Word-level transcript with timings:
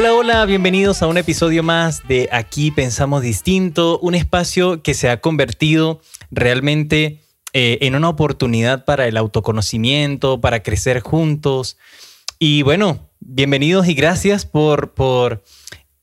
Hola, 0.00 0.14
hola, 0.14 0.44
bienvenidos 0.44 1.02
a 1.02 1.08
un 1.08 1.18
episodio 1.18 1.64
más 1.64 2.06
de 2.06 2.28
Aquí 2.30 2.70
Pensamos 2.70 3.20
Distinto, 3.20 3.98
un 3.98 4.14
espacio 4.14 4.80
que 4.80 4.94
se 4.94 5.10
ha 5.10 5.20
convertido 5.20 6.00
realmente 6.30 7.18
eh, 7.52 7.78
en 7.80 7.96
una 7.96 8.08
oportunidad 8.08 8.84
para 8.84 9.08
el 9.08 9.16
autoconocimiento, 9.16 10.40
para 10.40 10.62
crecer 10.62 11.00
juntos. 11.00 11.78
Y 12.38 12.62
bueno, 12.62 13.08
bienvenidos 13.18 13.88
y 13.88 13.94
gracias 13.94 14.46
por, 14.46 14.94
por 14.94 15.42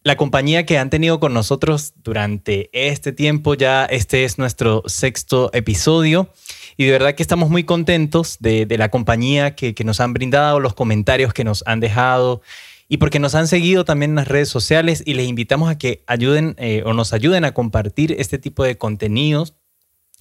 la 0.04 0.18
compañía 0.18 0.66
que 0.66 0.78
han 0.78 0.90
tenido 0.90 1.22
con 1.22 1.34
nosotros 1.34 1.94
durante 2.04 2.70
este 2.74 3.14
tiempo. 3.14 3.54
Ya 3.54 3.86
este 3.86 4.26
es 4.26 4.38
nuestro 4.38 4.84
sexto 4.88 5.52
episodio. 5.54 6.34
Y 6.76 6.84
de 6.84 6.92
verdad 6.92 7.16
que 7.16 7.24
estamos 7.24 7.50
muy 7.50 7.64
contentos 7.64 8.36
de, 8.42 8.68
la 8.78 8.92
compañía 8.92 9.56
que, 9.56 9.74
que 9.74 9.86
nos 9.86 10.02
han 10.02 10.12
brindado, 10.12 10.60
los 10.60 10.74
comentarios 10.74 11.34
que 11.34 11.46
nos 11.46 11.64
han 11.66 11.80
dejado 11.80 12.42
y 12.88 12.98
porque 12.98 13.20
nos 13.20 13.36
han 13.36 13.48
seguido 13.48 13.86
también 13.86 14.12
en 14.12 14.16
las 14.16 14.28
redes 14.28 14.50
sociales 14.50 15.04
y 15.06 15.16
les 15.16 15.28
invitamos 15.28 15.70
a 15.70 15.78
que 15.78 16.04
ayuden 16.08 16.56
eh, 16.58 16.84
o 16.86 16.94
nos 16.94 17.14
ayuden 17.14 17.46
a 17.46 17.54
compartir 17.54 18.16
este 18.20 18.38
tipo 18.38 18.64
de 18.64 18.78
contenidos 18.78 19.56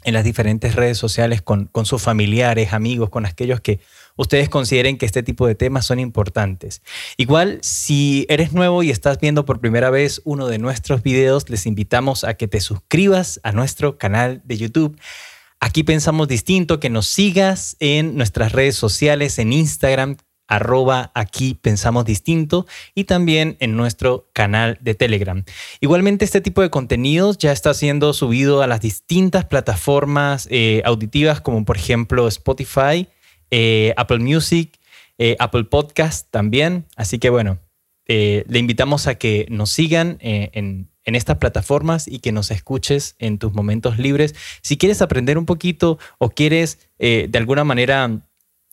en 0.04 0.14
las 0.14 0.24
diferentes 0.24 0.74
redes 0.74 0.98
sociales 0.98 1.42
con, 1.42 1.66
con 1.66 1.86
sus 1.86 2.02
familiares, 2.02 2.72
amigos, 2.72 3.08
con 3.08 3.26
aquellos 3.26 3.60
que 3.60 3.80
ustedes 4.16 4.48
consideren 4.48 4.98
que 4.98 5.06
este 5.06 5.22
tipo 5.22 5.46
de 5.46 5.54
temas 5.54 5.86
son 5.86 5.98
importantes. 5.98 6.82
Igual, 7.16 7.58
si 7.62 8.26
eres 8.28 8.52
nuevo 8.52 8.82
y 8.82 8.90
estás 8.90 9.18
viendo 9.18 9.44
por 9.46 9.60
primera 9.60 9.90
vez 9.90 10.20
uno 10.24 10.46
de 10.46 10.58
nuestros 10.58 11.02
videos, 11.02 11.48
les 11.48 11.66
invitamos 11.66 12.24
a 12.24 12.34
que 12.34 12.48
te 12.48 12.60
suscribas 12.60 13.40
a 13.42 13.52
nuestro 13.52 13.96
canal 13.96 14.42
de 14.44 14.58
YouTube. 14.58 14.98
Aquí 15.58 15.82
pensamos 15.82 16.28
distinto, 16.28 16.80
que 16.80 16.90
nos 16.90 17.06
sigas 17.06 17.76
en 17.80 18.16
nuestras 18.16 18.52
redes 18.52 18.76
sociales, 18.76 19.38
en 19.38 19.54
Instagram, 19.54 20.18
arroba 20.46 21.10
aquí 21.14 21.54
pensamos 21.54 22.04
distinto 22.04 22.66
y 22.94 23.04
también 23.04 23.56
en 23.60 23.76
nuestro 23.76 24.30
canal 24.32 24.78
de 24.80 24.94
Telegram. 24.94 25.44
Igualmente 25.80 26.24
este 26.24 26.40
tipo 26.40 26.62
de 26.62 26.70
contenidos 26.70 27.38
ya 27.38 27.52
está 27.52 27.72
siendo 27.74 28.12
subido 28.12 28.62
a 28.62 28.66
las 28.66 28.80
distintas 28.80 29.46
plataformas 29.46 30.46
eh, 30.50 30.82
auditivas 30.84 31.40
como 31.40 31.64
por 31.64 31.76
ejemplo 31.76 32.28
Spotify, 32.28 33.08
eh, 33.50 33.94
Apple 33.96 34.18
Music, 34.18 34.78
eh, 35.18 35.36
Apple 35.38 35.64
Podcast 35.64 36.30
también. 36.30 36.86
Así 36.96 37.18
que 37.18 37.30
bueno, 37.30 37.58
le 38.06 38.58
invitamos 38.58 39.06
a 39.06 39.14
que 39.14 39.46
nos 39.48 39.70
sigan 39.70 40.18
en, 40.20 40.90
en 41.04 41.14
estas 41.14 41.38
plataformas 41.38 42.06
y 42.06 42.18
que 42.18 42.32
nos 42.32 42.50
escuches 42.50 43.16
en 43.18 43.38
tus 43.38 43.54
momentos 43.54 43.98
libres. 43.98 44.34
Si 44.60 44.76
quieres 44.76 45.00
aprender 45.00 45.38
un 45.38 45.46
poquito 45.46 45.98
o 46.18 46.28
quieres 46.28 46.90
de 46.98 47.30
alguna 47.32 47.64
manera 47.64 48.28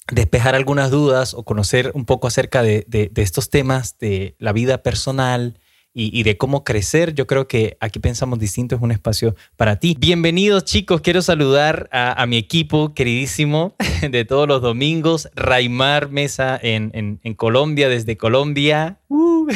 despejar 0.09 0.55
algunas 0.55 0.91
dudas 0.91 1.33
o 1.33 1.43
conocer 1.43 1.91
un 1.93 2.05
poco 2.05 2.27
acerca 2.27 2.63
de, 2.63 2.85
estos 3.15 3.49
temas 3.49 3.97
de 3.99 4.35
la 4.39 4.53
vida 4.53 4.83
personal 4.83 5.59
y, 5.93 6.23
de 6.23 6.37
cómo 6.37 6.63
crecer, 6.63 7.13
yo 7.15 7.27
creo 7.27 7.49
que 7.49 7.75
aquí 7.81 7.99
pensamos 7.99 8.39
distinto, 8.39 8.75
es 8.75 8.81
un 8.81 8.91
espacio 8.91 9.35
para 9.57 9.77
ti. 9.77 9.97
Bienvenidos 9.99 10.63
chicos, 10.63 11.01
quiero 11.01 11.21
saludar 11.21 11.89
a, 11.91 12.25
mi 12.27 12.37
equipo 12.37 12.93
queridísimo 12.93 13.75
de 14.09 14.23
todos 14.23 14.47
los 14.47 14.61
domingos, 14.61 15.29
Raimar 15.35 16.09
Mesa 16.09 16.57
en, 16.61 17.19
Colombia, 17.35 17.89
desde 17.89 18.15
Colombia, 18.15 18.99
uh. 19.09 19.47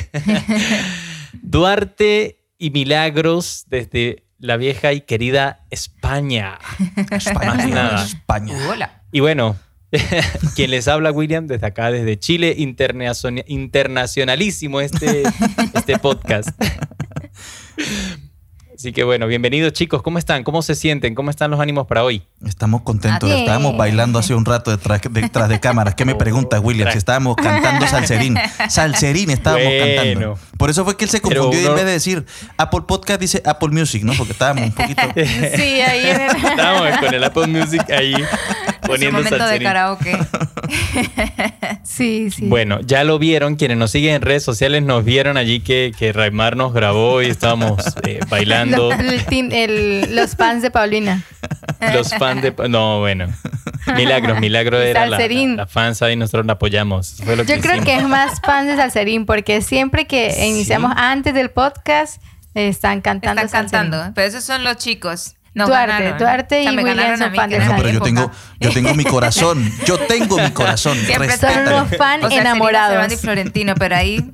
Duarte 1.42 2.40
y 2.58 2.72
Milagros 2.72 3.66
desde 3.70 4.26
la 4.40 4.58
vieja 4.58 4.92
y 4.92 5.02
querida 5.02 5.66
España. 5.70 6.60
España. 7.12 8.04
España. 8.04 8.56
Hola. 8.70 9.04
Y 9.12 9.22
bueno, 9.22 9.56
Quien 10.56 10.72
les 10.72 10.88
habla, 10.88 11.12
William, 11.12 11.46
desde 11.48 11.68
acá, 11.68 11.92
desde 11.92 12.18
Chile, 12.20 12.56
internacionalísimo 12.58 14.82
este, 14.82 15.24
este 15.74 16.00
podcast. 16.00 16.50
Así 18.78 18.92
que 18.92 19.06
bueno, 19.06 19.26
bienvenidos 19.26 19.72
chicos, 19.72 20.02
¿cómo 20.02 20.20
están? 20.20 20.44
¿Cómo 20.44 20.62
se 20.62 20.76
sienten? 20.76 21.16
¿Cómo 21.16 21.30
están 21.30 21.50
los 21.50 21.62
ánimos 21.62 21.88
para 21.88 22.04
hoy? 22.04 22.24
Estamos 22.46 22.82
contentos, 22.82 23.32
estábamos 23.32 23.78
bailando 23.78 24.20
hace 24.20 24.36
un 24.36 24.44
rato 24.44 24.70
detrás, 24.70 25.00
detrás 25.10 25.48
de 25.48 25.62
cámaras. 25.62 25.96
¿Qué 25.96 26.04
me 26.04 26.14
preguntas, 26.14 26.60
William? 26.62 26.92
Si 26.92 26.98
estábamos 26.98 27.38
cantando 27.38 27.88
salserín. 27.88 28.36
Salserín 28.70 29.30
estábamos 29.30 29.72
cantando. 29.80 30.38
Por 30.58 30.70
eso 30.70 30.84
fue 30.84 30.98
que 30.98 31.06
él 31.06 31.10
se 31.10 31.22
confundió 31.22 31.62
y 31.62 31.66
en 31.66 31.76
vez 31.76 31.86
de 31.86 31.92
decir 31.92 32.26
Apple 32.58 32.82
Podcast 32.86 33.22
dice 33.22 33.42
Apple 33.46 33.70
Music, 33.70 34.04
¿no? 34.04 34.12
Porque 34.14 34.34
estábamos 34.34 34.66
un 34.66 34.74
poquito... 34.74 35.02
sí, 35.16 35.82
ahí. 35.82 36.30
estábamos 36.50 37.00
con 37.00 37.14
el 37.14 37.24
Apple 37.24 37.48
Music 37.48 37.90
ahí 37.90 38.14
poniendo 38.86 39.20
es 39.20 39.26
un 39.26 39.32
momento 39.32 39.48
de 39.48 39.64
karaoke. 39.64 40.18
sí, 41.84 42.32
sí. 42.32 42.48
Bueno, 42.48 42.80
ya 42.82 43.04
lo 43.04 43.20
vieron, 43.20 43.56
quienes 43.56 43.78
nos 43.78 43.92
siguen 43.92 44.16
en 44.16 44.22
redes 44.22 44.44
sociales 44.44 44.84
nos 44.84 45.04
vieron 45.04 45.38
allí 45.38 45.60
que, 45.60 45.92
que 45.98 46.14
Raimar 46.14 46.56
nos 46.56 46.74
grabó 46.74 47.22
y 47.22 47.28
estábamos 47.28 47.84
eh, 48.04 48.20
bailando. 48.30 48.92
los 50.10 50.36
fans 50.36 50.62
de 50.62 50.72
Paulina. 50.72 51.24
Los 51.94 52.10
fans 52.16 52.42
de... 52.42 52.54
No, 52.70 53.00
bueno. 53.00 53.28
Milagros, 53.96 54.40
Milagro 54.40 54.82
era 54.82 55.06
la, 55.06 55.20
la, 55.20 55.68
fans 55.68 56.02
y 56.12 56.16
nosotros 56.16 56.46
la 56.46 56.54
apoyamos. 56.54 57.18
Yo 57.18 57.60
creo 57.60 57.84
que 57.84 57.96
es 57.96 58.08
más 58.08 58.42
fans 58.42 58.68
de 58.68 58.76
Salserín 58.76 59.26
porque 59.26 59.62
siempre 59.62 60.06
que 60.06 60.48
iniciamos 60.48 60.94
antes 60.96 61.34
del 61.34 61.52
podcast 61.52 62.22
están 62.54 63.02
cantando 63.02 63.42
Están 63.42 63.64
cantando, 63.64 64.12
pero 64.16 64.28
esos 64.28 64.44
son 64.44 64.64
los 64.64 64.78
chicos. 64.78 65.36
No 65.56 65.68
Duarte, 65.68 66.14
Duarte 66.20 66.64
y 66.64 66.68
William 66.68 67.18
son 67.18 67.34
fan 67.34 67.50
de 67.50 67.60
no, 67.60 67.76
pero 67.78 67.90
yo 67.90 68.02
tengo, 68.02 68.30
yo 68.60 68.72
tengo 68.72 68.94
mi 68.94 69.06
corazón. 69.06 69.72
Yo 69.86 69.98
tengo 69.98 70.38
mi 70.38 70.52
corazón. 70.52 70.98
Siempre 70.98 71.38
son 71.38 71.60
unos 71.68 71.96
fan 71.96 72.30
enamorados. 72.30 73.14
y 73.14 73.16
Florentino, 73.16 73.74
pero 73.76 73.96
ahí... 73.96 74.34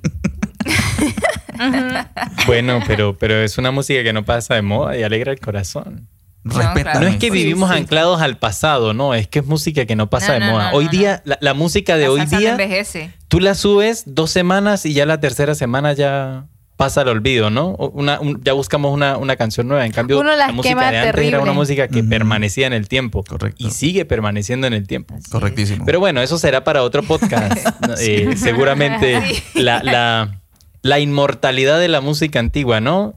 bueno, 2.47 2.79
pero, 2.87 3.15
pero 3.17 3.35
es 3.35 3.59
una 3.59 3.69
música 3.69 4.01
que 4.01 4.13
no 4.13 4.25
pasa 4.25 4.55
de 4.55 4.63
moda 4.63 4.97
y 4.97 5.03
alegra 5.03 5.31
el 5.31 5.39
corazón. 5.39 6.07
No, 6.43 6.55
no 6.55 7.07
es 7.07 7.17
que 7.17 7.29
vivimos 7.29 7.69
anclados 7.69 8.19
al 8.19 8.37
pasado, 8.37 8.95
no, 8.95 9.13
es 9.13 9.27
que 9.27 9.39
es 9.39 9.45
música 9.45 9.85
que 9.85 9.95
no 9.95 10.09
pasa 10.09 10.33
de 10.33 10.39
moda. 10.39 10.71
hoy 10.73 10.87
día, 10.87 11.21
la, 11.23 11.53
música 11.53 11.97
de 11.97 12.07
hoy 12.07 12.25
día, 12.25 12.51
envejece. 12.51 13.13
tú 13.27 13.39
la 13.39 13.53
subes 13.53 14.03
dos 14.07 14.31
semanas 14.31 14.87
y 14.87 14.93
ya 14.93 15.05
la 15.05 15.19
tercera 15.19 15.53
semana 15.53 15.93
ya 15.93 16.47
pasa 16.81 17.01
al 17.01 17.09
olvido, 17.09 17.51
¿no? 17.51 17.75
Una, 17.75 18.19
ya 18.43 18.53
buscamos 18.53 18.91
una, 18.91 19.15
una, 19.17 19.35
canción 19.35 19.67
nueva. 19.67 19.85
En 19.85 19.91
cambio, 19.91 20.23
la 20.23 20.51
música 20.51 20.89
de 20.89 20.97
antes 20.97 21.25
era 21.25 21.39
una 21.39 21.53
música 21.53 21.87
que 21.87 22.03
permanecía 22.03 22.65
en 22.65 22.73
el 22.73 22.87
tiempo. 22.87 23.23
Correcto. 23.23 23.63
Y 23.63 23.69
sigue 23.69 24.03
permaneciendo 24.03 24.65
en 24.65 24.73
el 24.73 24.87
tiempo. 24.87 25.15
Correctísimo. 25.29 25.85
Pero 25.85 25.99
bueno, 25.99 26.23
eso 26.23 26.39
será 26.39 26.63
para 26.63 26.81
otro 26.83 27.03
podcast. 27.03 27.55
Eh, 27.99 28.35
seguramente 28.37 29.21
la, 29.53 29.83
la, 29.83 30.39
la, 30.81 30.99
inmortalidad 30.99 31.79
de 31.79 31.87
la 31.87 31.99
música 31.99 32.39
antigua, 32.39 32.79
¿no? 32.79 33.15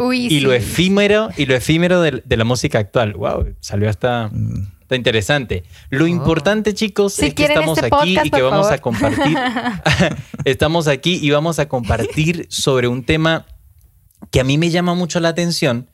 Uy, 0.00 0.28
y 0.28 0.40
lo 0.40 0.52
efímero, 0.54 1.28
y 1.36 1.44
lo 1.44 1.54
efímero 1.54 2.00
de, 2.00 2.22
de, 2.24 2.36
la 2.36 2.44
música 2.44 2.78
actual. 2.78 3.12
Wow, 3.12 3.54
salió 3.60 3.90
hasta. 3.90 4.30
Mm. 4.32 4.72
Está 4.80 4.96
interesante. 4.96 5.62
Lo 5.90 6.06
oh. 6.06 6.08
importante, 6.08 6.74
chicos, 6.74 7.18
es 7.20 7.34
que 7.34 7.44
estamos 7.44 7.78
este 7.78 7.94
aquí 7.94 8.18
y 8.24 8.30
que 8.30 8.42
vamos 8.42 8.70
a 8.70 8.78
compartir. 8.78 9.36
estamos 10.44 10.88
aquí 10.88 11.20
y 11.22 11.30
vamos 11.30 11.58
a 11.60 11.68
compartir 11.68 12.46
sobre 12.48 12.88
un 12.88 13.04
tema 13.04 13.46
que 14.32 14.40
a 14.40 14.44
mí 14.44 14.58
me 14.58 14.70
llama 14.70 14.94
mucho 14.94 15.20
la 15.20 15.28
atención. 15.28 15.90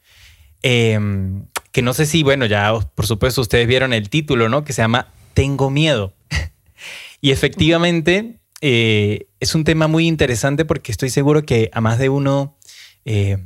Em, 0.63 1.45
que 1.73 1.83
no 1.83 1.93
sé 1.93 2.07
si, 2.07 2.23
bueno, 2.23 2.47
ya 2.47 2.73
por 2.95 3.07
supuesto 3.07 3.41
ustedes 3.41 3.67
vieron 3.67 3.93
el 3.93 4.09
título, 4.09 4.49
¿no? 4.49 4.65
Que 4.65 4.73
se 4.73 4.83
llama 4.83 5.09
Tengo 5.35 5.69
miedo. 5.69 6.15
y 7.21 7.33
efectivamente 7.33 8.41
eh, 8.61 9.27
es 9.41 9.55
un 9.55 9.65
tema 9.65 9.89
muy 9.89 10.07
interesante 10.07 10.65
porque 10.65 10.91
estoy 10.93 11.11
seguro 11.11 11.45
que 11.45 11.71
a 11.75 11.81
más 11.81 11.99
de 11.99 12.09
uno 12.09 12.57
eh, 13.05 13.39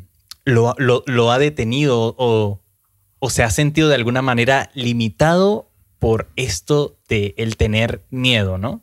lo, 0.50 1.30
ha 1.32 1.38
detenido 1.38 2.14
o, 2.18 2.60
se 3.28 3.42
ha 3.42 3.50
sentido 3.50 3.88
de 3.88 3.94
alguna 3.94 4.22
manera 4.22 4.70
limitado 4.74 5.70
por 5.98 6.30
esto 6.36 6.98
de 7.08 7.34
el 7.36 7.56
tener 7.56 8.04
miedo, 8.10 8.58
¿no? 8.58 8.82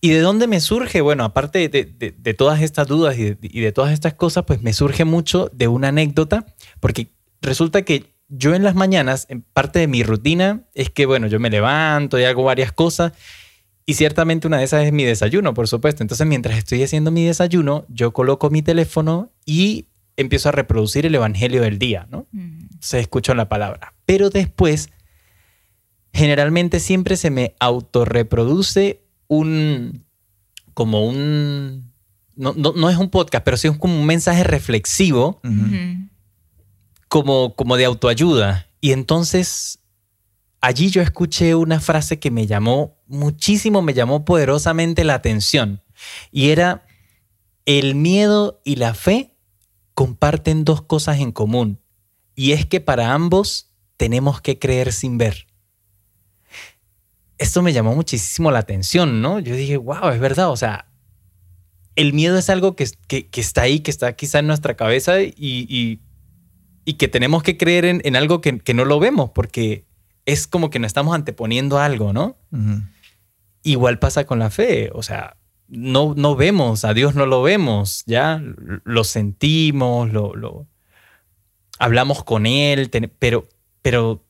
¿Y 0.00 0.10
de 0.10 0.20
dónde 0.20 0.46
me 0.46 0.60
surge? 0.60 1.00
Bueno, 1.00 1.24
aparte 1.24 1.68
de, 1.68 2.34
todas 2.34 2.62
estas 2.62 2.86
dudas 2.86 3.18
y, 3.18 3.34
de, 3.34 3.72
todas 3.72 3.92
estas 3.92 4.14
cosas, 4.14 4.44
pues 4.44 4.62
me 4.62 4.72
surge 4.72 5.04
mucho 5.04 5.50
de 5.52 5.66
una 5.66 5.88
anécdota, 5.88 6.46
porque 6.78 7.08
resulta 7.42 7.82
que 7.82 8.14
yo 8.28 8.54
en 8.54 8.62
las 8.62 8.74
mañanas, 8.74 9.26
parte 9.52 9.80
de 9.80 9.88
mi 9.88 10.02
rutina 10.02 10.68
es 10.74 10.90
que, 10.90 11.06
bueno, 11.06 11.26
yo 11.26 11.40
me 11.40 11.50
levanto 11.50 12.18
y 12.18 12.24
hago 12.24 12.44
varias 12.44 12.72
cosas, 12.72 13.12
y 13.86 13.94
ciertamente 13.94 14.46
una 14.46 14.58
de 14.58 14.64
esas 14.64 14.84
es 14.84 14.92
mi 14.92 15.04
desayuno, 15.04 15.54
por 15.54 15.66
supuesto. 15.66 16.02
Entonces, 16.02 16.26
mientras 16.26 16.58
estoy 16.58 16.82
haciendo 16.82 17.10
mi 17.10 17.24
desayuno, 17.24 17.86
yo 17.88 18.12
coloco 18.12 18.50
mi 18.50 18.60
teléfono 18.60 19.32
y 19.46 19.86
empiezo 20.18 20.48
a 20.48 20.52
reproducir 20.52 21.06
el 21.06 21.14
Evangelio 21.14 21.62
del 21.62 21.78
día, 21.78 22.06
¿no? 22.10 22.26
Se 22.80 22.98
escucha 22.98 23.34
la 23.34 23.48
palabra. 23.48 23.94
Pero 24.04 24.30
después, 24.30 24.90
generalmente 26.12 26.80
siempre 26.80 27.16
se 27.16 27.30
me 27.30 27.54
autorreproduce 27.60 29.04
un, 29.28 30.04
como 30.74 31.06
un, 31.06 31.92
no, 32.34 32.90
es 32.90 32.96
un 32.96 33.10
podcast, 33.10 33.44
pero 33.44 33.56
sí 33.56 33.68
es 33.68 33.78
como 33.78 33.98
un 33.98 34.06
mensaje 34.06 34.42
reflexivo, 34.42 35.40
como, 37.08 37.54
como 37.54 37.76
de 37.76 37.84
autoayuda. 37.84 38.66
Y 38.80 38.90
entonces 38.90 39.78
allí 40.60 40.90
yo 40.90 41.00
escuché 41.00 41.54
una 41.54 41.78
frase 41.78 42.18
que 42.18 42.32
me 42.32 42.48
llamó 42.48 42.98
muchísimo, 43.06 43.82
me 43.82 43.94
llamó 43.94 44.24
poderosamente 44.24 45.04
la 45.04 45.14
atención. 45.14 45.80
Y 46.32 46.50
era 46.50 46.86
el 47.66 47.94
miedo 47.94 48.60
y 48.64 48.76
la 48.76 48.94
fe 48.94 49.37
comparten 49.98 50.64
dos 50.64 50.80
cosas 50.80 51.18
en 51.18 51.32
común, 51.32 51.80
y 52.36 52.52
es 52.52 52.64
que 52.64 52.80
para 52.80 53.14
ambos 53.14 53.72
tenemos 53.96 54.40
que 54.40 54.56
creer 54.56 54.92
sin 54.92 55.18
ver. 55.18 55.48
Esto 57.36 57.62
me 57.62 57.72
llamó 57.72 57.96
muchísimo 57.96 58.52
la 58.52 58.60
atención, 58.60 59.22
¿no? 59.22 59.40
Yo 59.40 59.56
dije, 59.56 59.76
wow, 59.76 60.10
es 60.10 60.20
verdad, 60.20 60.50
o 60.50 60.56
sea, 60.56 60.86
el 61.96 62.12
miedo 62.12 62.38
es 62.38 62.48
algo 62.48 62.76
que, 62.76 62.84
está 63.32 63.62
ahí, 63.62 63.80
que 63.80 63.90
está 63.90 64.12
quizá 64.12 64.38
en 64.38 64.46
nuestra 64.46 64.76
cabeza 64.76 65.16
y, 65.20 66.00
que 66.96 67.08
tenemos 67.08 67.42
que 67.42 67.56
creer 67.56 67.84
en, 67.84 68.14
algo 68.14 68.40
que, 68.40 68.74
no 68.74 68.84
lo 68.84 69.00
vemos, 69.00 69.30
porque 69.30 69.84
es 70.26 70.46
como 70.46 70.70
que 70.70 70.78
nos 70.78 70.90
estamos 70.90 71.12
anteponiendo 71.12 71.80
algo, 71.80 72.12
¿no? 72.12 72.36
Igual 73.64 73.98
pasa 73.98 74.26
con 74.26 74.38
la 74.38 74.50
fe, 74.50 74.92
o 74.94 75.02
sea, 75.02 75.38
no, 75.68 76.14
no 76.16 76.34
vemos, 76.34 76.84
a 76.84 76.94
Dios 76.94 77.14
no 77.14 77.26
lo 77.26 77.42
vemos, 77.42 78.02
ya 78.06 78.42
lo 78.84 79.04
sentimos, 79.04 80.12
lo, 80.12 80.34
lo 80.34 80.66
hablamos 81.78 82.24
con 82.24 82.46
Él, 82.46 82.90
pero, 83.18 83.48
pero 83.82 84.24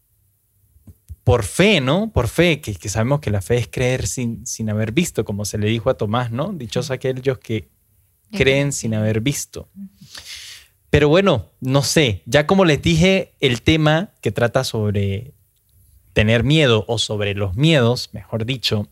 por 1.25 1.44
fe, 1.44 1.81
¿no? 1.81 2.11
Por 2.11 2.29
fe, 2.29 2.61
que, 2.61 2.88
sabemos 2.88 3.20
que 3.20 3.31
la 3.31 3.43
fe 3.43 3.58
es 3.58 3.69
creer 3.69 4.06
sin, 4.06 4.46
sin 4.46 4.70
haber 4.70 4.93
visto, 4.93 5.25
como 5.25 5.44
se 5.44 5.58
le 5.58 5.69
dijo 5.69 5.90
a 5.90 5.94
Tomás, 5.94 6.31
¿no? 6.31 6.52
Dichosos 6.52 6.90
aquellos 6.90 7.38
que 7.38 7.69
creen 8.32 8.73
sin 8.73 8.94
haber 8.94 9.20
visto. 9.20 9.69
Pero 10.90 11.08
bueno, 11.08 11.50
no 11.61 11.82
sé, 11.82 12.23
ya 12.25 12.46
como 12.46 12.64
les 12.64 12.81
dije, 12.81 13.35
el 13.40 13.62
tema 13.62 14.11
que 14.23 14.32
trata 14.32 14.64
sobre 14.64 15.35
tener 16.14 16.44
miedo 16.44 16.85
o 16.88 16.99
sobre 16.99 17.35
los 17.35 17.56
miedos, 17.56 18.11
mejor 18.12 18.46
dicho, 18.46 18.88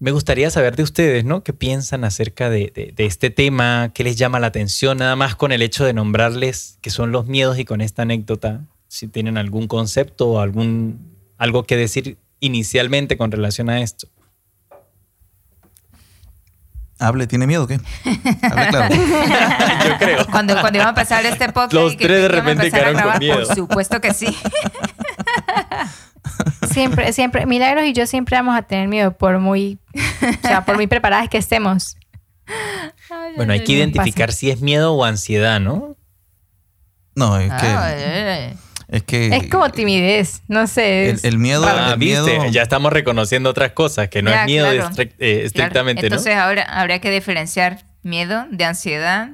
me 0.00 0.12
gustaría 0.12 0.50
saber 0.50 0.76
de 0.76 0.82
ustedes, 0.82 1.26
¿no? 1.26 1.44
¿Qué 1.44 1.52
piensan 1.52 2.04
acerca 2.04 2.48
de, 2.48 2.94
este 2.96 3.28
tema? 3.28 3.90
¿Qué 3.94 4.02
les 4.02 4.16
llama 4.16 4.40
la 4.40 4.46
atención? 4.46 4.96
Nada 4.96 5.14
más 5.14 5.36
con 5.36 5.52
el 5.52 5.60
hecho 5.60 5.84
de 5.84 5.92
nombrarles 5.92 6.78
qué 6.80 6.88
son 6.88 7.12
los 7.12 7.26
miedos 7.26 7.58
y 7.58 7.66
con 7.66 7.82
esta 7.82 8.02
anécdota, 8.02 8.62
si 8.88 9.08
tienen 9.08 9.36
algún 9.36 9.68
concepto 9.68 10.30
o 10.30 10.40
algún, 10.40 11.14
algo 11.36 11.64
que 11.64 11.76
decir 11.76 12.16
inicialmente 12.40 13.18
con 13.18 13.30
relación 13.30 13.68
a 13.68 13.82
esto. 13.82 14.08
Hable, 16.98 17.26
¿tiene 17.26 17.46
miedo 17.46 17.64
o 17.64 17.66
qué? 17.66 17.78
Hable 18.04 18.68
claro. 18.68 18.94
Yo 19.86 19.98
creo. 19.98 20.26
Cuando, 20.30 20.58
cuando 20.60 20.78
iba 20.78 20.88
a 20.88 20.94
pasar 20.94 21.26
este 21.26 21.46
podcast. 21.46 21.74
Los 21.74 21.96
tres 21.98 22.22
de 22.22 22.28
repente 22.28 22.70
quedaron 22.70 23.02
con 23.02 23.18
miedo. 23.18 23.46
Por 23.46 23.54
supuesto 23.54 24.00
que 24.00 24.14
sí. 24.14 24.34
Siempre, 26.70 27.12
siempre, 27.12 27.46
Milagros 27.46 27.84
y 27.84 27.92
yo 27.92 28.06
siempre 28.06 28.36
vamos 28.36 28.56
a 28.56 28.62
tener 28.62 28.88
miedo 28.88 29.16
por 29.16 29.38
muy, 29.38 29.78
o 29.94 30.46
sea, 30.46 30.64
por 30.64 30.76
muy 30.76 30.86
preparadas 30.86 31.28
que 31.28 31.38
estemos. 31.38 31.96
bueno, 33.36 33.52
hay 33.52 33.64
que 33.64 33.72
identificar 33.72 34.32
si 34.32 34.50
es 34.50 34.60
miedo 34.60 34.92
o 34.92 35.04
ansiedad, 35.04 35.60
¿no? 35.60 35.96
No, 37.14 37.38
es 37.38 37.48
que... 37.48 37.66
Ah, 37.66 38.54
es 38.88 39.02
que... 39.04 39.28
Es 39.28 39.48
como 39.48 39.70
timidez, 39.70 40.42
no 40.48 40.66
sé. 40.66 41.10
El, 41.22 41.38
miedo... 41.38 41.64
Ah, 41.66 41.96
ya 42.50 42.62
estamos 42.62 42.92
reconociendo 42.92 43.50
otras 43.50 43.72
cosas, 43.72 44.08
que 44.08 44.22
no 44.22 44.32
es 44.32 44.44
miedo 44.46 44.66
eh, 44.72 45.42
estrictamente, 45.44 46.06
Entonces 46.06 46.34
ahora 46.34 46.62
habría 46.62 47.00
que 47.00 47.10
diferenciar 47.10 47.84
miedo 48.02 48.46
de 48.50 48.64
ansiedad, 48.64 49.30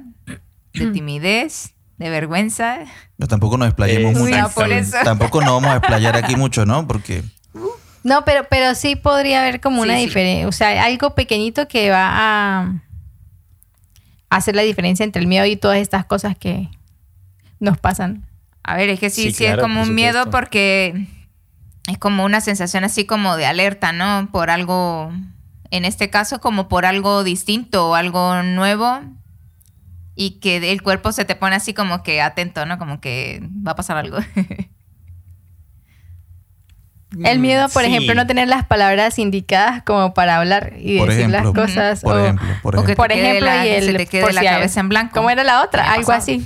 de 0.73 0.85
mm. 0.85 0.93
timidez, 0.93 1.73
de 1.97 2.09
vergüenza. 2.09 2.79
Pero 3.17 3.27
tampoco 3.27 3.57
nos 3.57 3.67
explayemos 3.69 4.13
mucho. 4.13 4.35
Tampoco 5.03 5.41
nos 5.41 5.53
vamos 5.53 5.71
a 5.71 5.77
explayar 5.77 6.15
aquí 6.15 6.35
mucho, 6.37 6.65
¿no? 6.65 6.87
Porque... 6.87 7.23
No, 8.03 8.23
pero, 8.23 8.45
pero 8.49 8.73
sí 8.75 8.95
podría 8.95 9.41
haber 9.41 9.59
como 9.59 9.81
una 9.81 9.95
diferencia. 9.95 10.47
O 10.47 10.51
sea, 10.51 10.83
algo 10.83 11.15
pequeñito 11.15 11.67
que 11.67 11.89
va 11.89 12.07
a 12.09 12.81
hacer 14.29 14.55
la 14.55 14.61
diferencia 14.61 15.03
entre 15.03 15.21
el 15.21 15.27
miedo 15.27 15.45
y 15.45 15.57
todas 15.57 15.79
estas 15.79 16.05
cosas 16.05 16.37
que 16.37 16.69
nos 17.59 17.77
pasan. 17.77 18.25
A 18.63 18.75
ver, 18.75 18.89
es 18.89 18.99
que 18.99 19.09
sí, 19.09 19.31
sí, 19.31 19.45
es 19.45 19.57
como 19.57 19.81
un 19.81 19.95
miedo 19.95 20.29
porque 20.29 21.07
es 21.87 21.97
como 21.97 22.23
una 22.23 22.39
sensación 22.41 22.83
así 22.83 23.05
como 23.05 23.35
de 23.35 23.45
alerta, 23.45 23.91
¿no? 23.91 24.29
Por 24.31 24.49
algo, 24.49 25.11
en 25.71 25.85
este 25.85 26.09
caso 26.09 26.39
como 26.39 26.67
por 26.67 26.85
algo 26.85 27.23
distinto 27.23 27.89
o 27.89 27.95
algo 27.95 28.43
nuevo 28.43 29.01
y 30.17 30.39
que 30.39 30.71
el 30.71 30.81
cuerpo 30.81 31.11
se 31.11 31.23
te 31.25 31.35
pone 31.35 31.55
así 31.55 31.75
como 31.75 32.01
que 32.01 32.21
atento, 32.21 32.65
¿no? 32.65 32.79
Como 32.79 32.99
que 32.99 33.41
va 33.65 33.71
a 33.71 33.75
pasar 33.75 33.97
algo. 33.97 34.17
El 37.23 37.39
miedo, 37.39 37.69
por 37.69 37.85
ejemplo, 37.85 38.13
no 38.15 38.27
tener 38.27 38.49
las 38.49 38.65
palabras 38.65 39.17
indicadas 39.17 39.81
como 39.83 40.13
para 40.13 40.37
hablar 40.37 40.73
y 40.77 40.99
decir 40.99 41.29
las 41.29 41.49
cosas. 41.51 42.01
Por 42.01 42.19
ejemplo, 42.19 42.47
por 42.61 42.75
ejemplo. 42.75 42.95
por 42.95 43.11
ejemplo, 43.13 43.47
y 43.63 43.67
el, 43.69 43.85
se 43.85 43.93
te 43.93 44.05
quede 44.07 44.33
la 44.33 44.43
cabeza 44.43 44.81
en 44.81 44.89
blanco. 44.89 45.13
¿Cómo 45.13 45.29
era 45.29 45.45
la 45.45 45.63
otra? 45.63 45.93
Algo 45.93 46.11
así. 46.11 46.45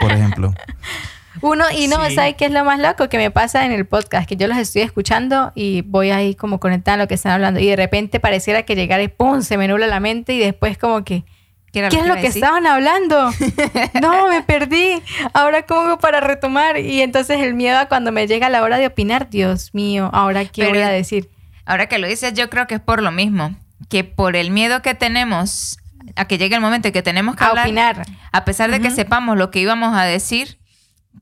Por 0.00 0.10
ejemplo. 0.10 0.52
Uno, 1.42 1.64
y 1.76 1.86
no, 1.88 1.96
¿sabes 2.10 2.34
qué 2.36 2.46
es 2.46 2.52
lo 2.52 2.64
más 2.64 2.80
loco 2.80 3.08
que 3.08 3.18
me 3.18 3.30
pasa 3.30 3.64
en 3.64 3.72
el 3.72 3.86
podcast? 3.86 4.28
Que 4.28 4.36
yo 4.36 4.48
los 4.48 4.58
estoy 4.58 4.82
escuchando 4.82 5.52
y 5.54 5.82
voy 5.82 6.10
ahí 6.10 6.34
como 6.34 6.58
conectando 6.58 7.04
lo 7.04 7.08
que 7.08 7.14
están 7.14 7.32
hablando 7.32 7.60
y 7.60 7.66
de 7.66 7.76
repente 7.76 8.20
pareciera 8.20 8.64
que 8.64 8.74
llegara 8.74 9.02
y 9.02 9.08
¡pum! 9.08 9.42
se 9.42 9.56
me 9.56 9.68
nubla 9.68 9.86
la 9.86 10.00
mente 10.00 10.34
y 10.34 10.38
después 10.38 10.76
como 10.76 11.04
que 11.04 11.24
¿Qué, 11.72 11.86
es 11.86 12.06
lo 12.06 12.16
que 12.16 12.26
estaban 12.26 12.66
hablando? 12.66 13.30
no, 14.02 14.28
me 14.28 14.42
perdí. 14.42 15.02
Ahora 15.32 15.62
cómo 15.62 15.98
para 15.98 16.20
retomar. 16.20 16.78
Y 16.78 17.00
entonces 17.00 17.40
el 17.40 17.54
miedo 17.54 17.78
a 17.78 17.86
cuando 17.86 18.12
me 18.12 18.26
llega 18.26 18.50
la 18.50 18.62
hora 18.62 18.76
de 18.76 18.86
opinar, 18.86 19.30
Dios 19.30 19.70
mío, 19.72 20.10
ahora 20.12 20.44
qué 20.44 20.68
voy 20.68 20.80
a 20.80 20.90
decir. 20.90 21.30
Ahora 21.64 21.86
que 21.86 21.98
lo 21.98 22.06
dices, 22.06 22.34
yo 22.34 22.50
creo 22.50 22.66
que 22.66 22.74
es 22.74 22.80
por 22.80 23.02
lo 23.02 23.10
mismo, 23.10 23.56
que 23.88 24.04
por 24.04 24.36
el 24.36 24.50
miedo 24.50 24.82
que 24.82 24.94
tenemos 24.94 25.78
a 26.16 26.26
que 26.26 26.36
llegue 26.36 26.56
el 26.56 26.60
momento 26.60 26.88
en 26.88 26.94
que 26.94 27.02
tenemos 27.02 27.36
que 27.36 27.44
opinar, 27.44 28.02
a 28.32 28.44
pesar 28.44 28.70
de 28.70 28.80
que 28.80 28.90
sepamos 28.90 29.38
lo 29.38 29.50
que 29.50 29.60
íbamos 29.60 29.96
a 29.96 30.04
decir, 30.04 30.58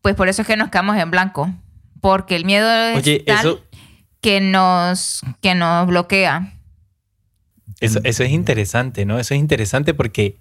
pues 0.03 0.17
por 0.17 0.29
eso 0.29 0.43
es 0.43 0.49
que 0.49 0.57
nos 0.57 0.71
quedamos 0.71 0.97
en 0.97 1.11
blanco, 1.11 1.51
porque 2.01 2.35
el 2.35 2.45
miedo 2.45 2.69
es 2.71 3.05
que 4.21 4.41
nos 4.41 5.21
que 5.41 5.55
nos 5.55 5.87
bloquea. 5.87 6.55
Eso, 7.81 8.01
eso 8.05 8.23
es 8.23 8.31
interesante, 8.31 9.05
¿no? 9.05 9.19
Eso 9.19 9.35
es 9.35 9.41
interesante 9.41 9.95
porque, 9.95 10.39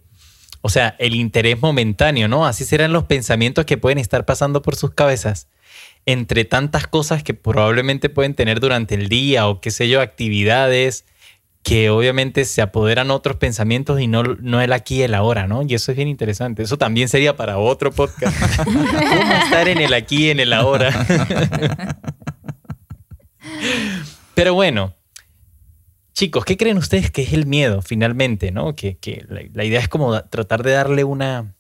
o 0.62 0.70
sea, 0.70 0.96
el 1.00 1.16
interés 1.16 1.62
momentáneo, 1.62 2.28
¿no? 2.28 2.46
Así 2.46 2.66
serán 2.66 2.94
los 2.94 3.06
pensamientos 3.06 3.66
que 3.66 3.78
pueden 3.78 3.98
estar 3.98 4.26
pasando 4.26 4.62
por 4.62 4.76
sus 4.76 4.92
cabezas 4.92 5.48
entre 6.06 6.46
tantas 6.46 6.88
cosas 6.88 7.24
que 7.24 7.34
probablemente 7.34 8.10
pueden 8.10 8.34
tener 8.34 8.60
durante 8.60 8.96
el 8.96 9.10
día 9.10 9.48
o 9.48 9.62
qué 9.62 9.72
sé 9.72 9.90
yo, 9.90 10.02
actividades 10.02 11.06
que 11.62 11.90
obviamente 11.90 12.46
se 12.46 12.62
apoderan 12.62 13.12
otros 13.12 13.38
pensamientos 13.38 14.00
y 14.00 14.08
no, 14.08 14.24
no 14.24 14.62
el 14.62 14.72
aquí 14.72 14.96
y 14.96 15.02
el 15.04 15.14
ahora, 15.14 15.46
¿no? 15.46 15.62
Y 15.64 15.74
eso 15.74 15.92
es 15.92 15.98
bien 15.98 16.08
interesante. 16.08 16.64
Eso 16.64 16.78
también 16.78 17.10
sería 17.10 17.36
para 17.36 17.58
otro 17.58 17.92
podcast. 17.92 18.36
¿Cómo 18.64 19.34
estar 19.44 19.68
en 19.68 19.80
el 19.80 19.94
aquí 19.94 20.28
y 20.28 20.30
en 20.30 20.40
el 20.40 20.54
ahora? 20.54 20.90
Pero 24.34 24.54
bueno, 24.54 24.96
Chicos, 26.20 26.44
¿qué 26.44 26.58
creen 26.58 26.76
ustedes 26.76 27.12
que 27.12 27.22
es 27.22 27.32
el 27.32 27.46
miedo 27.46 27.82
finalmente? 27.82 28.52
¿no? 28.52 28.76
Que, 28.76 29.26
la, 29.30 29.64
idea 29.64 29.80
es 29.80 29.88
como 29.88 30.22
tratar 30.24 30.64
de 30.64 30.72
darle 30.72 31.06
una, 31.06 31.56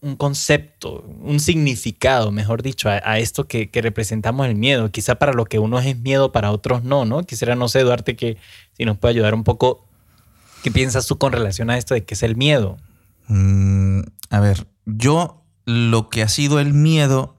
un 0.00 0.16
concepto, 0.16 1.02
un 1.02 1.38
significado, 1.38 2.32
mejor 2.32 2.62
dicho, 2.62 2.88
a, 2.88 3.18
esto 3.18 3.46
que, 3.46 3.68
representamos 3.74 4.46
el 4.46 4.54
miedo. 4.54 4.90
Quizá 4.90 5.16
para 5.16 5.34
lo 5.34 5.44
que 5.44 5.58
uno 5.58 5.78
es 5.78 5.98
miedo, 5.98 6.32
para 6.32 6.50
otros 6.50 6.82
no, 6.82 7.04
¿no? 7.04 7.24
Quisiera, 7.24 7.56
no 7.56 7.68
sé, 7.68 7.82
Duarte, 7.82 8.16
que 8.16 8.38
si 8.72 8.86
nos 8.86 8.96
puede 8.96 9.12
ayudar 9.12 9.34
un 9.34 9.44
poco, 9.44 9.86
¿qué 10.62 10.70
piensas 10.70 11.06
tú 11.06 11.18
con 11.18 11.32
relación 11.32 11.68
a 11.68 11.76
esto 11.76 11.92
de 11.92 12.06
qué 12.06 12.14
es 12.14 12.22
el 12.22 12.36
miedo? 12.36 12.78
Mm, 13.28 14.00
a 14.30 14.40
ver, 14.40 14.66
yo 14.86 15.44
lo 15.66 16.08
que 16.08 16.22
ha 16.22 16.28
sido 16.30 16.58
el 16.58 16.72
miedo, 16.72 17.36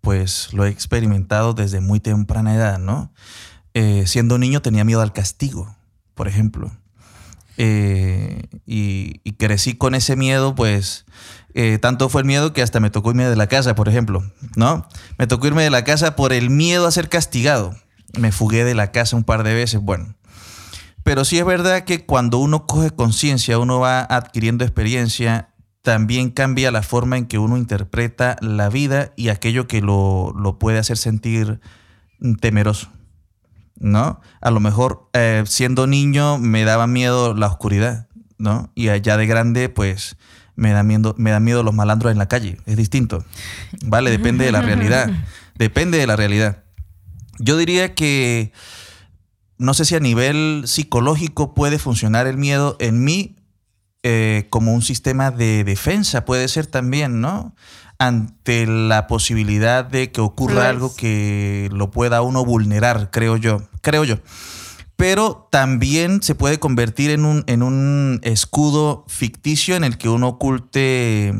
pues 0.00 0.52
lo 0.52 0.66
he 0.66 0.70
experimentado 0.70 1.54
desde 1.54 1.80
muy 1.80 2.00
temprana 2.00 2.56
edad, 2.56 2.80
¿no? 2.80 3.12
Eh, 3.80 4.08
siendo 4.08 4.38
niño 4.38 4.60
tenía 4.60 4.82
miedo 4.82 5.02
al 5.02 5.12
castigo, 5.12 5.76
por 6.16 6.26
ejemplo. 6.26 6.72
Eh, 7.58 8.42
y, 8.66 9.20
crecí 9.34 9.74
con 9.74 9.94
ese 9.94 10.16
miedo, 10.16 10.56
pues 10.56 11.06
eh, 11.54 11.78
tanto 11.80 12.08
fue 12.08 12.22
el 12.22 12.26
miedo 12.26 12.52
que 12.52 12.60
hasta 12.60 12.80
me 12.80 12.90
tocó 12.90 13.10
irme 13.10 13.26
de 13.26 13.36
la 13.36 13.46
casa, 13.46 13.76
por 13.76 13.88
ejemplo, 13.88 14.24
¿no? 14.56 14.88
Me 15.16 15.28
tocó 15.28 15.46
irme 15.46 15.62
de 15.62 15.70
la 15.70 15.84
casa 15.84 16.16
por 16.16 16.32
el 16.32 16.50
miedo 16.50 16.88
a 16.88 16.90
ser 16.90 17.08
castigado. 17.08 17.72
Me 18.18 18.32
fugué 18.32 18.64
de 18.64 18.74
la 18.74 18.90
casa 18.90 19.14
un 19.14 19.22
par 19.22 19.44
de 19.44 19.54
veces, 19.54 19.80
bueno. 19.80 20.16
Pero 21.04 21.24
sí 21.24 21.38
es 21.38 21.44
verdad 21.44 21.84
que 21.84 22.04
cuando 22.04 22.38
uno 22.38 22.66
coge 22.66 22.90
conciencia, 22.90 23.60
uno 23.60 23.78
va 23.78 24.00
adquiriendo 24.00 24.64
experiencia, 24.64 25.50
también 25.82 26.30
cambia 26.30 26.72
la 26.72 26.82
forma 26.82 27.16
en 27.16 27.26
que 27.26 27.38
uno 27.38 27.56
interpreta 27.56 28.38
la 28.40 28.70
vida 28.70 29.12
y 29.14 29.28
aquello 29.28 29.68
que 29.68 29.82
lo, 29.82 30.34
lo 30.36 30.58
puede 30.58 30.80
hacer 30.80 30.96
sentir 30.96 31.60
temeroso. 32.40 32.90
¿No? 33.78 34.20
A 34.40 34.50
lo 34.50 34.60
mejor 34.60 35.08
eh, 35.12 35.44
siendo 35.46 35.86
niño 35.86 36.38
me 36.38 36.64
daba 36.64 36.86
miedo 36.86 37.34
la 37.34 37.46
oscuridad, 37.46 38.08
¿no? 38.38 38.70
Y 38.74 38.88
allá 38.88 39.16
de 39.16 39.26
grande, 39.26 39.68
pues 39.68 40.16
me 40.56 40.72
da 40.72 40.82
miedo, 40.82 41.14
me 41.18 41.30
da 41.30 41.40
miedo 41.40 41.62
los 41.62 41.74
malandros 41.74 42.12
en 42.12 42.18
la 42.18 42.26
calle. 42.28 42.58
Es 42.66 42.76
distinto. 42.76 43.24
¿Vale? 43.84 44.10
Depende 44.10 44.44
de 44.44 44.52
la 44.52 44.60
realidad. 44.60 45.10
Depende 45.54 45.98
de 45.98 46.06
la 46.06 46.16
realidad. 46.16 46.64
Yo 47.38 47.56
diría 47.56 47.94
que 47.94 48.52
no 49.56 49.74
sé 49.74 49.84
si 49.84 49.94
a 49.94 50.00
nivel 50.00 50.62
psicológico 50.66 51.54
puede 51.54 51.78
funcionar 51.78 52.26
el 52.26 52.36
miedo. 52.36 52.76
En 52.80 53.04
mí 53.04 53.36
eh, 54.04 54.46
como 54.50 54.72
un 54.72 54.82
sistema 54.82 55.32
de 55.32 55.64
defensa, 55.64 56.24
puede 56.24 56.46
ser 56.46 56.66
también, 56.66 57.20
¿no? 57.20 57.56
Ante 57.98 58.66
la 58.66 59.08
posibilidad 59.08 59.84
de 59.84 60.12
que 60.12 60.20
ocurra 60.20 60.68
algo 60.68 60.94
que 60.94 61.68
lo 61.72 61.90
pueda 61.90 62.22
uno 62.22 62.44
vulnerar, 62.44 63.10
creo 63.10 63.36
yo, 63.36 63.62
creo 63.82 64.04
yo. 64.04 64.18
Pero 64.94 65.48
también 65.50 66.22
se 66.22 66.34
puede 66.34 66.58
convertir 66.58 67.10
en 67.10 67.24
un, 67.24 67.44
en 67.46 67.62
un 67.62 68.20
escudo 68.22 69.04
ficticio 69.08 69.76
en 69.76 69.84
el 69.84 69.98
que 69.98 70.08
uno 70.08 70.28
oculte 70.28 71.32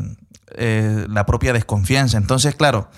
eh, 0.55 1.05
la 1.09 1.25
propia 1.25 1.53
desconfianza. 1.53 2.17
Entonces, 2.17 2.55
claro, 2.55 2.89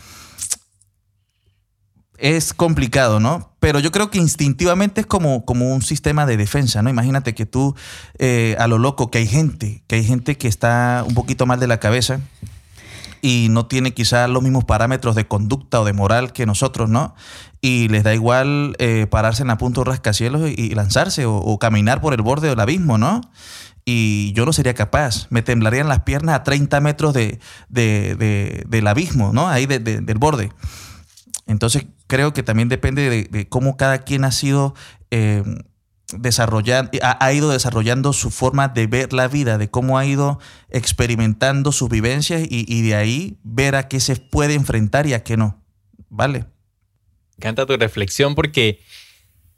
es 2.22 2.53
complicado, 2.53 3.20
¿no? 3.20 3.56
Pero 3.60 3.80
yo 3.80 3.91
creo 3.91 4.10
que 4.10 4.20
instintivamente 4.20 5.01
es 5.01 5.08
como, 5.08 5.46
como 5.46 5.74
un 5.74 5.82
sistema 5.82 6.25
de 6.25 6.38
defensa, 6.38 6.82
¿no? 6.82 6.89
Imagínate 6.89 7.34
que 7.36 7.46
tú, 7.46 7.75
eh, 8.20 8.56
a 8.60 8.68
lo 8.68 8.77
loco, 8.77 9.12
que 9.12 9.18
hay 9.20 9.27
gente, 9.27 9.84
que 9.88 9.96
hay 9.96 10.03
gente 10.03 10.38
que 10.38 10.48
está 10.48 11.03
un 11.08 11.15
poquito 11.15 11.46
mal 11.46 11.60
de 11.60 11.68
la 11.68 11.80
cabeza 11.80 12.20
y 13.21 13.47
no 13.49 13.67
tiene 13.67 13.93
quizás 13.93 14.29
los 14.29 14.41
mismos 14.41 14.65
parámetros 14.65 15.15
de 15.15 15.27
conducta 15.27 15.81
o 15.81 15.85
de 15.85 15.93
moral 15.93 16.33
que 16.33 16.45
nosotros, 16.45 16.89
¿no? 16.89 17.15
Y 17.61 17.87
les 17.89 18.03
da 18.03 18.13
igual 18.13 18.75
eh, 18.79 19.07
pararse 19.09 19.43
en 19.43 19.49
la 19.49 19.57
de 19.57 19.83
rascacielos 19.83 20.49
y, 20.49 20.73
lanzarse 20.73 21.25
o, 21.25 21.57
caminar 21.59 22.01
por 22.01 22.13
el 22.13 22.21
borde 22.21 22.49
del 22.49 22.59
abismo, 22.59 22.97
¿no? 22.97 23.21
Y 23.85 24.33
yo 24.33 24.45
no 24.45 24.53
sería 24.53 24.73
capaz, 24.73 25.27
me 25.29 25.41
temblarían 25.41 25.87
las 25.87 26.01
piernas 26.01 26.35
a 26.35 26.43
30 26.43 26.81
metros 26.81 27.13
de, 27.13 27.39
del 27.69 28.87
abismo, 28.87 29.31
¿no? 29.33 29.47
Ahí 29.47 29.65
del 29.65 30.17
borde. 30.17 30.51
Entonces 31.47 31.85
creo 32.07 32.33
que 32.33 32.43
también 32.43 32.69
depende 32.69 33.27
de, 33.29 33.49
cómo 33.49 33.77
cada 33.77 33.99
quien 33.99 34.23
ha 34.23 34.31
sido 34.31 34.73
eh, 35.11 35.43
desarrollando, 36.18 36.91
ha, 37.01 37.34
ido 37.34 37.51
desarrollando 37.51 38.13
su 38.13 38.32
forma 38.32 38.68
de 38.70 38.88
ver 38.88 39.13
la 39.13 39.27
vida, 39.27 39.58
de 39.58 39.70
cómo 39.70 39.98
ha 39.98 40.06
ido 40.06 40.39
experimentando 40.70 41.72
sus 41.72 41.89
vivencias 41.89 42.44
y, 42.50 42.82
de 42.82 42.96
ahí 42.96 43.38
ver 43.44 43.75
a 43.75 43.88
qué 43.88 44.00
se 44.00 44.15
puede 44.15 44.53
enfrentar 44.53 45.08
y 45.08 45.13
a 45.13 45.24
qué 45.24 45.38
no. 45.38 45.62
¿Vale? 46.10 46.39
Me 46.39 47.36
encanta 47.38 47.65
tu 47.65 47.77
reflexión 47.77 48.36
porque 48.36 48.80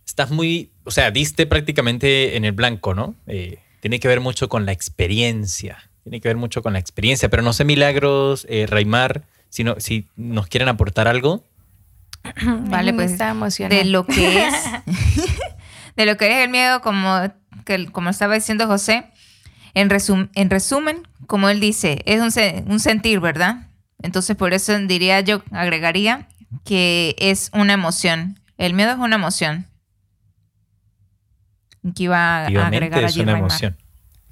estás 0.05 0.31
muy, 0.31 0.71
o 0.83 0.91
sea, 0.91 1.11
diste 1.11 1.45
prácticamente 1.45 2.37
en 2.37 2.45
el 2.45 2.51
blanco, 2.51 2.93
¿no? 2.93 3.15
Eh, 3.27 3.59
tiene 3.81 3.99
que 3.99 4.07
ver 4.07 4.19
mucho 4.19 4.49
con 4.49 4.65
la 4.65 4.71
experiencia, 4.71 5.89
tiene 6.03 6.21
que 6.21 6.29
ver 6.29 6.37
mucho 6.37 6.61
con 6.61 6.73
la 6.73 6.79
experiencia, 6.79 7.29
pero 7.29 7.43
no 7.43 7.53
sé 7.53 7.65
milagros, 7.65 8.45
eh, 8.49 8.65
Raimar, 8.67 9.23
si, 9.49 9.65
si 9.77 10.07
nos 10.15 10.47
quieren 10.47 10.69
aportar 10.69 11.07
algo. 11.07 11.43
Vale, 12.69 12.93
pues 12.93 13.17
de 13.17 13.85
lo 13.85 14.05
que 14.05 14.47
es 14.47 14.53
de 15.95 16.05
lo 16.05 16.17
que 16.17 16.27
es 16.27 16.43
el 16.43 16.49
miedo, 16.49 16.81
como, 16.81 17.21
que, 17.65 17.85
como 17.87 18.09
estaba 18.09 18.35
diciendo 18.35 18.67
José, 18.67 19.05
en, 19.73 19.89
en 20.35 20.49
resumen, 20.49 21.07
como 21.27 21.49
él 21.49 21.59
dice, 21.59 22.01
es 22.05 22.19
un, 22.21 22.71
un 22.71 22.79
sentir, 22.79 23.19
¿verdad? 23.19 23.67
Entonces, 24.01 24.35
por 24.35 24.53
eso 24.53 24.77
diría 24.79 25.21
yo, 25.21 25.43
agregaría 25.51 26.27
que 26.65 27.15
es 27.17 27.49
una 27.53 27.73
emoción. 27.73 28.39
El 28.57 28.73
miedo 28.73 28.91
es 28.91 28.97
una 28.97 29.15
emoción. 29.15 29.67
Que 31.95 32.03
iba 32.03 32.45
a 32.45 32.45
agregar 32.45 33.03
es 33.03 33.17
una 33.17 33.37
emoción. 33.37 33.77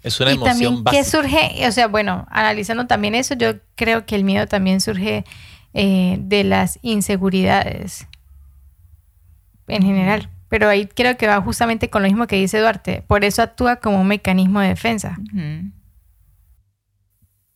Es 0.04 0.20
una 0.20 0.32
y 0.32 0.36
emoción 0.36 0.84
también, 0.84 0.84
¿Qué 0.86 1.04
surge? 1.04 1.68
O 1.68 1.72
sea, 1.72 1.88
bueno, 1.88 2.26
analizando 2.32 2.88
también 2.88 3.16
eso, 3.16 3.36
yo 3.36 3.54
creo 3.76 4.06
que 4.06 4.16
el 4.16 4.24
miedo 4.24 4.48
también 4.48 4.82
surge 4.82 5.26
eh, 5.74 6.18
de 6.20 6.44
las 6.44 6.80
inseguridades 6.82 8.08
en 9.68 9.84
general. 9.84 10.30
Pero 10.52 10.68
ahí 10.68 10.86
creo 10.86 11.16
que 11.16 11.28
va 11.28 11.42
justamente 11.42 11.90
con 11.90 12.02
lo 12.02 12.10
mismo 12.10 12.28
que 12.28 12.36
dice 12.36 12.60
Duarte. 12.60 13.06
Por 13.08 13.24
eso 13.24 13.42
actúa 13.42 13.78
como 13.78 14.02
un 14.02 14.08
mecanismo 14.08 14.60
de 14.60 14.68
defensa. 14.68 15.18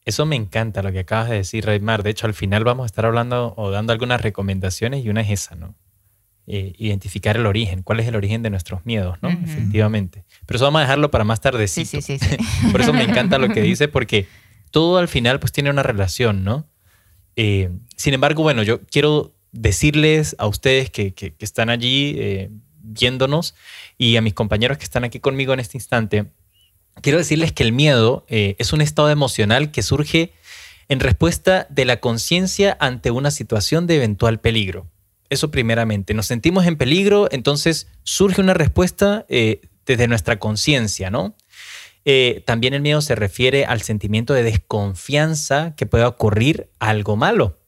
Eso 0.05 0.25
me 0.25 0.37
encanta 0.37 0.81
lo 0.81 0.93
que 0.93 0.99
acabas 0.99 1.27
de 1.27 1.35
decir, 1.35 1.65
Raymar. 1.65 2.03
De 2.03 2.11
hecho, 2.11 2.25
al 2.25 2.33
final 2.33 2.63
vamos 2.63 2.85
a 2.85 2.87
estar 2.87 3.05
hablando 3.05 3.53
o 3.57 3.69
dando 3.69 3.91
algunas 3.91 4.21
recomendaciones 4.21 5.03
y 5.03 5.09
una 5.09 5.19
es 5.19 5.29
esa, 5.29 5.55
¿no? 5.55 5.75
Eh, 6.47 6.71
identificar 6.77 7.35
el 7.35 7.45
origen, 7.47 7.83
cuál 7.83 7.99
es 7.99 8.07
el 8.07 8.15
origen 8.15 8.43
de 8.43 8.49
nuestros 8.49 8.85
miedos, 8.85 9.17
¿no? 9.21 9.27
Efectivamente. 9.27 10.23
Pero 10.45 10.55
eso 10.55 10.63
vamos 10.63 10.79
a 10.79 10.83
dejarlo 10.83 11.11
para 11.11 11.25
más 11.25 11.41
tarde. 11.41 11.67
Sí, 11.67 11.83
sí, 11.83 12.01
sí, 12.01 12.17
Por 12.71 12.79
eso 12.79 12.93
me 12.93 13.03
encanta 13.03 13.37
lo 13.39 13.49
que 13.49 13.61
dice, 13.61 13.89
porque 13.89 14.25
todo 14.71 14.99
al 14.99 15.09
final 15.09 15.41
pues 15.41 15.51
tiene 15.51 15.69
una 15.69 15.83
relación, 15.83 16.45
¿no? 16.45 16.65
Eh, 17.35 17.71
sin 17.97 18.13
embargo, 18.13 18.41
bueno, 18.41 18.63
yo 18.63 18.85
quiero 18.85 19.35
decirles 19.51 20.37
a 20.39 20.47
ustedes 20.47 20.89
que, 20.91 21.13
están 21.39 21.69
allí 21.69 22.15
eh, 22.17 22.51
viéndonos 22.85 23.55
y 23.97 24.17
a 24.17 24.21
mis 24.21 24.33
compañeros 24.33 24.77
que 24.77 24.83
están 24.83 25.03
aquí 25.03 25.19
conmigo 25.19 25.53
en 25.53 25.59
este 25.59 25.77
instante, 25.77 26.27
quiero 27.01 27.17
decirles 27.17 27.51
que 27.51 27.63
el 27.63 27.71
miedo 27.71 28.25
eh, 28.27 28.55
es 28.59 28.73
un 28.73 28.81
estado 28.81 29.09
emocional 29.09 29.71
que 29.71 29.81
surge 29.81 30.33
en 30.87 30.99
respuesta 30.99 31.67
de 31.69 31.85
la 31.85 31.99
conciencia 31.99 32.77
ante 32.79 33.11
una 33.11 33.31
situación 33.31 33.87
de 33.87 33.95
eventual 33.95 34.39
peligro. 34.39 34.87
Eso 35.29 35.49
primeramente, 35.49 36.13
nos 36.13 36.27
sentimos 36.27 36.67
en 36.67 36.77
peligro, 36.77 37.27
entonces 37.31 37.87
surge 38.03 38.41
una 38.41 38.53
respuesta 38.53 39.25
desde 39.27 40.07
nuestra 40.07 40.37
conciencia, 40.37 41.09
¿no? 41.09 41.35
Eh, 42.05 42.43
también 42.45 42.75
el 42.75 42.81
miedo 42.81 43.01
se 43.01 43.15
refiere 43.15 43.65
al 43.65 43.81
sentimiento 43.81 44.33
de 44.35 44.43
desconfianza 44.43 45.73
que 45.75 45.87
pueda 45.87 46.07
ocurrir 46.07 46.69
algo 46.79 47.15
malo. 47.15 47.59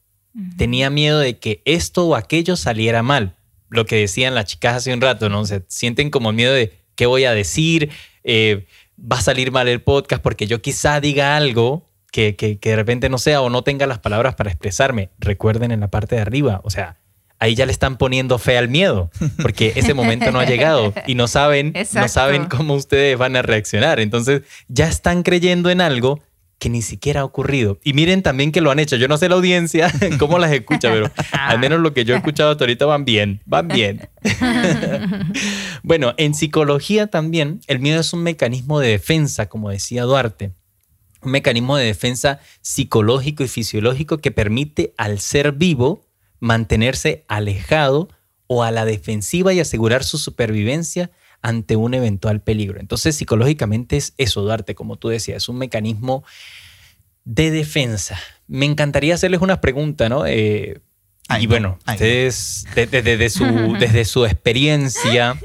Tenía 0.55 0.91
miedo 0.91 1.17
de 1.17 1.39
que 1.39 1.63
esto 1.65 2.05
o 2.05 2.15
aquello 2.15 2.55
saliera 2.57 3.01
mal. 3.01 3.36
Lo 3.69 3.85
que 3.85 3.97
decían 3.97 4.35
las 4.35 4.45
chicas 4.45 4.75
hace 4.77 4.93
un 4.93 5.01
rato, 5.01 5.29
¿no? 5.29 5.45
Se 5.45 5.63
sienten 5.67 6.09
como 6.09 6.31
miedo 6.31 6.53
de 6.53 6.73
qué 6.95 7.05
voy 7.05 7.25
a 7.25 7.33
decir, 7.33 7.91
eh, 8.23 8.65
va 8.99 9.17
a 9.17 9.21
salir 9.21 9.51
mal 9.51 9.67
el 9.67 9.81
podcast 9.81 10.21
porque 10.21 10.47
yo 10.47 10.61
quizá 10.61 10.99
diga 10.99 11.35
algo 11.35 11.89
que, 12.11 12.35
que, 12.35 12.59
que 12.59 12.71
de 12.71 12.75
repente 12.75 13.09
no 13.09 13.17
sea 13.17 13.41
o 13.41 13.49
no 13.49 13.63
tenga 13.63 13.85
las 13.87 13.99
palabras 13.99 14.35
para 14.35 14.49
expresarme. 14.49 15.09
Recuerden 15.19 15.71
en 15.71 15.81
la 15.81 15.89
parte 15.89 16.15
de 16.15 16.21
arriba, 16.21 16.61
o 16.63 16.69
sea, 16.69 16.97
ahí 17.39 17.55
ya 17.55 17.65
le 17.65 17.71
están 17.71 17.97
poniendo 17.97 18.37
fe 18.39 18.57
al 18.57 18.69
miedo, 18.69 19.11
porque 19.41 19.73
ese 19.75 19.93
momento 19.93 20.31
no 20.31 20.39
ha 20.39 20.45
llegado 20.45 20.93
y 21.05 21.15
no 21.15 21.27
saben, 21.27 21.73
no 21.93 22.07
saben 22.07 22.45
cómo 22.45 22.73
ustedes 22.73 23.17
van 23.17 23.35
a 23.35 23.41
reaccionar. 23.41 23.99
Entonces 23.99 24.41
ya 24.67 24.87
están 24.87 25.23
creyendo 25.23 25.69
en 25.69 25.81
algo 25.81 26.19
que 26.59 26.69
ni 26.69 26.81
siquiera 26.81 27.21
ha 27.21 27.25
ocurrido. 27.25 27.79
Y 27.83 27.93
miren 27.93 28.23
también 28.23 28.51
que 28.51 28.61
lo 28.61 28.71
han 28.71 28.79
hecho. 28.79 28.95
Yo 28.95 29.07
no 29.07 29.17
sé 29.17 29.29
la 29.29 29.35
audiencia 29.35 29.91
cómo 30.19 30.39
las 30.39 30.51
escucha, 30.51 30.91
pero 30.91 31.11
al 31.31 31.59
menos 31.59 31.79
lo 31.79 31.93
que 31.93 32.05
yo 32.05 32.13
he 32.13 32.17
escuchado 32.17 32.51
hasta 32.51 32.63
ahorita 32.63 32.85
van 32.85 33.05
bien, 33.05 33.41
van 33.45 33.67
bien. 33.67 34.09
bueno, 35.83 36.13
en 36.17 36.33
psicología 36.33 37.07
también 37.07 37.61
el 37.67 37.79
miedo 37.79 37.99
es 37.99 38.13
un 38.13 38.23
mecanismo 38.23 38.79
de 38.79 38.89
defensa, 38.89 39.47
como 39.47 39.69
decía 39.69 40.03
Duarte. 40.03 40.51
Un 41.21 41.31
mecanismo 41.31 41.77
de 41.77 41.85
defensa 41.85 42.39
psicológico 42.61 43.43
y 43.43 43.47
fisiológico 43.47 44.19
que 44.19 44.31
permite 44.31 44.93
al 44.97 45.19
ser 45.19 45.51
vivo 45.51 46.05
mantenerse 46.39 47.25
alejado 47.27 48.09
o 48.47 48.63
a 48.63 48.71
la 48.71 48.85
defensiva 48.85 49.53
y 49.53 49.59
asegurar 49.59 50.03
su 50.03 50.17
supervivencia 50.17 51.11
ante 51.41 51.75
un 51.75 51.93
eventual 51.93 52.41
peligro. 52.41 52.79
Entonces, 52.79 53.15
psicológicamente 53.15 53.97
es 53.97 54.13
eso, 54.17 54.41
Duarte, 54.41 54.75
como 54.75 54.97
tú 54.97 55.09
decías, 55.09 55.43
es 55.43 55.49
un 55.49 55.57
mecanismo 55.57 56.23
de 57.25 57.51
defensa. 57.51 58.19
Me 58.47 58.65
encantaría 58.65 59.15
hacerles 59.15 59.41
una 59.41 59.61
pregunta, 59.61 60.09
¿no? 60.09 60.25
Eh, 60.25 60.79
y 61.39 61.47
bueno, 61.47 61.77
ustedes, 61.87 62.65
desde, 62.73 63.29
su, 63.29 63.45
desde 63.79 64.05
su 64.05 64.25
experiencia... 64.25 65.37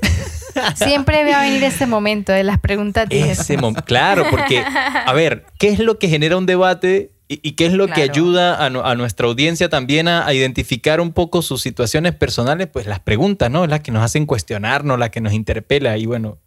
Siempre 0.75 1.25
va 1.25 1.41
a 1.41 1.43
venir 1.45 1.65
ese 1.65 1.87
momento 1.87 2.31
de 2.31 2.45
las 2.45 2.61
preguntas. 2.61 3.07
Ese 3.09 3.57
claro, 3.87 4.27
porque, 4.31 4.63
a 4.63 5.13
ver, 5.15 5.47
¿qué 5.59 5.71
es 5.71 5.79
lo 5.79 5.99
que 5.99 6.09
genera 6.09 6.37
un 6.37 6.45
debate 6.45 7.13
¿Y, 7.43 7.53
qué 7.53 7.67
es 7.67 7.73
lo 7.73 7.89
que 7.89 8.03
ayuda 8.03 8.65
a, 8.65 8.95
nuestra 8.95 9.27
audiencia 9.27 9.69
también 9.69 10.09
a, 10.09 10.33
identificar 10.35 11.01
un 11.01 11.13
poco 11.13 11.41
sus 11.41 11.63
situaciones 11.63 12.15
personales? 12.15 12.67
Pues 12.67 12.87
las 12.87 13.01
preguntas, 13.01 13.51
¿no? 13.51 13.67
Las 13.67 13.81
que 13.81 13.91
nos 13.91 14.03
hacen 14.03 14.27
cuestionarnos, 14.27 14.99
las 14.99 15.11
que 15.11 15.21
nos 15.21 15.33
interpela. 15.33 15.97
Y 15.97 16.07
bueno, 16.07 16.39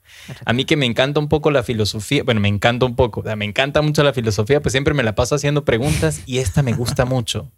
a 0.46 0.54
mí 0.54 0.65
que 0.65 0.75
me 0.75 0.86
encanta 0.86 1.20
un 1.20 1.27
poco 1.27 1.50
la 1.50 1.63
filosofía, 1.63 2.24
bueno, 2.24 2.39
me 2.42 2.50
encanta 2.50 2.86
un 2.86 2.96
poco, 2.96 3.24
me 3.36 3.46
encanta 3.46 3.82
mucho 3.82 4.04
la 4.04 4.13
filosofía, 4.13 4.62
pues 4.62 4.74
siempre 4.74 4.94
me 4.94 5.04
la 5.04 5.15
paso 5.15 5.36
haciendo 5.36 5.65
preguntas 5.65 6.22
y 6.25 6.38
esta 6.38 6.62
me 6.62 6.74
gusta 6.74 7.06
mucho. 7.06 7.51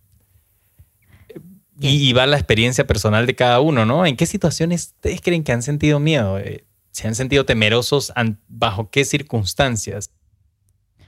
Y, 1.79 2.11
va 2.13 2.25
la 2.25 2.37
experiencia 2.37 2.87
personal 2.87 3.27
de 3.27 3.35
cada 3.35 3.59
uno, 3.59 3.85
¿no? 3.85 4.05
¿En 4.05 4.15
qué 4.15 4.25
situaciones 4.25 4.93
ustedes 4.95 5.21
creen 5.21 5.43
que 5.43 5.51
han 5.51 5.61
sentido 5.61 5.99
miedo? 5.99 6.39
Eh, 6.39 6.65
¿Se 6.91 7.07
han 7.07 7.13
sentido 7.13 7.45
temerosos? 7.45 8.11
¿Bajo 8.47 8.89
qué 8.89 9.05
circunstancias? 9.05 10.11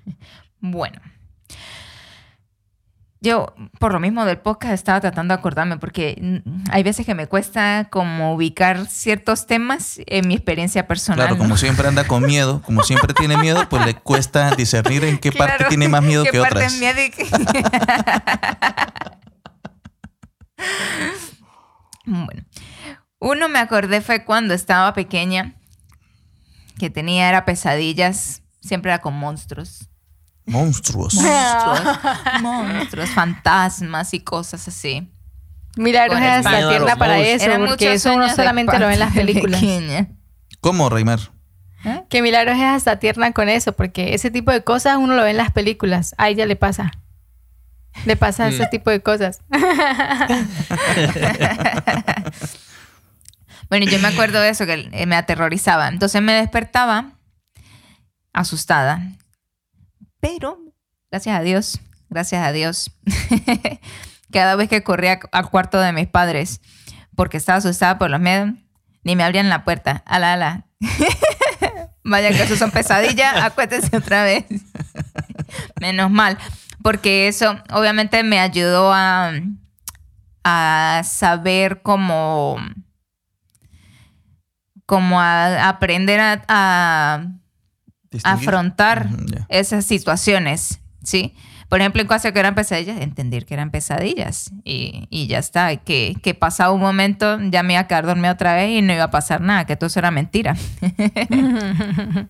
Bueno, 0.61 0.99
yo, 3.21 3.53
por 3.79 3.93
lo 3.93 3.99
mismo 3.99 4.25
del 4.25 4.37
podcast, 4.37 4.73
estaba 4.73 5.01
tratando 5.01 5.33
de 5.33 5.39
acordarme 5.39 5.77
porque 5.77 6.41
hay 6.71 6.83
veces 6.83 7.05
que 7.05 7.15
me 7.15 7.27
cuesta 7.27 7.87
como 7.89 8.33
ubicar 8.33 8.87
ciertos 8.87 9.45
temas 9.45 9.99
en 10.05 10.27
mi 10.27 10.35
experiencia 10.35 10.87
personal. 10.87 11.27
Claro, 11.27 11.37
como 11.37 11.57
siempre 11.57 11.87
anda 11.87 12.07
con 12.07 12.23
miedo, 12.23 12.61
como 12.61 12.83
siempre 12.83 13.13
tiene 13.13 13.37
miedo, 13.37 13.67
pues 13.69 13.85
le 13.85 13.95
cuesta 13.95 14.55
discernir 14.55 15.03
en 15.03 15.17
qué 15.17 15.31
parte 15.31 15.65
tiene 15.65 15.89
más 15.89 16.03
miedo 16.03 16.23
que 16.23 16.39
otras. 16.39 16.75
Miedo 16.75 16.97
bueno, 22.05 22.43
uno 23.19 23.49
me 23.49 23.59
acordé 23.59 24.01
fue 24.01 24.25
cuando 24.25 24.53
estaba 24.53 24.93
pequeña, 24.93 25.55
que 26.77 26.89
tenía 26.89 27.29
era 27.29 27.45
pesadillas 27.45 28.41
siempre 28.61 28.91
era 28.91 29.01
con 29.01 29.13
monstruos. 29.13 29.88
Monstruos. 30.49 31.13
Monstruos, 32.41 33.09
fantasmas 33.11 34.13
y 34.13 34.19
cosas 34.21 34.67
así. 34.67 35.11
Milagros 35.77 36.19
es 36.19 36.45
hasta 36.45 36.69
tierna 36.69 36.95
para 36.95 37.19
eso, 37.19 37.49
porque 37.67 37.93
eso 37.93 38.13
uno 38.13 38.27
solamente 38.29 38.77
lo 38.79 38.87
ve 38.87 38.93
en 38.93 38.99
las 38.99 39.13
películas. 39.13 39.63
¿Cómo, 40.59 40.89
Reymar? 40.89 41.19
¿Eh? 41.85 42.03
Que 42.09 42.21
Milagros 42.21 42.57
es 42.57 42.63
hasta 42.63 42.97
tierna 42.97 43.31
con 43.31 43.47
eso, 43.47 43.73
porque 43.73 44.15
ese 44.15 44.31
tipo 44.31 44.51
de 44.51 44.63
cosas 44.63 44.97
uno 44.97 45.15
lo 45.15 45.23
ve 45.23 45.29
en 45.31 45.37
las 45.37 45.51
películas. 45.51 46.15
A 46.17 46.29
ella 46.29 46.45
le 46.45 46.55
pasa. 46.55 46.91
Le 48.05 48.15
pasa 48.15 48.47
ese 48.47 48.65
mm. 48.65 48.69
tipo 48.69 48.89
de 48.89 49.01
cosas. 49.01 49.41
bueno, 53.69 53.85
yo 53.85 53.99
me 53.99 54.07
acuerdo 54.07 54.41
de 54.41 54.49
eso, 54.49 54.65
que 54.65 55.05
me 55.07 55.15
aterrorizaba. 55.15 55.87
Entonces 55.87 56.21
me 56.21 56.33
despertaba 56.33 57.11
asustada. 58.33 59.01
Pero, 60.19 60.59
gracias 61.11 61.37
a 61.37 61.41
Dios, 61.41 61.79
gracias 62.09 62.45
a 62.45 62.51
Dios, 62.51 62.91
cada 64.31 64.55
vez 64.55 64.69
que 64.69 64.83
corría 64.83 65.19
al 65.31 65.49
cuarto 65.49 65.79
de 65.79 65.93
mis 65.93 66.07
padres, 66.07 66.61
porque 67.15 67.37
estaba 67.37 67.59
asustada 67.59 67.97
por 67.97 68.09
los 68.09 68.19
miedos, 68.19 68.51
ni 69.03 69.15
me 69.15 69.23
abrían 69.23 69.49
la 69.49 69.63
puerta. 69.63 70.03
Ala, 70.05 70.33
ala. 70.33 70.65
Vaya 72.03 72.29
que 72.29 72.43
eso 72.43 72.55
son 72.55 72.71
pesadillas, 72.71 73.35
acuérdese 73.43 73.95
otra 73.95 74.23
vez. 74.23 74.45
Menos 75.79 76.11
mal, 76.11 76.37
porque 76.83 77.27
eso 77.27 77.57
obviamente 77.71 78.23
me 78.23 78.39
ayudó 78.39 78.91
a, 78.93 79.31
a 80.43 81.01
saber 81.05 81.81
cómo, 81.81 82.57
cómo 84.85 85.19
a, 85.21 85.69
aprender 85.69 86.19
a 86.19 87.38
afrontar 88.23 89.09
esas 89.49 89.85
situaciones, 89.85 90.79
¿sí? 91.03 91.33
Por 91.69 91.81
ejemplo, 91.81 92.01
en 92.01 92.07
caso 92.07 92.33
que 92.33 92.39
eran 92.39 92.55
pesadillas, 92.55 92.99
entender 92.99 93.45
que 93.45 93.53
eran 93.53 93.69
pesadillas 93.69 94.51
y, 94.63 95.27
ya 95.27 95.37
está. 95.37 95.75
Que, 95.77 96.15
que 96.23 96.33
pasaba 96.33 96.73
un 96.73 96.81
momento, 96.81 97.39
ya 97.51 97.61
me 97.61 97.73
iba 97.73 97.81
a 97.81 97.87
quedar 97.87 98.07
dormida 98.07 98.31
otra 98.31 98.55
vez 98.55 98.71
y 98.71 98.81
no 98.81 98.91
iba 98.91 99.03
a 99.03 99.11
pasar 99.11 99.41
nada, 99.41 99.65
que 99.65 99.75
todo 99.75 99.87
eso 99.87 99.99
era 99.99 100.09
mentira. 100.09 100.55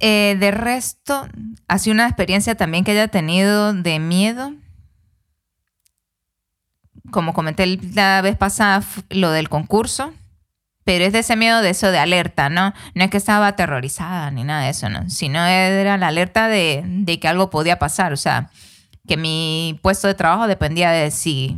Eh, 0.00 0.36
de 0.38 0.50
resto, 0.50 1.26
ha 1.66 1.78
sido 1.78 1.94
una 1.94 2.06
experiencia 2.06 2.56
también 2.56 2.84
que 2.84 2.90
haya 2.90 3.08
tenido 3.08 3.72
de 3.72 3.98
miedo. 4.00 4.52
Como 7.10 7.32
comenté 7.32 7.78
la 7.94 8.20
vez 8.20 8.36
pasada, 8.36 8.84
lo 9.08 9.30
del 9.30 9.48
concurso 9.48 10.12
pero 10.84 11.04
es 11.04 11.12
de 11.12 11.20
ese 11.20 11.34
miedo 11.36 11.62
de 11.62 11.70
eso 11.70 11.90
de 11.90 11.98
alerta, 11.98 12.50
¿no? 12.50 12.74
No 12.94 13.04
es 13.04 13.10
que 13.10 13.16
estaba 13.16 13.48
aterrorizada 13.48 14.30
ni 14.30 14.44
nada 14.44 14.64
de 14.64 14.70
eso, 14.70 14.88
¿no? 14.90 15.08
Sino 15.08 15.44
era 15.44 15.96
la 15.96 16.08
alerta 16.08 16.48
de, 16.48 17.18
que 17.20 17.28
algo 17.28 17.50
podía 17.50 17.78
pasar, 17.78 18.12
o 18.12 18.16
sea, 18.16 18.50
que 19.08 19.16
mi 19.16 19.78
puesto 19.82 20.08
de 20.08 20.14
trabajo 20.14 20.46
dependía 20.46 20.90
de 20.90 21.10
si 21.10 21.56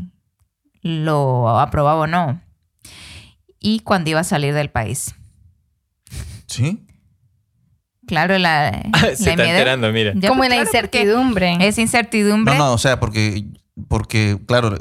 lo 0.82 1.58
aprobaba 1.58 2.00
o 2.00 2.06
no. 2.06 2.40
Y 3.58 3.80
cuando 3.80 4.10
iba 4.10 4.20
a 4.20 4.24
salir 4.24 4.54
del 4.54 4.70
país. 4.70 5.14
¿Sí? 6.46 6.86
Claro, 8.06 8.38
la, 8.38 8.82
Se 9.16 9.30
está 9.30 9.32
enterando, 9.32 9.90
mira. 9.92 10.14
Como 10.28 10.44
en 10.44 10.50
la 10.50 10.56
incertidumbre. 10.56 11.56
Es 11.60 11.78
incertidumbre. 11.78 12.56
No, 12.56 12.66
no, 12.66 12.72
o 12.74 12.78
sea, 12.78 13.00
porque, 13.00 13.44
porque 13.88 14.38
claro, 14.46 14.78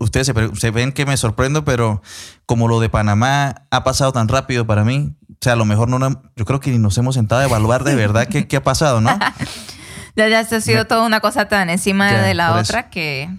ustedes 0.00 0.32
se, 0.54 0.70
ven 0.70 0.92
que 0.92 1.06
me 1.06 1.16
sorprendo, 1.16 1.64
pero 1.64 2.02
como 2.46 2.68
lo 2.68 2.80
de 2.80 2.88
Panamá 2.88 3.66
ha 3.70 3.84
pasado 3.84 4.12
tan 4.12 4.28
rápido 4.28 4.66
para 4.66 4.84
mí, 4.84 5.14
o 5.30 5.36
sea, 5.40 5.54
a 5.54 5.56
lo 5.56 5.64
mejor 5.64 5.88
no, 5.88 5.98
yo 6.36 6.44
creo 6.44 6.60
que 6.60 6.70
ni 6.70 6.78
nos 6.78 6.96
hemos 6.98 7.14
sentado 7.14 7.40
a 7.40 7.44
evaluar 7.44 7.84
de 7.84 7.94
verdad 7.94 8.26
qué, 8.28 8.46
qué 8.48 8.56
ha 8.56 8.62
pasado, 8.62 9.00
¿no? 9.00 9.10
ya, 10.16 10.28
ya 10.28 10.40
ha 10.40 10.60
sido 10.60 10.86
toda 10.86 11.04
una 11.04 11.20
cosa 11.20 11.48
tan 11.48 11.70
encima 11.70 12.12
de 12.12 12.34
la 12.34 12.54
otra 12.56 12.90
que... 12.90 13.30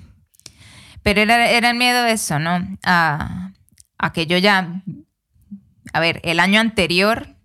Pero 1.01 1.21
era, 1.21 1.49
era 1.49 1.71
el 1.71 1.77
miedo 1.77 2.03
de 2.03 2.13
eso, 2.13 2.39
¿no? 2.39 2.65
A, 2.83 3.51
a 3.97 4.13
que 4.13 4.25
yo 4.25 4.37
ya... 4.37 4.81
A 5.91 5.99
ver, 5.99 6.21
el 6.23 6.39
año 6.39 6.59
anterior 6.59 7.35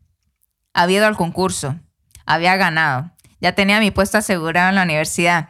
había 0.73 0.99
ido 0.99 1.07
al 1.07 1.16
concurso, 1.16 1.77
había 2.25 2.57
ganado, 2.57 3.11
ya 3.40 3.53
tenía 3.53 3.81
mi 3.81 3.90
puesto 3.90 4.18
asegurado 4.18 4.71
en 4.71 4.77
la 4.77 4.85
universidad 4.85 5.49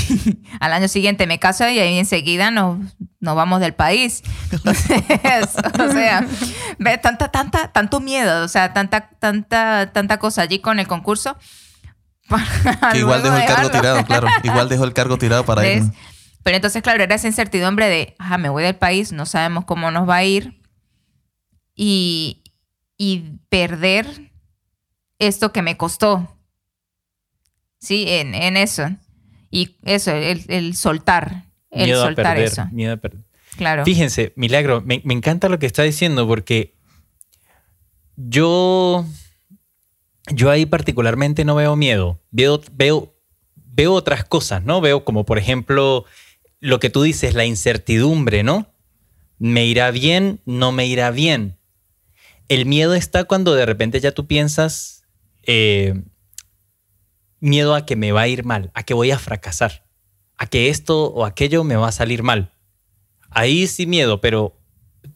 al 0.60 0.72
año 0.72 0.88
siguiente 0.88 1.26
me 1.26 1.38
caso 1.38 1.68
y 1.68 1.78
ahí 1.78 1.98
enseguida 1.98 2.50
nos, 2.50 2.78
nos 3.20 3.36
vamos 3.36 3.60
del 3.60 3.74
país. 3.74 4.22
o 4.64 5.92
sea, 5.92 6.26
ve 6.78 6.98
tanta, 6.98 7.28
tanta, 7.28 7.72
tanto 7.72 8.00
miedo, 8.00 8.44
o 8.44 8.48
sea, 8.48 8.72
tanta, 8.72 9.10
tanta, 9.18 9.92
tanta 9.92 10.18
cosa 10.18 10.42
allí 10.42 10.58
con 10.58 10.78
el 10.78 10.86
concurso. 10.86 11.36
igual 12.94 13.22
dejó 13.22 13.36
el 13.36 13.44
cargo 13.46 13.70
tirado, 13.70 14.04
claro. 14.04 14.28
Igual 14.42 14.68
dejó 14.68 14.84
el 14.84 14.92
cargo 14.92 15.18
tirado 15.18 15.44
para 15.44 15.66
ir. 15.66 15.82
Pero 16.42 16.56
entonces, 16.56 16.82
claro, 16.82 17.02
era 17.02 17.14
esa 17.14 17.28
incertidumbre 17.28 17.88
de, 17.88 18.16
ajá, 18.18 18.38
me 18.38 18.48
voy 18.48 18.64
del 18.64 18.74
país, 18.74 19.12
no 19.12 19.26
sabemos 19.26 19.64
cómo 19.64 19.90
nos 19.90 20.08
va 20.08 20.16
a 20.16 20.24
ir. 20.24 20.60
Y, 21.74 22.42
y 22.96 23.38
perder 23.48 24.32
esto 25.18 25.52
que 25.52 25.62
me 25.62 25.76
costó. 25.76 26.36
Sí, 27.78 28.04
en, 28.08 28.34
en 28.34 28.56
eso. 28.56 28.88
Y 29.52 29.76
eso, 29.84 30.12
el, 30.12 30.74
soltar, 30.74 31.44
el 31.70 31.94
soltar 31.94 32.38
eso. 32.38 32.66
Miedo 32.72 32.94
a 32.94 32.96
perder. 32.96 33.20
Claro. 33.58 33.84
Fíjense, 33.84 34.32
Milagro, 34.34 34.80
me, 34.80 35.02
encanta 35.04 35.50
lo 35.50 35.58
que 35.58 35.66
está 35.66 35.82
diciendo 35.82 36.26
porque 36.26 36.74
yo, 38.16 39.04
yo 40.32 40.50
ahí 40.50 40.64
particularmente 40.64 41.44
no 41.44 41.54
veo 41.54 41.76
miedo. 41.76 42.18
Veo, 42.30 42.62
veo, 42.72 43.14
veo 43.54 43.92
otras 43.92 44.24
cosas, 44.24 44.64
¿no? 44.64 44.80
Veo 44.80 45.04
como, 45.04 45.26
por 45.26 45.36
ejemplo, 45.36 46.06
lo 46.60 46.80
que 46.80 46.88
tú 46.88 47.02
dices, 47.02 47.34
la 47.34 47.44
incertidumbre, 47.44 48.42
¿no? 48.42 48.72
¿Me 49.38 49.66
irá 49.66 49.90
bien? 49.90 50.40
¿No 50.46 50.72
me 50.72 50.86
irá 50.86 51.10
bien? 51.10 51.58
El 52.48 52.64
miedo 52.64 52.94
está 52.94 53.24
cuando 53.24 53.54
de 53.54 53.66
repente 53.66 54.00
ya 54.00 54.12
tú 54.12 54.26
piensas, 54.26 55.04
eh, 55.42 56.02
miedo 57.42 57.74
a 57.74 57.84
que 57.84 57.96
me 57.96 58.12
va 58.12 58.22
a 58.22 58.28
ir 58.28 58.44
mal, 58.44 58.70
a 58.72 58.84
que 58.84 58.94
voy 58.94 59.10
a 59.10 59.18
fracasar, 59.18 59.84
a 60.38 60.46
que 60.46 60.70
esto 60.70 61.06
o 61.06 61.26
aquello 61.26 61.64
me 61.64 61.76
va 61.76 61.88
a 61.88 61.92
salir 61.92 62.22
mal. 62.22 62.52
Ahí 63.30 63.66
sí 63.66 63.86
miedo, 63.86 64.20
pero 64.20 64.56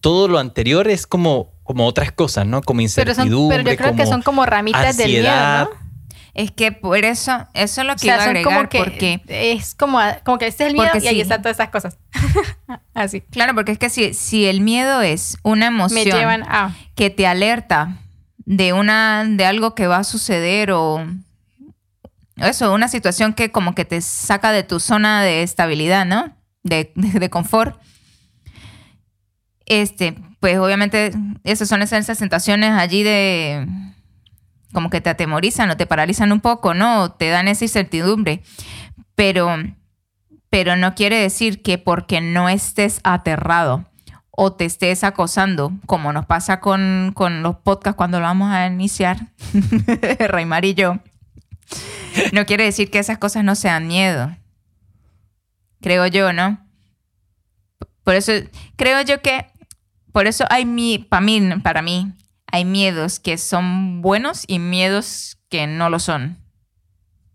todo 0.01 0.27
lo 0.27 0.39
anterior 0.39 0.89
es 0.89 1.07
como, 1.07 1.53
como 1.63 1.87
otras 1.87 2.13
cosas, 2.13 2.45
¿no? 2.47 2.63
Como 2.63 2.81
incertidumbre. 2.81 3.59
Pero, 3.59 3.71
yo 3.71 3.77
creo 3.77 3.97
que 3.97 4.07
son 4.07 4.23
como 4.23 4.45
ramitas 4.45 4.97
del 4.97 5.11
miedo, 5.11 5.31
¿no? 5.31 5.87
Es 6.35 6.51
que 6.51 6.71
por 6.71 6.99
eso, 6.99 7.47
eso 7.55 7.81
es 7.81 7.87
lo 7.87 7.97
que 7.97 8.09
iba 8.09 8.17
a 8.17 8.25
agregar, 8.25 8.45
como 8.45 8.69
que 8.69 8.79
porque... 8.79 9.23
Es 9.29 9.75
como, 9.75 9.99
como 10.23 10.37
que 10.37 10.49
este 10.49 10.65
es 10.65 10.71
el 10.71 10.77
miedo 10.77 10.91
y 11.01 11.07
ahí 11.07 11.21
están 11.21 11.41
todas 11.41 11.57
esas 11.57 11.71
cosas. 11.71 11.97
Así. 12.95 13.23
Claro, 13.23 13.55
porque 13.55 13.73
es 13.73 13.79
que 13.79 13.89
si, 13.89 14.13
si 14.13 14.45
el 14.45 14.61
miedo 14.61 15.01
es 15.01 15.39
una 15.43 15.69
emoción 15.69 16.45
que 16.95 17.09
te 17.09 17.27
alerta 17.27 17.97
de, 18.39 18.75
una, 18.75 19.25
de 19.25 19.47
algo 19.47 19.75
que 19.75 19.87
va 19.87 19.99
a 19.99 20.05
suceder 20.05 20.73
o 20.73 21.07
eso, 22.37 22.73
una 22.73 22.89
situación 22.89 23.33
que 23.33 23.51
como 23.51 23.75
que 23.75 23.85
te 23.85 24.01
saca 24.01 24.53
de 24.53 24.63
tu 24.63 24.81
zona 24.81 25.23
de 25.23 25.43
estabilidad, 25.43 26.05
¿no? 26.05 26.37
De, 26.63 27.31
confort. 27.31 27.81
Este, 29.67 30.17
pues 30.41 30.59
obviamente 30.59 31.13
esas 31.45 31.69
son 31.69 31.83
esas 31.83 32.07
sensaciones 32.19 32.73
allí 32.73 33.03
de 33.03 33.67
como 34.73 34.91
que 34.91 35.01
te 35.01 35.11
atemorizan 35.11 35.71
o 35.71 35.77
te 35.77 35.87
paralizan 35.87 36.33
un 36.33 36.41
poco, 36.41 36.75
¿no? 36.75 37.13
te 37.13 37.29
dan 37.29 37.49
esa 37.49 37.65
incertidumbre. 37.65 38.43
Pero, 39.15 39.57
pero 40.51 40.77
no 40.77 40.95
quiere 40.95 41.19
decir 41.19 41.63
que 41.63 41.79
porque 41.79 42.21
no 42.21 42.49
estés 42.49 43.01
aterrado 43.05 43.87
o 44.31 44.53
te 44.53 44.67
estés 44.67 45.03
acosando, 45.03 45.73
como 45.87 46.13
nos 46.13 46.27
pasa 46.27 46.61
con, 46.61 47.13
con 47.15 47.43
los 47.43 47.57
podcasts 47.57 47.97
cuando 47.97 48.21
lo 48.21 48.27
vamos 48.27 48.53
a 48.53 48.67
iniciar, 48.67 49.29
Raymar 50.19 50.67
y 50.67 50.75
yo, 50.75 50.99
no 52.33 52.47
quiere 52.47 52.65
decir 52.65 52.91
que 52.91 52.99
esas 52.99 53.19
cosas 53.19 53.45
no 53.45 53.55
sean 53.55 53.87
miedo. 53.87 54.37
Creo 55.81 56.07
yo, 56.07 56.33
¿no? 56.33 56.59
Por 58.05 58.15
eso, 58.15 58.33
creo 58.77 59.03
yo 59.03 59.21
que, 59.21 59.47
por 60.13 60.27
eso 60.27 60.45
hay 60.49 60.65
mi, 60.65 60.99
para 60.99 61.21
mí, 61.21 61.41
para 61.63 61.83
mí, 61.83 62.13
hay 62.47 62.65
miedos 62.65 63.19
que 63.21 63.39
son 63.39 64.01
buenos 64.01 64.45
y 64.47 64.59
miedos 64.59 65.39
que 65.49 65.67
no 65.67 65.91
lo 65.91 65.99
son. 65.99 66.39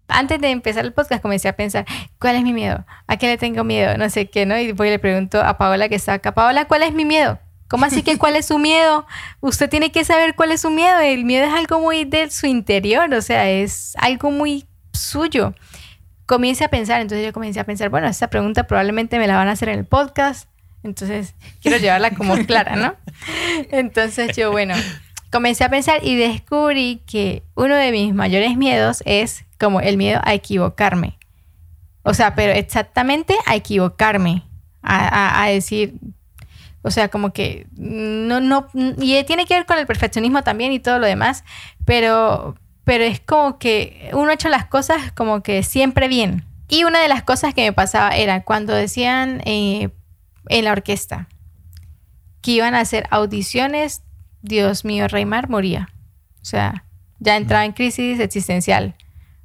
Antes 0.08 0.42
de 0.42 0.50
empezar 0.50 0.86
el 0.86 0.94
podcast 0.94 1.22
comencé 1.22 1.48
a 1.48 1.56
pensar, 1.56 1.86
¿cuál 2.20 2.36
es 2.36 2.44
mi 2.44 2.54
miedo? 2.54 2.86
¿A 3.08 3.18
qué 3.18 3.28
le 3.28 3.38
tengo 3.38 3.64
miedo? 3.64 3.98
No 3.98 4.10
sé 4.10 4.30
qué, 4.30 4.46
¿no? 4.46 4.58
Y 4.58 4.68
después 4.68 4.90
le 4.90 5.00
pregunto 5.00 5.42
a 5.42 5.58
Paola 5.58 5.88
que 5.90 5.96
está 5.96 6.14
acá, 6.14 6.34
Paola, 6.34 6.66
¿cuál 6.66 6.84
es 6.84 6.94
mi 6.94 7.06
miedo? 7.06 7.40
¿Cómo 7.72 7.86
así 7.86 8.04
que 8.04 8.18
cuál 8.18 8.36
es 8.36 8.48
su 8.48 8.60
miedo? 8.60 9.08
Usted 9.40 9.70
tiene 9.70 9.94
que 9.94 10.04
saber 10.04 10.36
cuál 10.36 10.52
es 10.52 10.60
su 10.60 10.70
miedo. 10.70 11.00
El 11.00 11.24
miedo 11.24 11.46
es 11.46 11.54
algo 11.54 11.80
muy 11.80 12.04
de 12.04 12.30
su 12.30 12.46
interior, 12.46 13.14
o 13.14 13.22
sea, 13.22 13.50
es 13.50 13.94
algo 13.98 14.30
muy 14.30 14.66
suyo. 14.92 15.56
Comience 16.26 16.66
a 16.66 16.68
pensar, 16.68 17.00
entonces 17.00 17.26
yo 17.26 17.32
comencé 17.32 17.62
a 17.62 17.64
pensar, 17.64 17.88
bueno, 17.88 18.08
esta 18.08 18.30
pregunta 18.30 18.68
probablemente 18.68 19.20
me 19.20 19.26
la 19.26 19.38
van 19.38 19.48
a 19.48 19.54
hacer 19.54 19.70
en 19.70 19.80
el 19.80 19.86
podcast, 19.86 20.50
entonces 20.84 21.34
quiero 21.62 21.78
llevarla 21.78 22.12
como 22.12 22.36
clara, 22.46 22.76
¿no? 22.76 22.96
Entonces 23.72 24.36
yo, 24.36 24.52
bueno, 24.52 24.76
comencé 25.32 25.64
a 25.64 25.70
pensar 25.70 26.04
y 26.04 26.18
descubrí 26.18 27.02
que 27.08 27.42
uno 27.56 27.76
de 27.76 27.94
mis 27.94 28.14
mayores 28.14 28.58
miedos 28.58 29.02
es 29.06 29.46
como 29.58 29.80
el 29.80 29.96
miedo 29.96 30.20
a 30.26 30.34
equivocarme. 30.34 31.18
O 32.04 32.14
sea, 32.14 32.36
pero 32.36 32.52
exactamente 32.52 33.34
a 33.46 33.56
equivocarme, 33.56 34.44
a, 34.84 35.48
decir, 35.48 35.94
o 36.82 36.92
sea, 36.92 37.10
como 37.10 37.32
que 37.34 37.68
no, 37.76 38.40
no, 38.40 38.68
y 38.74 39.24
tiene 39.24 39.46
que 39.46 39.56
ver 39.56 39.66
con 39.66 39.78
el 39.78 39.86
perfeccionismo 39.86 40.44
también 40.44 40.72
y 40.72 40.80
todo 40.80 41.00
lo 41.00 41.06
demás, 41.06 41.44
pero, 41.86 42.56
pero 42.84 43.04
es 43.04 43.20
como 43.20 43.60
que 43.60 44.10
uno 44.14 44.32
ha 44.32 44.34
hecho 44.34 44.50
las 44.50 44.66
cosas 44.66 45.12
como 45.12 45.44
que 45.44 45.64
siempre 45.64 46.08
bien. 46.08 46.46
Y 46.68 46.86
una 46.86 47.02
de 47.02 47.10
las 47.10 47.24
cosas 47.24 47.54
que 47.54 47.64
me 47.64 47.74
pasaba 47.74 48.16
era 48.16 48.44
cuando 48.44 48.74
decían 48.74 49.42
eh, 49.46 49.90
en 50.48 50.66
la 50.66 50.72
orquesta 50.72 51.28
que 52.42 52.52
iban 52.52 52.74
a 52.74 52.80
hacer 52.80 53.08
audiciones, 53.12 54.02
Dios 54.42 54.86
mío, 54.86 55.08
Reymar 55.08 55.50
moría. 55.50 55.90
O 56.42 56.46
sea, 56.46 56.86
ya 57.20 57.38
entraba 57.38 57.66
en 57.66 57.74
crisis 57.74 58.20
existencial 58.20 58.96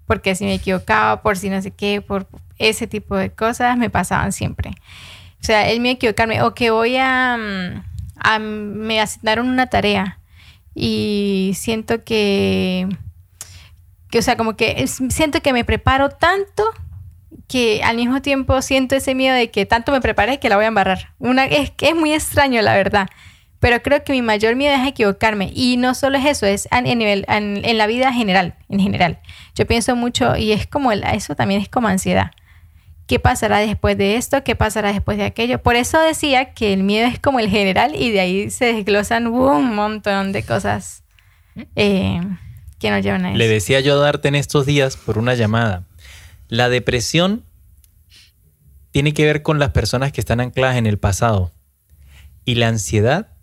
porque 0.07 0.35
si 0.35 0.45
me 0.45 0.55
equivocaba, 0.55 1.21
por 1.21 1.37
si 1.37 1.51
no 1.51 1.61
sé 1.61 1.73
qué, 1.73 2.01
por 2.01 2.29
ese 2.59 2.87
tipo 2.87 3.17
de 3.17 3.31
cosas 3.31 3.77
me 3.77 3.91
pasaban 3.91 4.33
siempre. 4.33 4.71
O 5.47 5.53
sea, 5.55 5.71
él 5.71 5.79
me 5.79 5.93
equivocarme 5.93 6.43
o 6.43 6.55
que 6.55 6.71
voy 6.71 6.97
a, 6.97 7.37
mm, 7.39 7.85
a 8.19 8.39
me 8.41 9.01
asignaron 9.01 9.49
una 9.49 9.69
tarea 9.69 10.19
y 10.75 11.53
siento 11.55 12.03
que, 12.03 12.89
que, 14.11 14.19
o 14.19 14.23
sea, 14.23 14.37
como 14.37 14.57
que 14.57 14.85
siento 14.89 15.43
que 15.43 15.53
me 15.53 15.65
preparo 15.65 16.09
tanto 16.09 16.65
que 17.47 17.81
al 17.85 17.95
mismo 17.95 18.21
tiempo 18.23 18.61
siento 18.61 18.97
ese 18.97 19.15
miedo 19.15 19.37
de 19.37 19.53
que 19.53 19.67
tanto 19.67 19.93
me 19.93 20.01
preparé 20.01 20.41
que 20.41 20.49
la 20.49 20.57
voy 20.57 20.65
a 20.65 20.69
embarrar. 20.69 21.15
Una, 21.21 21.45
es 21.45 21.71
que 21.71 21.91
es 21.91 21.95
muy 21.95 22.13
extraño, 22.13 22.61
la 22.61 22.75
verdad. 22.75 23.09
Pero 23.61 23.81
creo 23.83 24.03
que 24.03 24.15
mi 24.15 24.23
mayor 24.23 24.57
miedo 24.57 24.75
es 24.75 24.85
equivocarme. 24.85 25.53
Y 25.55 25.77
no 25.77 25.95
solo 25.95 26.19
es 26.19 26.27
eso, 26.27 26.47
es 26.47 26.67
a, 26.73 26.81
nivel, 26.81 27.25
en 27.29 27.79
la 27.79 27.87
vida 27.87 28.13
general, 28.13 28.57
en 28.69 28.81
general. 28.81 29.21
Yo 29.55 29.65
pienso 29.65 29.95
mucho 29.95 30.37
y 30.37 30.51
es 30.51 30.67
como, 30.67 30.91
eso 30.91 31.37
también 31.37 31.61
es 31.61 31.69
como 31.69 31.87
ansiedad. 31.87 32.33
¿Qué 33.07 33.21
pasará 33.21 33.59
después 33.59 33.97
de 33.97 34.17
esto? 34.17 34.43
¿Qué 34.43 34.57
pasará 34.57 34.93
después 34.93 35.17
de 35.17 35.25
aquello? 35.25 35.63
Por 35.63 35.77
eso 35.77 36.01
decía 36.01 36.55
que 36.55 36.73
el 36.73 36.83
miedo 36.83 37.07
es 37.07 37.21
como 37.21 37.39
el 37.39 37.49
general 37.49 37.95
y 37.95 38.11
de 38.11 38.21
ahí 38.21 38.51
se 38.51 38.73
desglosan 38.73 39.29
un 39.29 39.77
montón 39.77 40.33
de 40.33 40.43
cosas 40.43 41.05
eh, 41.77 42.21
que 42.81 42.91
nos 42.91 43.03
llevan 43.03 43.25
a 43.25 43.29
eso. 43.31 43.39
Le 43.39 43.47
decía 43.47 43.81
yo 43.81 43.95
a 43.95 44.05
darte 44.05 44.27
en 44.27 44.35
estos 44.35 44.67
días 44.67 44.97
por 44.97 45.19
una 45.19 45.35
llamada. 45.35 45.85
La 46.49 46.69
depresión 46.69 47.45
tiene 48.91 49.15
que 49.15 49.25
ver 49.25 49.43
con 49.43 49.61
las 49.61 49.71
personas 49.71 50.11
que 50.11 50.21
están 50.21 50.41
ancladas 50.41 50.77
en 50.77 50.87
el 50.87 50.99
pasado. 50.99 51.53
Y 52.45 52.57
la 52.57 52.69
ansiedad 52.69 53.36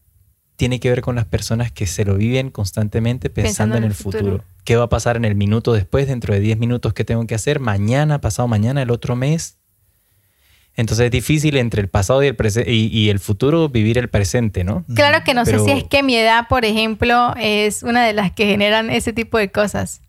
tiene 0.63 0.79
que 0.79 0.89
ver 0.89 1.01
con 1.01 1.17
las 1.17 1.25
personas 1.25 1.73
que 1.73 1.85
se 1.85 2.05
lo 2.05 2.15
viven 2.15 2.49
constantemente 2.49 3.29
pensando, 3.29 3.75
en 3.75 3.83
el 3.83 3.93
futuro. 3.93 4.45
¿Qué 4.63 4.77
va 4.77 4.85
a 4.85 4.87
pasar 4.87 5.17
en 5.17 5.25
el 5.25 5.35
minuto 5.35 5.73
después, 5.73 6.07
dentro 6.07 6.33
de 6.33 6.39
10 6.39 6.57
minutos 6.57 6.93
qué 6.93 7.03
tengo 7.03 7.27
que 7.27 7.35
hacer? 7.35 7.59
Mañana, 7.59 8.21
pasado 8.21 8.47
mañana, 8.47 8.81
el 8.81 8.89
otro 8.89 9.17
mes. 9.17 9.57
Entonces 10.77 11.07
es 11.07 11.11
difícil 11.11 11.57
entre 11.57 11.81
el 11.81 11.89
pasado 11.89 12.23
y 12.23 12.27
el, 12.27 12.37
y, 12.65 13.09
el 13.09 13.19
futuro 13.19 13.67
vivir 13.67 13.97
el 13.97 14.07
presente, 14.07 14.63
¿no? 14.63 14.85
Claro 14.95 15.25
que 15.25 15.33
no 15.33 15.43
sé 15.43 15.59
si 15.59 15.69
es 15.69 15.83
que 15.83 16.01
mi 16.01 16.15
edad, 16.15 16.47
por 16.47 16.63
ejemplo, 16.63 17.33
es 17.37 17.83
una 17.83 18.05
de 18.05 18.13
las 18.13 18.31
que 18.31 18.45
generan 18.45 18.89
ese 18.89 19.11
tipo 19.11 19.37
de 19.37 19.51
cosas. 19.51 20.01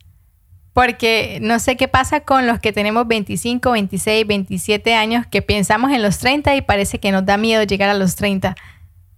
Porque 0.71 1.39
no 1.41 1.59
sé 1.59 1.75
qué 1.75 1.89
pasa 1.89 2.21
con 2.21 2.47
los 2.47 2.59
que 2.59 2.71
tenemos 2.71 3.09
25, 3.09 3.71
26, 3.71 4.25
27 4.25 4.95
años 4.95 5.27
que 5.27 5.41
pensamos 5.41 5.91
en 5.91 6.01
los 6.01 6.19
30 6.19 6.55
y 6.55 6.61
parece 6.61 7.01
que 7.01 7.11
nos 7.11 7.25
da 7.25 7.35
miedo 7.35 7.63
llegar 7.63 7.89
a 7.89 7.93
los 7.93 8.15
30. 8.15 8.55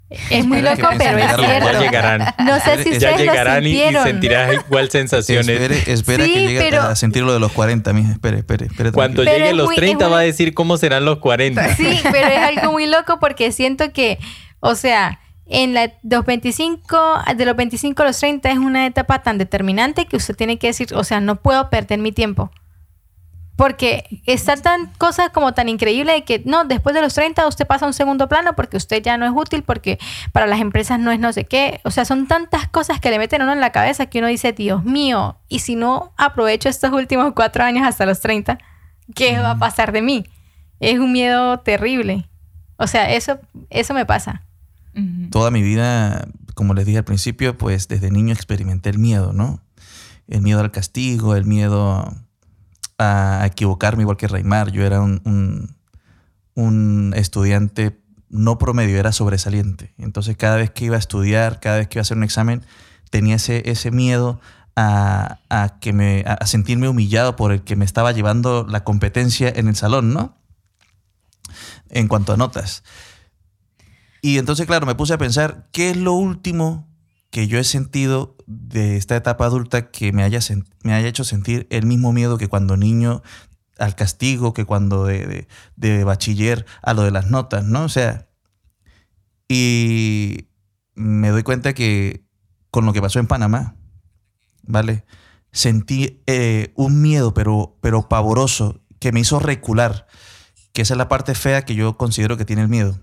Es 0.10 0.46
muy 0.46 0.62
loco, 0.62 0.88
pero 0.98 1.18
es 1.18 1.36
cierto. 1.36 1.72
Ya 1.72 1.80
llegarán. 1.80 2.36
No 2.46 2.60
sé 2.60 2.84
si 2.84 2.92
ustedes 2.92 3.00
ya 3.00 3.18
llegarán 3.18 3.66
y, 3.66 3.78
sentirás 4.04 4.54
igual 4.54 4.90
sensaciones. 4.90 5.50
Espere, 5.50 5.92
espera 5.92 6.24
que 6.24 6.48
llegue 6.48 6.78
a 6.78 6.96
sentir 6.96 7.24
lo 7.24 7.34
de 7.34 7.40
los 7.40 7.52
40, 7.52 7.92
mija. 7.94 8.12
Espere, 8.14 8.40
espere, 8.40 8.68
espere. 8.68 8.92
Cuando 8.92 9.24
llegue 9.24 9.50
a 9.50 9.54
los 9.54 9.74
30 9.74 10.08
va 10.08 10.20
a 10.20 10.22
decir 10.22 10.54
cómo 10.54 10.78
serán 10.78 11.04
los 11.04 11.18
40. 11.20 11.76
Sí, 11.76 12.00
pero 12.12 12.28
es 12.28 12.40
algo 12.40 12.72
muy 12.72 12.88
loco 12.88 13.20
porque 13.20 13.52
siento 13.52 13.92
que, 13.92 14.18
o 14.62 14.76
sea, 14.76 15.20
en 15.46 15.74
la, 15.74 15.92
los 16.04 16.26
25, 16.26 16.98
de 17.36 17.46
los 17.46 17.56
25 17.56 18.02
a 18.02 18.06
los 18.06 18.20
30 18.20 18.50
es 18.50 18.58
una 18.58 18.86
etapa 18.86 19.24
tan 19.24 19.38
determinante 19.38 20.06
que 20.06 20.16
usted 20.16 20.36
tiene 20.36 20.58
que 20.58 20.68
decir, 20.68 20.94
o 20.94 21.04
sea, 21.04 21.20
no 21.20 21.38
puedo 21.38 21.70
perder 21.70 22.00
mi 22.00 22.12
tiempo. 22.12 22.52
Porque 23.58 24.22
está 24.28 24.56
tan 24.56 24.86
cosa 25.00 25.30
como 25.30 25.54
tan 25.54 25.68
increíble 25.68 26.14
de 26.14 26.24
que 26.24 26.44
no, 26.46 26.64
después 26.64 26.94
de 26.96 27.02
los 27.02 27.16
30 27.16 27.48
usted 27.48 27.66
pasa 27.66 27.86
a 27.86 27.88
un 27.88 27.94
segundo 27.94 28.30
plano 28.30 28.56
porque 28.56 28.78
usted 28.78 29.02
ya 29.02 29.18
no 29.18 29.26
es 29.26 29.32
útil, 29.36 29.64
porque 29.64 29.98
para 30.32 30.46
las 30.46 30.62
empresas 30.62 31.00
no 31.00 31.12
es 31.12 31.20
no 31.20 31.34
sé 31.34 31.46
qué. 31.46 31.82
O 31.84 31.90
sea, 31.90 32.06
son 32.06 32.28
tantas 32.28 32.68
cosas 32.70 33.02
que 33.02 33.10
le 33.10 33.18
meten 33.18 33.42
a 33.42 33.46
uno 33.46 33.54
en 33.54 33.60
la 33.60 33.72
cabeza 33.72 34.06
que 34.06 34.20
uno 34.20 34.28
dice, 34.28 34.54
Dios 34.54 34.86
mío, 34.86 35.38
y 35.50 35.60
si 35.60 35.76
no 35.76 36.14
aprovecho 36.18 36.70
estos 36.70 36.94
últimos 36.94 37.34
cuatro 37.34 37.64
años 37.64 37.86
hasta 37.86 38.06
los 38.06 38.20
30, 38.20 38.60
¿qué 39.16 39.40
va 39.40 39.52
a 39.52 39.58
pasar 39.58 39.92
de 39.92 40.04
mí? 40.04 40.24
Es 40.80 41.00
un 41.00 41.12
miedo 41.12 41.60
terrible. 41.60 42.30
O 42.78 42.86
sea, 42.86 43.12
eso, 43.12 43.40
eso 43.72 43.94
me 43.96 44.06
pasa. 44.06 44.44
Toda 45.32 45.52
mi 45.52 45.64
vida, 45.64 46.28
como 46.54 46.76
les 46.76 46.86
dije 46.86 47.00
al 47.00 47.04
principio, 47.04 47.58
pues 47.58 47.88
desde 47.88 48.12
niño 48.12 48.34
experimenté 48.34 48.90
el 48.90 49.00
miedo, 49.00 49.34
¿no? 49.34 49.62
El 50.28 50.42
miedo 50.42 50.60
al 50.60 50.72
castigo, 50.72 51.36
el 51.36 51.46
miedo 51.46 52.16
a 52.98 53.44
equivocarme 53.46 54.04
igual 54.04 54.18
que 54.18 54.28
Reymar. 54.28 54.72
Yo 54.72 54.86
era 54.86 55.02
un, 55.02 55.76
un, 56.56 57.14
estudiante 57.16 58.00
no 58.30 58.58
promedio, 58.58 59.00
era 59.00 59.12
sobresaliente. 59.12 59.94
Entonces 59.98 60.36
cada 60.36 60.58
vez 60.58 60.72
que 60.72 60.86
iba 60.86 60.96
a 60.96 61.00
estudiar, 61.00 61.60
cada 61.60 61.78
vez 61.78 61.88
que 61.88 61.98
iba 61.98 62.02
a 62.02 62.04
hacer 62.04 62.18
un 62.18 62.24
examen, 62.24 62.66
tenía 63.10 63.36
ese, 63.36 63.70
ese 63.70 63.92
miedo 63.92 64.40
a, 64.76 65.78
que 65.82 65.92
me, 65.92 66.24
a 66.28 66.46
sentirme 66.46 66.88
humillado 66.88 67.36
por 67.36 67.52
el 67.52 67.64
que 67.64 67.76
me 67.76 67.86
estaba 67.86 68.12
llevando 68.12 68.66
la 68.68 68.84
competencia 68.84 69.52
en 69.56 69.68
el 69.68 69.76
salón, 69.76 70.14
¿no? 70.14 70.38
En 71.90 72.08
cuanto 72.08 72.34
a 72.34 72.38
notas. 72.38 72.84
Y 74.22 74.38
entonces, 74.38 74.68
claro, 74.68 74.86
me 74.86 74.94
puse 74.94 75.14
a 75.14 75.18
pensar, 75.18 75.68
¿qué 75.72 75.92
es 75.92 75.98
lo 75.98 76.14
último 76.14 76.88
que 77.32 77.48
yo 77.48 77.58
he 77.58 77.64
sentido 77.64 78.37
de 78.48 78.98
esta 78.98 79.16
etapa 79.16 79.46
adulta 79.46 79.92
que 79.92 80.12
me 80.12 80.24
haya, 80.24 80.40
me 80.84 80.94
haya 80.94 81.08
hecho 81.08 81.24
sentir 81.24 81.68
el 81.70 81.86
mismo 81.86 82.12
miedo 82.14 82.38
que 82.38 82.48
cuando 82.48 82.78
niño 82.78 83.22
al 83.78 83.96
castigo, 83.96 84.54
que 84.54 84.66
cuando 84.66 85.06
de, 85.06 85.48
bachiller 86.04 86.66
a 86.82 86.94
lo 86.94 87.04
de 87.04 87.12
las 87.12 87.30
notas, 87.30 87.64
¿no? 87.66 87.84
O 87.84 87.90
sea, 87.90 88.28
y 89.48 90.48
me 90.96 91.30
doy 91.30 91.44
cuenta 91.44 91.74
que 91.74 92.26
con 92.72 92.86
lo 92.86 92.94
que 92.94 93.02
pasó 93.02 93.20
en 93.20 93.28
Panamá, 93.28 93.76
¿vale? 94.64 95.06
Sentí 95.52 96.24
eh, 96.26 96.74
un 96.76 97.02
miedo, 97.02 97.34
pero, 97.34 97.78
pero 97.82 98.10
pavoroso, 98.10 98.82
que 99.00 99.12
me 99.12 99.20
hizo 99.20 99.40
recular, 99.40 100.08
que 100.74 100.82
esa 100.82 100.96
es 100.96 100.98
la 100.98 101.08
parte 101.08 101.36
fea 101.36 101.64
que 101.64 101.76
yo 101.76 101.98
considero 101.98 102.38
que 102.38 102.46
tiene 102.46 102.64
el 102.64 102.70
miedo 102.70 103.00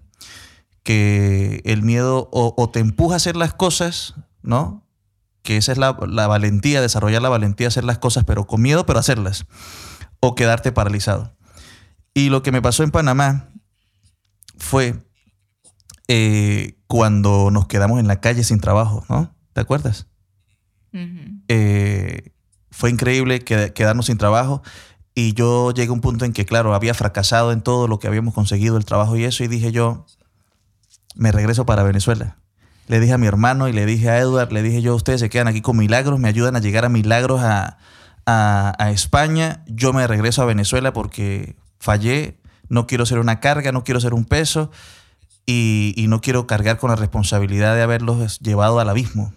que 0.85 1.63
el 1.65 1.83
miedo 1.83 2.29
o, 2.31 2.71
te 2.71 2.79
empuja 2.79 3.15
a 3.15 3.17
hacer 3.17 3.37
las 3.37 3.55
cosas, 3.55 4.15
¿no? 4.43 4.84
Que 5.45 5.57
esa 5.59 5.71
es 5.71 5.79
la, 5.79 5.93
valentía, 5.93 6.81
desarrollar 6.81 7.23
la 7.23 7.29
valentía, 7.29 7.69
hacer 7.69 7.85
las 7.85 7.99
cosas, 7.99 8.25
pero 8.25 8.49
con 8.49 8.61
miedo, 8.61 8.87
pero 8.87 8.99
hacerlas. 8.99 9.47
O 10.19 10.35
quedarte 10.35 10.73
paralizado. 10.73 11.37
Y 12.15 12.31
lo 12.31 12.43
que 12.43 12.51
me 12.51 12.63
pasó 12.63 12.83
en 12.83 12.91
Panamá 12.91 13.51
fue 14.57 15.05
eh, 16.09 16.77
cuando 16.89 17.51
nos 17.53 17.67
quedamos 17.67 18.01
en 18.01 18.09
la 18.09 18.21
calle 18.21 18.43
sin 18.43 18.59
trabajo, 18.59 19.05
¿no? 19.09 19.37
¿Te 19.53 19.61
acuerdas? 19.61 20.09
Eh, 21.49 22.33
fue 22.71 22.91
increíble 22.91 23.41
quedarnos 23.41 24.07
sin 24.07 24.17
trabajo 24.17 24.63
y 25.15 25.35
yo 25.35 25.73
llegué 25.73 25.91
a 25.91 25.93
un 25.93 26.01
punto 26.01 26.25
en 26.25 26.33
que, 26.33 26.45
claro, 26.45 26.75
había 26.75 26.95
fracasado 26.95 27.53
en 27.53 27.63
todo 27.63 27.87
lo 27.87 27.99
que 27.99 28.09
habíamos 28.09 28.35
conseguido, 28.35 28.77
el 28.77 28.85
trabajo 28.85 29.17
y 29.17 29.25
eso, 29.25 29.45
y 29.45 29.49
dije 29.49 29.71
yo, 29.71 30.07
me 31.15 31.31
regreso 31.31 31.67
para 31.67 31.85
Venezuela. 31.85 32.39
Le 32.87 33.01
dije 33.01 33.15
a 33.15 33.19
mi 33.19 33.27
hermano 33.27 33.69
y 33.69 33.73
le 33.73 33.87
dije 33.87 34.11
a 34.11 34.19
Edward, 34.19 34.53
le 34.53 34.63
dije 34.63 34.83
yo, 34.83 34.95
ustedes 34.95 35.21
se 35.21 35.31
quedan 35.31 35.49
aquí 35.49 35.61
con 35.63 35.77
milagros, 35.77 36.19
me 36.19 36.29
ayudan 36.29 36.57
a 36.57 36.61
llegar 36.61 36.85
a 36.85 36.89
milagros 36.89 37.41
a, 37.43 37.79
España, 38.91 39.63
yo 39.67 39.93
me 39.93 40.07
regreso 40.07 40.41
a 40.43 40.47
Venezuela 40.47 40.93
porque 40.93 41.57
fallé, 41.79 42.39
no 42.69 42.87
quiero 42.87 43.05
ser 43.05 43.19
una 43.19 43.41
carga, 43.41 43.71
no 43.71 43.85
quiero 43.85 44.01
ser 44.01 44.15
un 44.15 44.25
peso 44.25 44.71
y, 45.47 46.07
no 46.09 46.21
quiero 46.21 46.47
cargar 46.47 46.79
con 46.79 46.91
la 46.91 46.97
responsabilidad 46.97 47.75
de 47.75 47.83
haberlos 47.83 48.39
llevado 48.41 48.81
al 48.81 48.89
abismo. 48.89 49.33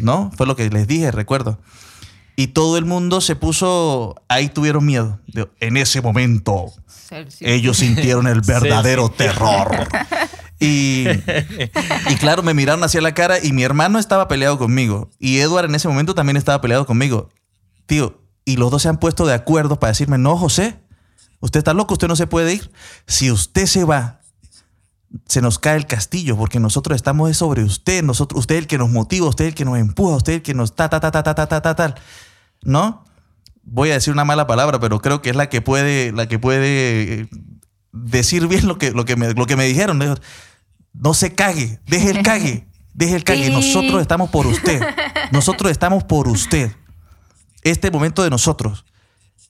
¿No? 0.00 0.30
Fue 0.36 0.46
lo 0.46 0.56
que 0.56 0.70
les 0.70 0.86
dije, 0.86 1.10
recuerdo. 1.10 1.58
Y 2.36 2.48
todo 2.48 2.78
el 2.78 2.86
mundo 2.86 3.20
se 3.20 3.36
puso, 3.36 4.14
ahí 4.28 4.48
tuvieron 4.48 4.86
miedo. 4.86 5.20
En 5.60 5.76
ese 5.76 6.00
momento, 6.00 6.72
ellos 7.40 7.78
sintieron 7.78 8.26
el 8.26 8.40
verdadero 8.46 9.10
terror. 9.10 9.88
Y, 10.60 11.06
claro, 12.20 12.42
me 12.42 12.52
miraron 12.52 12.84
hacia 12.84 13.00
la 13.00 13.14
cara 13.14 13.42
y 13.42 13.52
mi 13.52 13.62
hermano 13.62 13.98
estaba 13.98 14.28
peleado 14.28 14.58
conmigo. 14.58 15.10
Y 15.18 15.38
Edward 15.38 15.64
en 15.64 15.74
ese 15.74 15.88
momento 15.88 16.14
también 16.14 16.36
estaba 16.36 16.60
peleado 16.60 16.86
conmigo. 16.86 17.30
Tío, 17.86 18.20
y 18.44 18.56
los 18.56 18.70
dos 18.70 18.82
se 18.82 18.88
han 18.88 18.98
puesto 18.98 19.26
de 19.26 19.32
acuerdo 19.32 19.80
para 19.80 19.92
decirme, 19.92 20.18
no, 20.18 20.36
José, 20.36 20.78
usted 21.40 21.58
está 21.58 21.72
loco, 21.72 21.94
usted 21.94 22.08
no 22.08 22.16
se 22.16 22.26
puede 22.26 22.54
ir. 22.54 22.70
Si 23.06 23.30
usted 23.30 23.64
se 23.64 23.84
va, 23.84 24.20
se 25.26 25.40
nos 25.40 25.58
cae 25.58 25.76
el 25.76 25.86
castillo 25.86 26.36
porque 26.36 26.60
nosotros 26.60 26.94
estamos 26.94 27.34
sobre 27.36 27.64
usted, 27.64 28.02
nosotros, 28.04 28.40
usted 28.40 28.56
es 28.56 28.60
el 28.62 28.66
que 28.66 28.78
nos 28.78 28.90
motiva, 28.90 29.28
usted 29.28 29.46
es 29.46 29.48
el 29.48 29.54
que 29.54 29.64
nos 29.64 29.78
empuja, 29.78 30.16
usted 30.16 30.32
es 30.34 30.36
el 30.36 30.42
que 30.42 30.54
nos 30.54 30.76
ta, 30.76 30.90
ta, 30.90 31.00
ta, 31.00 31.10
ta, 31.10 31.22
ta, 31.22 31.34
ta, 31.34 31.46
ta, 31.46 31.62
ta, 31.62 31.74
tal. 31.74 31.94
¿No? 32.62 33.04
Voy 33.62 33.90
a 33.90 33.94
decir 33.94 34.12
una 34.12 34.26
mala 34.26 34.46
palabra, 34.46 34.78
pero 34.78 35.00
creo 35.00 35.22
que 35.22 35.30
es 35.30 35.36
la 35.36 35.48
que 35.48 35.62
puede, 35.62 36.12
la 36.12 36.28
que 36.28 36.38
puede 36.38 37.28
decir 37.92 38.46
bien 38.46 38.68
lo 38.68 38.78
que, 38.78 38.90
lo 38.90 39.04
que, 39.04 39.16
me, 39.16 39.32
lo 39.32 39.46
que 39.46 39.56
me 39.56 39.64
dijeron. 39.64 40.00
No 40.92 41.14
se 41.14 41.34
cague, 41.34 41.80
deje 41.86 42.10
el 42.10 42.22
cague, 42.22 42.66
deje 42.94 43.16
el 43.16 43.24
cague. 43.24 43.50
Nosotros 43.50 44.00
estamos 44.00 44.30
por 44.30 44.46
usted. 44.46 44.82
Nosotros 45.32 45.70
estamos 45.70 46.04
por 46.04 46.28
usted. 46.28 46.72
Este 47.62 47.90
momento 47.90 48.22
de 48.22 48.30
nosotros. 48.30 48.84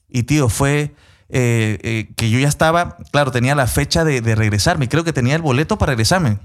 Y 0.09 0.23
tío, 0.23 0.49
fue 0.49 0.93
eh, 1.29 1.79
eh, 1.81 2.13
que 2.17 2.29
yo 2.29 2.39
ya 2.39 2.49
estaba, 2.49 2.97
claro, 3.11 3.31
tenía 3.31 3.55
la 3.55 3.65
fecha 3.67 4.03
de, 4.03 4.19
regresarme. 4.35 4.89
Creo 4.89 5.05
que 5.05 5.13
tenía 5.13 5.35
el 5.35 5.41
boleto 5.41 5.77
para 5.77 5.91
regresarme. 5.91 6.39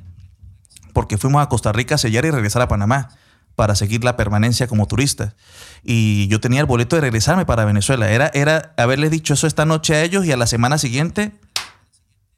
Porque 0.92 1.18
fuimos 1.18 1.42
a 1.42 1.48
Costa 1.48 1.72
Rica 1.72 1.96
a 1.96 1.98
sellar 1.98 2.24
y 2.24 2.30
regresar 2.30 2.62
a 2.62 2.68
Panamá 2.68 3.10
para 3.56 3.74
seguir 3.74 4.04
la 4.04 4.16
permanencia 4.16 4.68
como 4.68 4.86
turista. 4.86 5.34
Y 5.82 6.28
yo 6.28 6.40
tenía 6.40 6.60
el 6.60 6.66
boleto 6.66 6.94
de 6.94 7.02
regresarme 7.02 7.44
para 7.44 7.64
Venezuela. 7.64 8.08
Era, 8.10 8.30
era 8.32 8.74
haberles 8.76 9.10
dicho 9.10 9.34
eso 9.34 9.46
esta 9.46 9.64
noche 9.64 9.96
a 9.96 10.02
ellos 10.02 10.24
y 10.24 10.32
a 10.32 10.36
la 10.36 10.46
semana 10.46 10.78
siguiente, 10.78 11.32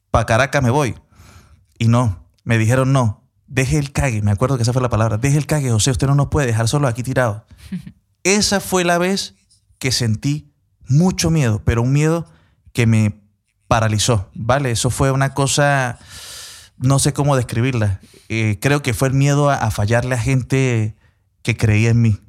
para 0.09 0.25
Caracas 0.25 0.63
me 0.63 0.71
voy. 0.71 0.95
Y 1.77 1.87
no, 1.87 2.25
me 2.43 2.57
dijeron 2.57 2.93
no, 2.93 3.23
deje 3.47 3.77
el 3.77 3.91
cague. 3.91 4.21
Me 4.21 4.31
acuerdo 4.31 4.57
que 4.57 4.63
esa 4.63 4.73
fue 4.73 4.81
la 4.81 4.89
palabra. 4.89 5.17
Deje 5.17 5.37
el 5.37 5.45
cague, 5.45 5.71
José, 5.71 5.91
usted 5.91 6.07
no 6.07 6.15
nos 6.15 6.27
puede 6.27 6.47
dejar 6.47 6.67
solo 6.67 6.87
aquí 6.87 7.03
tirado. 7.03 7.45
esa 8.23 8.59
fue 8.59 8.83
la 8.83 8.97
vez 8.97 9.35
que 9.79 9.91
sentí 9.91 10.53
mucho 10.87 11.29
miedo, 11.29 11.61
pero 11.63 11.81
un 11.81 11.91
miedo 11.91 12.25
que 12.73 12.85
me 12.85 13.21
paralizó, 13.67 14.29
¿vale? 14.33 14.71
Eso 14.71 14.89
fue 14.89 15.11
una 15.11 15.33
cosa, 15.33 15.99
no 16.77 16.99
sé 16.99 17.13
cómo 17.13 17.35
describirla. 17.35 17.99
Eh, 18.27 18.57
creo 18.61 18.81
que 18.81 18.93
fue 18.93 19.07
el 19.07 19.13
miedo 19.13 19.49
a, 19.49 19.69
fallarle 19.71 20.15
a 20.15 20.19
gente 20.19 20.95
que 21.43 21.55
creía 21.55 21.91
en 21.91 22.01
mí. 22.01 22.19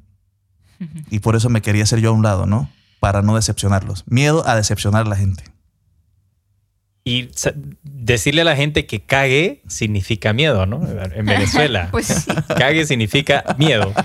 Y 1.11 1.19
por 1.19 1.35
eso 1.35 1.49
me 1.49 1.61
quería 1.61 1.83
hacer 1.83 1.99
yo 1.99 2.09
a 2.09 2.13
un 2.13 2.23
lado, 2.23 2.47
¿no? 2.47 2.69
Para 2.99 3.21
no 3.21 3.35
decepcionarlos. 3.35 4.03
Miedo 4.07 4.47
a 4.47 4.55
decepcionar 4.55 5.05
a 5.05 5.09
la 5.09 5.15
gente. 5.15 5.43
Y 7.03 7.29
decirle 7.83 8.41
a 8.41 8.45
la 8.45 8.55
gente 8.55 8.85
que 8.85 8.99
cague 8.99 9.63
significa 9.67 10.33
miedo, 10.33 10.67
¿no? 10.67 10.87
En 10.87 11.25
Venezuela. 11.25 11.87
pues 11.91 12.27
Cague 12.47 12.85
significa 12.85 13.43
miedo. 13.57 13.91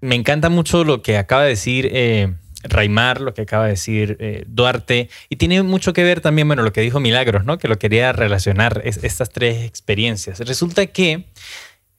Me 0.00 0.14
encanta 0.14 0.50
mucho 0.50 0.84
lo 0.84 1.02
que 1.02 1.16
acaba 1.16 1.42
de 1.42 1.48
decir 1.48 1.88
eh, 1.92 2.34
Raimar, 2.62 3.20
lo 3.20 3.34
que 3.34 3.42
acaba 3.42 3.64
de 3.64 3.70
decir 3.70 4.16
eh, 4.20 4.44
Duarte, 4.46 5.08
y 5.28 5.36
tiene 5.36 5.62
mucho 5.62 5.92
que 5.92 6.02
ver 6.02 6.20
también, 6.20 6.46
bueno, 6.46 6.62
lo 6.62 6.72
que 6.72 6.80
dijo 6.80 7.00
Milagros, 7.00 7.44
¿no? 7.44 7.58
Que 7.58 7.68
lo 7.68 7.78
quería 7.78 8.12
relacionar, 8.12 8.82
estas 8.84 9.30
tres 9.30 9.64
experiencias. 9.64 10.40
Resulta 10.40 10.86
que, 10.86 11.26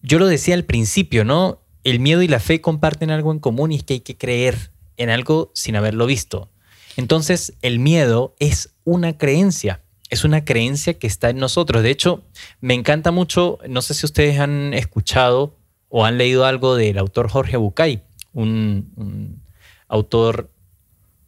yo 0.01 0.19
lo 0.19 0.27
decía 0.27 0.55
al 0.55 0.65
principio, 0.65 1.25
¿no? 1.25 1.61
El 1.83 1.99
miedo 1.99 2.21
y 2.21 2.27
la 2.27 2.39
fe 2.39 2.61
comparten 2.61 3.11
algo 3.11 3.31
en 3.31 3.39
común 3.39 3.71
y 3.71 3.77
es 3.77 3.83
que 3.83 3.95
hay 3.95 3.99
que 4.01 4.17
creer 4.17 4.71
en 4.97 5.09
algo 5.09 5.51
sin 5.53 5.75
haberlo 5.75 6.05
visto. 6.05 6.49
Entonces, 6.97 7.53
el 7.61 7.79
miedo 7.79 8.35
es 8.39 8.73
una 8.83 9.17
creencia, 9.17 9.81
es 10.09 10.23
una 10.23 10.45
creencia 10.45 10.97
que 10.97 11.07
está 11.07 11.29
en 11.29 11.37
nosotros. 11.37 11.83
De 11.83 11.91
hecho, 11.91 12.23
me 12.61 12.73
encanta 12.73 13.11
mucho, 13.11 13.59
no 13.67 13.81
sé 13.81 13.93
si 13.93 14.05
ustedes 14.05 14.39
han 14.39 14.73
escuchado 14.73 15.57
o 15.89 16.05
han 16.05 16.17
leído 16.17 16.45
algo 16.45 16.75
del 16.75 16.97
autor 16.97 17.29
Jorge 17.29 17.57
Bucay, 17.57 18.03
un, 18.33 19.41
autor 19.87 20.51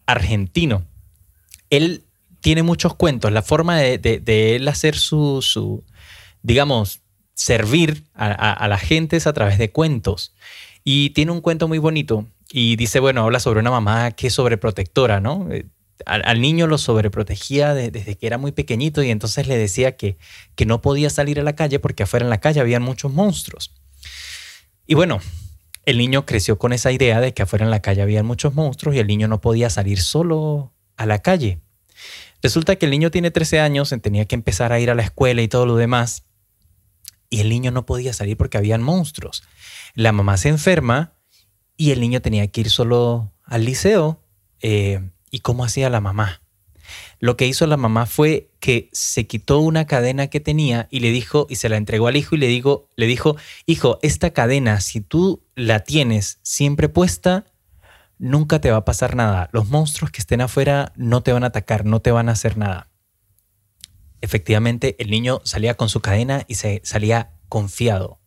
argentino. 0.06 0.86
Él 1.70 2.04
tiene 2.42 2.64
muchos 2.64 2.96
cuentos, 2.96 3.32
la 3.32 3.42
forma 3.42 3.78
de, 3.78 4.56
él 4.56 4.68
hacer 4.68 4.96
su, 4.96 5.84
digamos, 6.42 7.02
servir 7.34 8.06
a, 8.14 8.68
la 8.68 8.78
gente 8.78 9.18
es 9.18 9.28
a 9.28 9.34
través 9.34 9.58
de 9.58 9.72
cuentos. 9.72 10.34
Y 10.84 11.10
tiene 11.10 11.32
un 11.32 11.42
cuento 11.42 11.68
muy 11.68 11.78
bonito 11.78 12.26
y 12.52 12.76
dice, 12.76 13.00
bueno, 13.00 13.24
habla 13.24 13.40
sobre 13.40 13.60
una 13.60 13.72
mamá 13.72 14.12
que 14.12 14.28
es 14.28 14.34
sobreprotectora, 14.34 15.20
¿no? 15.20 15.48
Eh, 15.52 15.66
al, 16.06 16.40
niño 16.42 16.68
lo 16.68 16.78
sobreprotegía 16.78 17.74
desde 17.74 18.16
que 18.16 18.28
era 18.28 18.38
muy 18.38 18.52
pequeñito 18.52 19.02
y 19.04 19.10
entonces 19.10 19.48
le 19.48 19.58
decía 19.58 19.98
que, 19.98 20.18
que 20.56 20.66
no 20.66 20.82
podía 20.82 21.10
salir 21.10 21.40
a 21.40 21.44
la 21.44 21.56
calle 21.56 21.80
porque 21.80 22.04
afuera 22.04 22.26
en 22.26 22.30
la 22.30 22.40
calle 22.40 22.60
había 22.60 22.80
muchos 22.80 23.12
monstruos. 23.12 23.74
Y 24.86 24.94
bueno, 24.94 25.20
el 25.86 25.98
niño 25.98 26.26
creció 26.26 26.58
con 26.58 26.72
esa 26.72 26.92
idea 26.92 27.20
de 27.20 27.34
que 27.34 27.44
afuera 27.44 27.66
en 27.66 27.72
la 27.72 27.82
calle 27.82 28.02
había 28.02 28.24
muchos 28.24 28.54
monstruos 28.54 28.96
y 28.96 29.00
el 29.00 29.08
niño 29.08 29.28
no 29.28 29.42
podía 29.42 29.70
salir 29.70 30.00
solo 30.00 30.72
a 30.96 31.06
la 31.06 31.20
calle. 31.20 31.60
Resulta 32.44 32.76
que 32.76 32.86
el 32.86 32.92
niño 32.92 33.10
tiene 33.12 33.32
13 33.32 33.60
años, 33.60 33.94
tenía 34.02 34.26
que 34.26 34.36
empezar 34.36 34.72
a 34.72 34.80
ir 34.80 34.92
a 34.92 34.96
la 34.96 35.04
escuela 35.04 35.42
y 35.42 35.48
todo 35.48 35.66
lo 35.66 35.76
demás, 35.76 36.24
y 37.30 37.42
el 37.42 37.50
niño 37.50 37.72
no 37.72 37.86
podía 37.86 38.14
salir 38.14 38.38
porque 38.38 38.58
habían 38.58 38.82
monstruos. 38.82 39.44
La 39.96 40.12
mamá 40.12 40.38
se 40.38 40.50
enferma 40.50 41.17
y 41.78 41.92
el 41.92 42.02
niño 42.02 42.22
tenía 42.22 42.48
que 42.48 42.62
ir 42.62 42.70
solo 42.70 43.32
al 43.44 43.64
liceo. 43.64 44.20
Eh, 44.62 45.10
¿Y 45.30 45.40
cómo 45.40 45.64
hacía 45.64 45.90
la 45.90 46.02
mamá? 46.02 46.42
Lo 47.20 47.38
que 47.38 47.48
hizo 47.48 47.68
la 47.68 47.78
mamá 47.78 48.06
fue 48.06 48.52
que 48.60 48.90
se 48.92 49.28
quitó 49.28 49.60
una 49.60 49.86
cadena 49.86 50.28
que 50.28 50.40
tenía 50.40 50.88
y 50.90 51.00
le 51.00 51.12
dijo 51.12 51.48
y 51.50 51.56
se 51.56 51.70
la 51.70 51.78
entregó 51.78 52.08
al 52.08 52.16
hijo 52.16 52.36
y 52.36 52.40
le 52.40 52.48
le 52.48 53.08
dijo, 53.08 53.36
"Hijo, 53.66 54.00
esta 54.02 54.32
cadena 54.32 54.80
si 54.82 55.02
tú 55.02 55.44
la 55.56 55.82
tienes 55.82 56.40
siempre 56.44 56.90
puesta, 56.90 57.46
nunca 58.18 58.60
te 58.62 58.72
va 58.72 58.78
a 58.78 58.86
pasar 58.86 59.16
nada. 59.16 59.50
Los 59.52 59.68
monstruos 59.68 60.12
que 60.12 60.22
estén 60.22 60.42
afuera 60.42 60.94
no 60.96 61.22
te 61.22 61.34
van 61.34 61.44
a 61.44 61.48
atacar, 61.48 61.86
no 61.86 62.02
te 62.02 62.12
van 62.12 62.30
a 62.30 62.34
hacer 62.34 62.58
nada." 62.58 62.90
Efectivamente, 64.22 64.96
el 65.00 65.12
niño 65.12 65.42
salía 65.44 65.76
con 65.76 65.90
su 65.90 66.02
cadena 66.02 66.44
y 66.48 66.56
se 66.56 66.82
salía 66.84 67.34
confiado. 67.50 68.20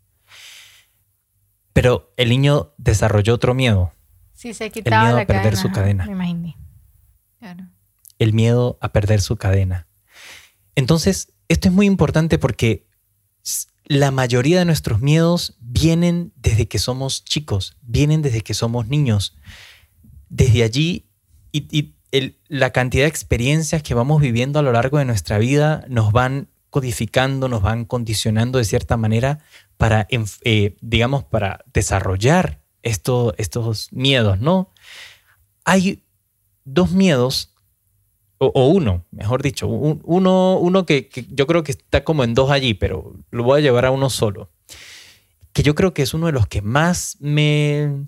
Pero 1.73 2.13
el 2.17 2.29
niño 2.29 2.75
desarrolló 2.79 3.35
otro 3.35 3.55
miedo. 3.55 3.93
Sí, 4.33 4.55
se 4.55 4.71
quitaba 4.71 5.03
el 5.03 5.15
miedo 5.15 5.23
a 5.23 5.27
perder 5.27 5.57
su 5.57 5.71
cadena. 5.71 6.07
Me 6.07 6.13
imaginé. 6.13 6.57
Claro 7.39 7.69
el 8.21 8.35
miedo 8.35 8.79
a 8.81 8.93
perder 8.93 9.21
su 9.21 9.37
cadena. 9.37 9.89
Entonces, 10.77 11.33
esto 11.49 11.69
es 11.69 11.75
muy 11.75 11.87
importante 11.87 12.39
porque 12.39 12.87
la 13.87 14.13
mayoría 14.13 14.61
de 14.61 14.67
nuestros 14.67 15.01
miedos 15.01 15.57
vienen 15.59 16.33
desde 16.37 16.69
que 16.69 16.79
somos 16.79 17.25
chicos, 17.25 17.77
vienen 17.81 18.23
desde 18.23 18.43
que 18.43 18.55
somos 18.55 18.87
niños. 18.87 19.37
Desde 20.29 20.63
allí 20.63 21.09
y, 21.51 21.97
la 22.49 22.73
cantidad 22.73 23.05
de 23.05 23.09
experiencias 23.09 23.83
que 23.83 23.95
vamos 23.95 24.21
viviendo 24.21 24.59
a 24.59 24.63
lo 24.63 24.73
largo 24.73 24.99
de 24.99 25.05
nuestra 25.05 25.39
vida 25.39 25.85
nos 25.89 26.13
van 26.13 26.50
codificando, 26.71 27.49
nos 27.49 27.63
van 27.63 27.85
condicionando 27.85 28.59
de 28.59 28.65
cierta 28.65 28.97
manera 28.97 29.41
para, 29.77 30.07
eh, 30.11 30.77
digamos, 30.81 31.25
para 31.25 31.65
desarrollar 31.73 32.61
estos 32.83 33.93
miedos, 33.93 34.41
¿no? 34.41 34.71
Hay 35.65 36.05
dos 36.65 36.93
miedos 36.93 37.51
o, 38.43 38.69
uno, 38.69 39.05
mejor 39.11 39.43
dicho, 39.43 39.69
uno, 39.69 40.57
uno 40.59 40.87
que, 40.87 41.11
yo 41.31 41.47
creo 41.47 41.63
que 41.63 41.73
está 41.73 42.05
como 42.05 42.25
en 42.25 42.33
dos 42.33 42.51
allí, 42.51 42.73
pero 42.73 43.15
lo 43.31 43.43
voy 43.43 43.59
a 43.59 43.63
llevar 43.63 43.85
a 43.85 43.91
uno 43.91 44.09
solo, 44.09 44.51
que 45.53 45.63
yo 45.63 45.75
creo 45.75 45.93
que 45.93 46.01
es 46.01 46.15
uno 46.15 46.25
de 46.25 46.33
los 46.33 46.47
que 46.47 46.63
más 46.63 47.19
me, 47.21 48.07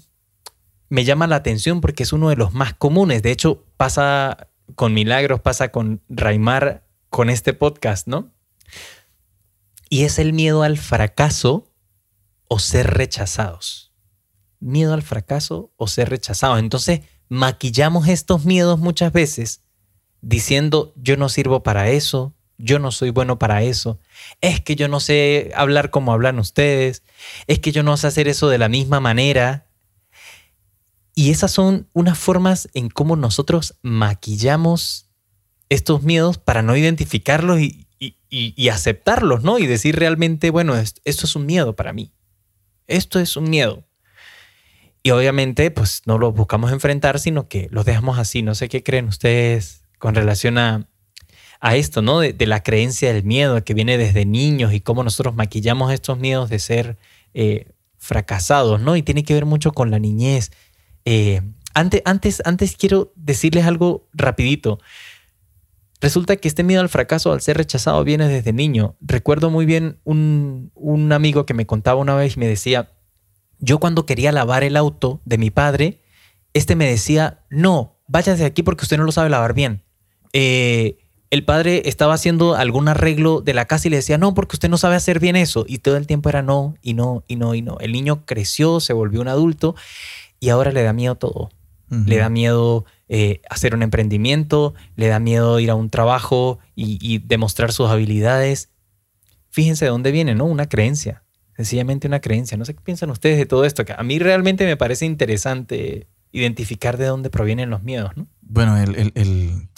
me 0.88 1.04
llama 1.04 1.26
la 1.26 1.36
atención 1.36 1.82
porque 1.82 2.04
es 2.04 2.14
uno 2.14 2.30
de 2.30 2.36
los 2.36 2.54
más 2.54 2.72
comunes. 2.72 3.22
De 3.22 3.30
hecho, 3.30 3.66
pasa 3.76 4.48
con 4.74 4.94
Milagros, 4.94 5.40
pasa 5.40 5.70
con 5.70 6.00
Raimar, 6.08 6.86
con 7.10 7.28
este 7.28 7.52
podcast, 7.52 8.06
¿no? 8.06 8.30
Y 9.88 10.04
es 10.04 10.18
el 10.18 10.32
miedo 10.32 10.62
al 10.62 10.78
fracaso 10.78 11.72
o 12.48 12.58
ser 12.58 12.88
rechazados. 12.88 13.92
Miedo 14.60 14.94
al 14.94 15.02
fracaso 15.02 15.72
o 15.76 15.86
ser 15.86 16.08
rechazados. 16.10 16.58
Entonces, 16.58 17.00
maquillamos 17.28 18.08
estos 18.08 18.44
miedos 18.44 18.78
muchas 18.78 19.12
veces 19.12 19.62
diciendo 20.22 20.94
yo 20.96 21.16
no 21.16 21.28
sirvo 21.28 21.62
para 21.62 21.90
eso, 21.90 22.34
yo 22.56 22.78
no 22.78 22.92
soy 22.92 23.10
bueno 23.10 23.38
para 23.38 23.62
eso, 23.62 23.98
es 24.40 24.60
que 24.60 24.76
yo 24.76 24.88
no 24.88 25.00
sé 25.00 25.52
hablar 25.54 25.90
como 25.90 26.12
hablan 26.12 26.38
ustedes, 26.38 27.02
es 27.46 27.58
que 27.58 27.72
yo 27.72 27.82
no 27.82 27.96
sé 27.96 28.06
hacer 28.06 28.28
eso 28.28 28.48
de 28.48 28.58
la 28.58 28.68
misma 28.68 29.00
manera. 29.00 29.66
Y 31.14 31.30
esas 31.30 31.50
son 31.50 31.88
unas 31.92 32.18
formas 32.18 32.70
en 32.72 32.88
cómo 32.88 33.16
nosotros 33.16 33.78
maquillamos 33.82 35.10
estos 35.68 36.02
miedos 36.02 36.38
para 36.38 36.62
no 36.62 36.74
identificarlos 36.76 37.60
y, 37.60 37.81
aceptarlos, 38.70 39.42
¿no? 39.42 39.58
Y 39.58 39.66
decir 39.66 39.96
realmente, 39.96 40.50
bueno, 40.50 40.76
esto, 40.76 41.00
esto 41.04 41.26
es 41.26 41.36
un 41.36 41.46
miedo 41.46 41.76
para 41.76 41.92
mí. 41.92 42.12
Esto 42.86 43.20
es 43.20 43.36
un 43.36 43.50
miedo. 43.50 43.84
Y 45.02 45.10
obviamente, 45.10 45.70
pues 45.70 46.02
no 46.06 46.18
lo 46.18 46.32
buscamos 46.32 46.70
enfrentar, 46.72 47.18
sino 47.18 47.48
que 47.48 47.68
los 47.70 47.84
dejamos 47.84 48.18
así. 48.18 48.42
No 48.42 48.54
sé 48.54 48.68
qué 48.68 48.82
creen 48.82 49.06
ustedes, 49.06 49.82
con 49.98 50.14
relación 50.14 50.58
a, 50.58 50.88
esto, 51.74 52.02
¿no? 52.02 52.20
De, 52.20 52.46
la 52.46 52.62
creencia 52.62 53.12
del 53.12 53.22
miedo 53.22 53.62
que 53.62 53.72
viene 53.72 53.96
desde 53.96 54.26
niños 54.26 54.72
y 54.72 54.80
cómo 54.80 55.04
nosotros 55.04 55.36
maquillamos 55.36 55.92
estos 55.92 56.18
miedos 56.18 56.50
de 56.50 56.58
ser 56.58 56.98
eh, 57.34 57.70
fracasados, 57.98 58.80
¿no? 58.80 58.96
Y 58.96 59.02
tiene 59.02 59.22
que 59.22 59.34
ver 59.34 59.46
mucho 59.46 59.70
con 59.70 59.92
la 59.92 60.00
niñez. 60.00 60.50
Eh, 61.04 61.40
antes, 61.72 62.02
antes, 62.04 62.42
antes 62.44 62.76
quiero 62.76 63.12
decirles 63.14 63.64
algo 63.64 64.08
rapidito. 64.12 64.80
Resulta 66.02 66.34
que 66.36 66.48
este 66.48 66.64
miedo 66.64 66.80
al 66.80 66.88
fracaso, 66.88 67.32
al 67.32 67.40
ser 67.40 67.56
rechazado, 67.56 68.02
viene 68.02 68.26
desde 68.26 68.52
niño. 68.52 68.96
Recuerdo 69.00 69.50
muy 69.50 69.66
bien 69.66 70.00
un, 70.02 70.72
un 70.74 71.12
amigo 71.12 71.46
que 71.46 71.54
me 71.54 71.64
contaba 71.64 72.00
una 72.00 72.16
vez 72.16 72.36
y 72.36 72.40
me 72.40 72.48
decía, 72.48 72.90
yo 73.60 73.78
cuando 73.78 74.04
quería 74.04 74.32
lavar 74.32 74.64
el 74.64 74.76
auto 74.76 75.20
de 75.24 75.38
mi 75.38 75.50
padre, 75.50 76.02
este 76.54 76.74
me 76.74 76.88
decía, 76.88 77.44
no, 77.50 78.00
váyase 78.08 78.42
de 78.42 78.46
aquí 78.46 78.64
porque 78.64 78.84
usted 78.84 78.98
no 78.98 79.04
lo 79.04 79.12
sabe 79.12 79.30
lavar 79.30 79.54
bien. 79.54 79.84
Eh, 80.32 80.98
el 81.30 81.44
padre 81.44 81.82
estaba 81.86 82.14
haciendo 82.14 82.56
algún 82.56 82.88
arreglo 82.88 83.40
de 83.40 83.54
la 83.54 83.66
casa 83.66 83.86
y 83.86 83.90
le 83.90 83.96
decía, 83.98 84.18
no, 84.18 84.34
porque 84.34 84.56
usted 84.56 84.68
no 84.68 84.78
sabe 84.78 84.96
hacer 84.96 85.20
bien 85.20 85.36
eso. 85.36 85.64
Y 85.68 85.78
todo 85.78 85.96
el 85.96 86.08
tiempo 86.08 86.28
era 86.28 86.42
no, 86.42 86.74
y 86.82 86.94
no, 86.94 87.22
y 87.28 87.36
no, 87.36 87.54
y 87.54 87.62
no. 87.62 87.78
El 87.78 87.92
niño 87.92 88.26
creció, 88.26 88.80
se 88.80 88.92
volvió 88.92 89.20
un 89.20 89.28
adulto 89.28 89.76
y 90.40 90.48
ahora 90.48 90.72
le 90.72 90.82
da 90.82 90.92
miedo 90.92 91.14
todo. 91.14 91.50
Le 92.06 92.16
da 92.16 92.30
miedo 92.30 92.86
eh, 93.14 93.42
hacer 93.50 93.74
un 93.74 93.82
emprendimiento, 93.82 94.72
le 94.96 95.06
da 95.06 95.18
miedo 95.18 95.60
ir 95.60 95.70
a 95.70 95.74
un 95.74 95.90
trabajo 95.90 96.60
y, 96.74 97.18
demostrar 97.18 97.70
sus 97.70 97.90
habilidades. 97.90 98.70
Fíjense 99.50 99.84
de 99.84 99.90
dónde 99.90 100.12
viene, 100.12 100.34
¿no? 100.34 100.46
Una 100.46 100.66
creencia. 100.66 101.22
Sencillamente 101.54 102.06
una 102.06 102.20
creencia. 102.20 102.56
No 102.56 102.64
sé 102.64 102.72
qué 102.72 102.80
piensan 102.80 103.10
ustedes 103.10 103.36
de 103.36 103.44
todo 103.44 103.66
esto. 103.66 103.84
a 103.94 104.02
mí 104.02 104.18
realmente 104.18 104.64
me 104.64 104.78
parece 104.78 105.04
interesante 105.04 106.08
identificar 106.30 106.96
de 106.96 107.04
dónde 107.04 107.28
provienen 107.28 107.68
los 107.68 107.82
miedos, 107.82 108.16
¿no? 108.16 108.28
Bueno, 108.40 108.78
el, 108.78 109.68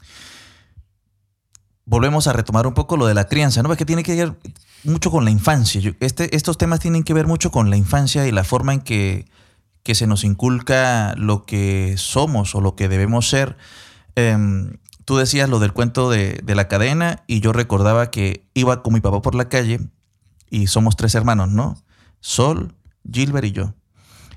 volvemos 1.87 2.29
a 2.29 2.35
retomar 2.35 2.69
un 2.69 2.75
poco 2.75 2.97
lo 2.97 3.07
de 3.07 3.15
la 3.15 3.25
crianza, 3.25 3.65
¿no? 3.65 3.77
que 3.77 3.85
tiene 3.85 4.05
que 4.05 4.15
ver 4.15 4.33
mucho 4.85 5.11
con 5.11 5.25
la 5.25 5.33
infancia. 5.33 5.83
Este, 5.99 6.37
estos 6.37 6.57
temas 6.57 6.79
tienen 6.79 7.03
que 7.03 7.13
ver 7.13 7.27
mucho 7.27 7.51
con 7.51 7.69
la 7.69 7.77
infancia 7.77 8.29
y 8.29 8.31
la 8.31 8.45
forma 8.45 8.75
en 8.75 8.81
que 8.83 9.27
que 9.85 9.95
se 9.95 10.09
nos 10.09 10.25
inculca 10.25 11.15
lo 11.17 11.45
que 11.45 11.95
somos 11.99 12.55
o 12.55 12.61
lo 12.61 12.75
que 12.75 12.89
debemos 12.89 13.29
ser. 13.29 13.57
Em, 14.17 14.79
tú 15.05 15.19
decías 15.19 15.49
lo 15.49 15.61
del 15.61 15.73
cuento 15.73 16.11
de, 16.11 16.43
la 16.47 16.69
cadena 16.69 17.23
y 17.27 17.41
yo 17.41 17.53
recordaba 17.53 18.11
que 18.11 18.49
iba 18.55 18.83
con 18.83 18.95
mi 18.95 19.01
papá 19.01 19.21
por 19.21 19.35
la 19.35 19.49
calle 19.49 19.81
y 20.51 20.67
somos 20.69 20.97
tres 20.97 21.15
hermanos, 21.15 21.51
¿no? 21.51 21.77
Sol, 22.21 22.75
Gilbert 23.11 23.47
y 23.47 23.53
yo. 23.53 23.75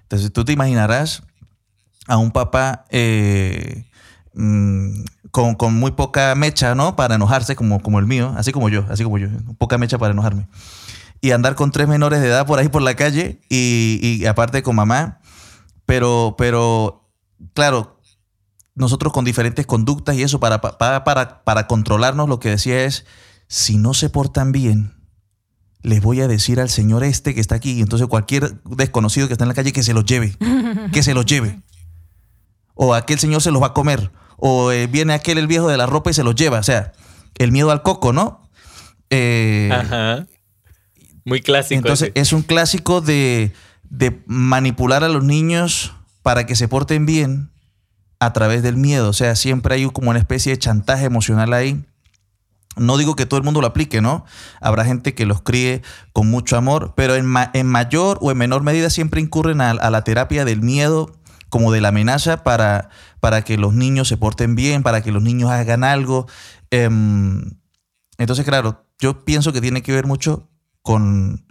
Entonces 0.04 0.34
tú 0.34 0.44
te 0.44 0.52
imaginarás 0.52 1.24
a 2.08 2.18
un 2.18 2.32
papá 2.32 2.86
eh, 2.90 3.86
mm, 4.34 5.04
con, 5.32 5.74
muy 5.76 5.92
poca 5.92 6.36
mecha, 6.36 6.76
¿no? 6.76 6.98
Para 6.98 7.16
enojarse 7.16 7.56
como, 7.56 7.82
como 7.82 8.00
el 8.00 8.06
mío, 8.06 8.34
así 8.36 8.52
como 8.52 8.68
yo, 8.68 8.86
así 8.90 9.06
como 9.06 9.18
yo, 9.18 9.30
poca 9.58 9.78
mecha 9.78 9.98
para 9.98 10.12
enojarme. 10.12 10.48
Y 11.22 11.32
andar 11.32 11.56
con 11.56 11.72
tres 11.72 11.88
menores 11.88 12.20
de 12.20 12.28
edad 12.28 12.46
por 12.46 12.60
ahí 12.60 12.68
por 12.68 12.82
la 12.82 12.96
calle 12.96 13.40
y, 13.50 14.00
y 14.02 14.26
aparte 14.26 14.62
con 14.62 14.76
mamá 14.76 15.20
pero, 15.88 16.36
pero, 16.38 17.10
claro, 17.54 18.00
nosotros 18.76 19.14
con 19.14 19.26
diferentes 19.26 19.66
conductas 19.66 20.16
y 20.18 20.22
eso 20.22 20.40
para, 20.40 20.60
para, 20.60 21.04
para, 21.06 21.44
para 21.46 21.66
controlarnos, 21.66 22.28
lo 22.30 22.40
que 22.40 22.50
decía 22.50 22.84
es, 22.84 23.06
si 23.48 23.78
no 23.78 23.94
se 23.94 24.10
portan 24.10 24.52
bien, 24.52 24.94
les 25.82 26.02
voy 26.02 26.20
a 26.20 26.28
decir 26.28 26.60
al 26.60 26.70
señor 26.70 27.06
este 27.06 27.34
que 27.34 27.40
está 27.40 27.56
aquí, 27.56 27.80
entonces 27.80 28.08
cualquier 28.08 28.62
desconocido 28.66 29.28
que 29.28 29.34
está 29.34 29.46
en 29.46 29.48
la 29.48 29.54
calle 29.54 29.72
que 29.72 29.82
se 29.82 29.94
los 29.94 30.04
lleve, 30.04 30.36
que 30.92 31.02
se 31.04 31.14
los 31.14 31.26
lleve. 31.26 31.62
O 32.76 32.94
aquel 32.94 33.18
señor 33.18 33.42
se 33.42 33.52
los 33.52 33.62
va 33.62 33.68
a 33.68 33.74
comer. 33.74 34.12
O 34.36 34.74
eh, 34.74 34.88
viene 34.88 35.14
aquel 35.14 35.38
el 35.38 35.48
viejo 35.48 35.70
de 35.70 35.78
la 35.78 35.86
ropa 35.86 36.12
y 36.12 36.14
se 36.14 36.24
los 36.24 36.36
lleva. 36.36 36.60
O 36.60 36.64
sea, 36.64 36.92
el 37.38 37.54
miedo 37.54 37.72
al 37.72 37.82
coco, 37.82 38.12
¿no? 38.12 38.48
Eh, 39.10 39.70
Ajá. 39.72 40.28
Muy 41.24 41.42
clásico. 41.42 41.80
Entonces 41.80 42.12
es 42.14 42.34
un 42.34 42.42
clásico 42.42 43.00
de 43.00 43.54
de 43.90 44.24
manipular 44.28 45.04
a 45.04 45.10
los 45.10 45.24
niños 45.24 45.94
para 46.22 46.46
que 46.46 46.56
se 46.56 46.68
porten 46.68 47.06
bien 47.06 47.52
a 48.20 48.34
través 48.34 48.64
del 48.64 48.78
miedo. 48.78 49.10
O 49.10 49.14
sea, 49.14 49.36
siempre 49.36 49.76
hay 49.76 49.90
como 49.90 50.10
una 50.10 50.20
especie 50.20 50.52
de 50.52 50.60
chantaje 50.60 51.06
emocional 51.06 51.54
ahí. 51.54 51.86
No 52.76 52.98
digo 52.98 53.16
que 53.16 53.26
todo 53.26 53.40
el 53.40 53.44
mundo 53.44 53.62
lo 53.62 53.68
aplique, 53.68 54.02
¿no? 54.02 54.26
Habrá 54.62 54.86
gente 54.86 55.16
que 55.16 55.26
los 55.26 55.42
críe 55.42 55.82
con 56.14 56.30
mucho 56.30 56.58
amor, 56.58 56.94
pero 56.96 57.16
en, 57.16 57.26
mayor 57.26 58.20
o 58.22 58.32
en 58.32 58.38
menor 58.38 58.62
medida 58.62 58.90
siempre 58.90 59.20
incurren 59.20 59.62
a, 59.62 59.74
la 59.74 60.04
terapia 60.04 60.46
del 60.46 60.62
miedo 60.62 61.12
como 61.50 61.72
de 61.72 61.82
la 61.82 61.88
amenaza 61.88 62.44
para, 62.44 62.90
para 63.20 63.42
que 63.42 63.58
los 63.58 63.74
niños 63.74 64.10
se 64.10 64.18
porten 64.18 64.56
bien, 64.56 64.84
para 64.84 65.02
que 65.02 65.12
los 65.12 65.24
niños 65.24 65.50
hagan 65.50 65.84
algo. 65.84 66.28
Em, 66.70 67.58
entonces, 68.20 68.46
claro, 68.46 68.86
yo 69.00 69.26
pienso 69.26 69.54
que 69.54 69.62
tiene 69.62 69.82
que 69.82 69.94
ver 69.94 70.06
mucho 70.06 70.50
con, 70.84 71.47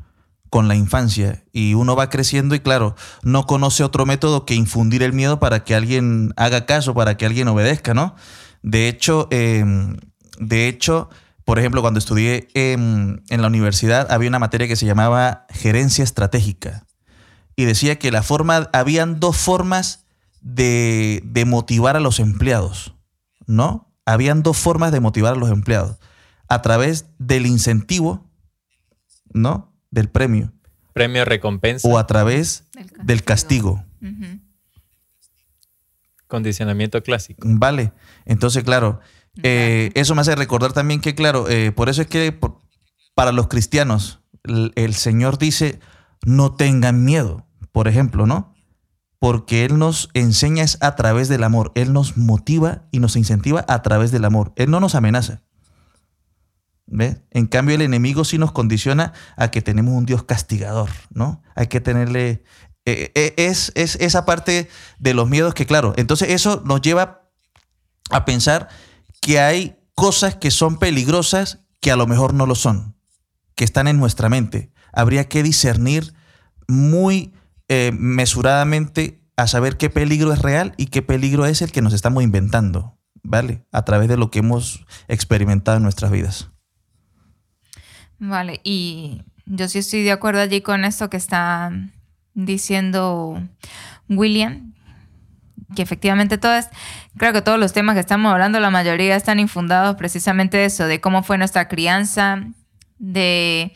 con 0.56 0.68
la 0.68 0.74
infancia 0.74 1.44
y 1.52 1.74
uno 1.74 1.96
va 1.96 2.08
creciendo 2.08 2.54
y 2.54 2.60
claro, 2.60 2.96
no 3.22 3.44
conoce 3.44 3.84
otro 3.84 4.06
método 4.06 4.46
que 4.46 4.54
infundir 4.54 5.02
el 5.02 5.12
miedo 5.12 5.38
para 5.38 5.64
que 5.64 5.74
alguien 5.74 6.32
haga 6.38 6.64
caso, 6.64 6.94
para 6.94 7.18
que 7.18 7.26
alguien 7.26 7.46
obedezca, 7.48 7.92
¿no? 7.92 8.14
De 8.62 8.88
hecho, 8.88 9.28
em, 9.32 9.98
de 10.38 10.66
hecho, 10.66 11.10
por 11.44 11.58
ejemplo, 11.58 11.82
cuando 11.82 11.98
estudié 11.98 12.48
en, 12.54 13.22
la 13.28 13.48
universidad 13.48 14.10
había 14.10 14.30
una 14.30 14.38
materia 14.38 14.66
que 14.66 14.76
se 14.76 14.86
llamaba 14.86 15.44
gerencia 15.50 16.02
estratégica 16.02 16.86
y 17.54 17.66
decía 17.66 17.98
que 17.98 18.10
la 18.10 18.22
forma, 18.22 18.70
habían 18.72 19.20
dos 19.20 19.36
formas 19.36 20.06
de, 20.40 21.20
de 21.22 21.44
motivar 21.44 21.98
a 21.98 22.00
los 22.00 22.18
empleados, 22.18 22.94
¿no? 23.46 23.92
Habían 24.06 24.42
dos 24.42 24.56
formas 24.56 24.90
de 24.90 25.00
motivar 25.00 25.34
a 25.34 25.36
los 25.36 25.50
empleados. 25.50 25.98
A 26.48 26.62
través 26.62 27.04
del 27.18 27.44
incentivo, 27.44 28.24
¿no? 29.34 29.75
Del 29.96 30.11
premio. 30.11 30.52
Premio 30.92 31.24
recompensa. 31.24 31.88
O 31.88 31.98
a 31.98 32.06
través 32.06 32.64
del 33.02 33.24
castigo. 33.24 33.82
Condicionamiento 36.26 37.02
clásico. 37.02 37.42
Vale. 37.44 37.92
Entonces, 38.26 38.62
claro, 38.62 39.00
eh, 39.42 39.90
eso 39.94 40.14
me 40.14 40.20
hace 40.20 40.37
recordar 40.37 40.74
también 40.74 41.00
que, 41.00 41.14
claro, 41.14 41.48
eh, 41.48 41.72
por 41.72 41.88
eso 41.88 42.02
es 42.02 42.09
que 42.09 42.38
para 43.14 43.32
los 43.32 43.48
cristianos 43.48 44.20
el, 44.44 44.94
Señor 44.94 45.38
dice, 45.38 45.80
no 46.24 46.54
tengan 46.54 47.04
miedo, 47.04 47.46
por 47.72 47.88
ejemplo, 47.88 48.26
¿no? 48.26 48.54
Porque 49.18 49.64
Él 49.64 49.78
nos 49.78 50.11
enseña 50.12 50.62
es 50.62 50.76
a 50.82 50.94
través 50.94 51.28
del 51.28 51.42
amor. 51.42 51.72
Él 51.74 51.94
nos 51.94 52.18
motiva 52.18 52.82
y 52.90 52.98
nos 52.98 53.16
incentiva 53.16 53.64
a 53.66 53.80
través 53.80 54.11
del 54.12 54.26
amor. 54.26 54.52
Él 54.56 54.70
no 54.70 54.78
nos 54.78 54.94
amenaza. 54.94 55.42
En 56.88 57.46
cambio, 57.46 57.75
el 57.75 57.83
enemigo 57.83 58.25
sí 58.25 58.38
nos 58.38 58.53
condiciona 58.53 59.12
a 59.37 59.51
que 59.51 59.62
tenemos 59.62 59.94
un 59.94 60.07
Dios 60.07 60.22
castigador, 60.22 60.90
¿no? 61.11 61.42
Hay 61.55 61.66
que 61.66 61.81
tenerle... 61.81 62.44
Eh, 62.85 63.11
eh, 63.16 63.35
es, 63.37 63.72
esa 63.75 64.25
parte 64.25 64.68
de 65.01 65.14
los 65.14 65.29
miedos 65.29 65.55
que, 65.55 65.66
claro, 65.66 65.92
entonces 65.96 66.31
eso 66.31 66.62
nos 66.64 66.81
lleva 66.83 67.29
a 68.11 68.25
pensar 68.25 68.68
que 69.20 69.40
hay 69.40 69.77
cosas 69.96 70.37
que 70.37 70.53
son 70.53 70.79
peligrosas 70.79 71.59
que 71.81 71.90
a 71.90 71.96
lo 71.96 72.07
mejor 72.07 72.33
no 72.33 72.46
lo 72.46 72.55
son, 72.55 72.94
que 73.57 73.64
están 73.64 73.88
en 73.88 73.99
nuestra 73.99 74.29
mente. 74.29 74.70
Habría 74.92 75.29
que 75.29 75.42
discernir 75.42 76.14
muy 76.68 77.35
eh, 77.68 77.90
mesuradamente 77.92 79.20
a 79.37 79.49
saber 79.49 79.77
qué 79.77 79.90
peligro 79.90 80.33
es 80.33 80.38
real 80.40 80.72
y 80.77 80.87
qué 80.87 81.03
peligro 81.03 81.46
es 81.46 81.62
el 81.62 81.72
que 81.72 81.83
nos 81.83 81.92
estamos 81.92 82.22
inventando, 82.22 82.99
¿vale? 83.25 83.66
A 83.72 83.85
través 83.85 84.09
de 84.09 84.16
lo 84.16 84.31
que 84.31 84.38
hemos 84.38 84.87
experimentado 85.09 85.77
en 85.79 85.83
nuestras 85.83 86.12
vidas. 86.12 86.51
Vale, 88.18 88.61
y 88.64 89.22
yo 89.44 89.68
sí 89.68 89.79
estoy 89.79 90.02
de 90.02 90.12
acuerdo 90.12 90.40
allí 90.40 90.61
con 90.61 90.85
esto 90.85 91.11
que 91.11 91.16
está 91.16 91.70
diciendo 92.35 93.40
William, 94.09 94.74
que 95.74 95.83
efectivamente 95.83 96.38
todas, 96.38 96.70
creo 97.16 97.33
que 97.33 97.42
todos 97.42 97.59
los 97.59 97.72
temas 97.72 97.94
que 97.94 98.00
estamos 98.00 98.33
hablando, 98.33 98.61
la 98.61 98.70
mayoría 98.70 99.16
están 99.16 99.40
infundados 99.40 99.96
precisamente 99.96 100.57
de 100.57 100.66
eso, 100.66 100.87
de 100.87 101.00
cómo 101.00 101.22
fue 101.22 101.38
nuestra 101.38 101.68
crianza, 101.68 102.44
de, 102.98 103.74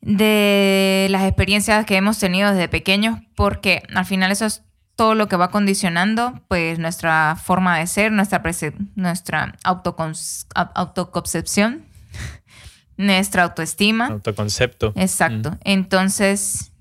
de 0.00 1.08
las 1.10 1.24
experiencias 1.24 1.84
que 1.86 1.96
hemos 1.96 2.18
tenido 2.18 2.50
desde 2.50 2.68
pequeños, 2.68 3.18
porque 3.34 3.82
al 3.94 4.04
final 4.04 4.30
eso 4.30 4.46
es 4.46 4.62
todo 4.94 5.14
lo 5.14 5.28
que 5.28 5.36
va 5.36 5.50
condicionando 5.50 6.42
pues 6.46 6.78
nuestra 6.78 7.36
forma 7.36 7.78
de 7.78 7.86
ser, 7.86 8.12
nuestra, 8.12 8.42
nuestra 8.96 9.54
autoconcepción 9.64 11.89
nuestra 13.00 13.44
autoestima. 13.44 14.06
Autoconcepto. 14.06 14.92
Exacto. 14.96 15.58
Entonces, 15.64 16.72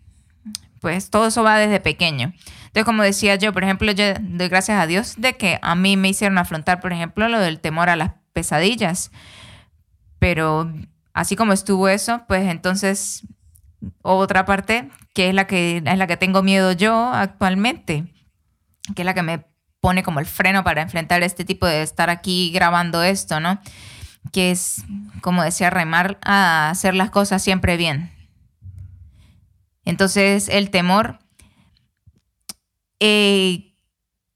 pues 0.80 1.10
todo 1.10 1.28
eso 1.28 1.44
va 1.44 1.58
desde 1.58 1.80
pequeño. 1.80 2.34
Entonces, 2.68 2.86
como 2.86 3.04
decía 3.04 3.36
yo, 3.36 3.54
por 3.54 3.64
ejemplo, 3.64 3.92
yo 3.92 4.06
doy 4.20 4.48
gracias 4.48 4.80
a 4.80 4.86
Dios 4.86 5.16
de 5.18 5.36
que 5.36 5.60
a 5.62 5.76
mí 5.76 5.98
me 5.98 6.10
hicieron 6.10 6.38
afrontar, 6.38 6.80
por 6.82 6.94
ejemplo, 6.94 7.28
lo 7.28 7.40
del 7.40 7.60
temor 7.60 7.90
a 7.90 7.96
las 7.96 8.12
pesadillas. 8.34 9.12
Pero 10.20 10.72
así 11.14 11.36
como 11.36 11.54
estuvo 11.54 11.88
eso, 11.88 12.24
pues 12.28 12.48
entonces 12.48 13.24
otra 14.02 14.46
parte 14.46 14.90
que 15.14 15.30
es 15.30 15.34
la 15.34 15.48
que 15.48 15.82
es 15.86 15.98
la 15.98 16.08
que 16.08 16.18
tengo 16.18 16.44
miedo 16.44 16.74
yo 16.74 17.12
actualmente, 17.14 18.06
que 18.96 19.02
es 19.02 19.06
la 19.06 19.14
que 19.14 19.24
me 19.24 19.46
pone 19.80 20.04
como 20.04 20.20
el 20.20 20.26
freno 20.26 20.64
para 20.64 20.82
enfrentar 20.82 21.24
este 21.24 21.46
tipo 21.46 21.66
de 21.66 21.82
estar 21.82 22.10
aquí 22.10 22.52
grabando 22.52 23.02
esto, 23.02 23.40
¿no? 23.40 23.60
Que 24.32 24.52
es, 24.52 24.84
como 25.22 25.44
decía 25.44 25.70
Remar, 25.70 26.20
a 26.24 26.70
hacer 26.70 26.96
las 26.96 27.10
cosas 27.10 27.42
siempre 27.42 27.78
bien. 27.78 28.12
Entonces 29.86 30.50
el 30.50 30.70
temor, 30.70 31.20
eh, 33.00 33.74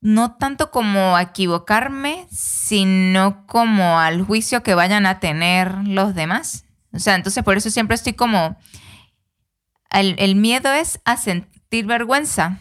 no 0.02 0.36
tanto 0.36 0.72
como 0.72 1.16
a 1.16 1.22
equivocarme, 1.22 2.28
sino 2.32 3.46
como 3.46 4.00
al 4.00 4.24
juicio 4.24 4.64
que 4.64 4.76
vayan 4.76 5.06
a 5.06 5.20
tener 5.20 5.76
los 5.88 6.16
demás. 6.16 6.66
O 6.92 7.00
sea, 7.00 7.16
entonces 7.16 7.44
por 7.44 7.58
eso 7.58 7.70
siempre 7.70 7.96
estoy 7.96 8.14
como... 8.14 8.58
El, 9.92 10.36
miedo 10.36 10.74
es 10.74 11.00
a 11.06 11.18
sentir 11.18 11.86
vergüenza. 11.86 12.58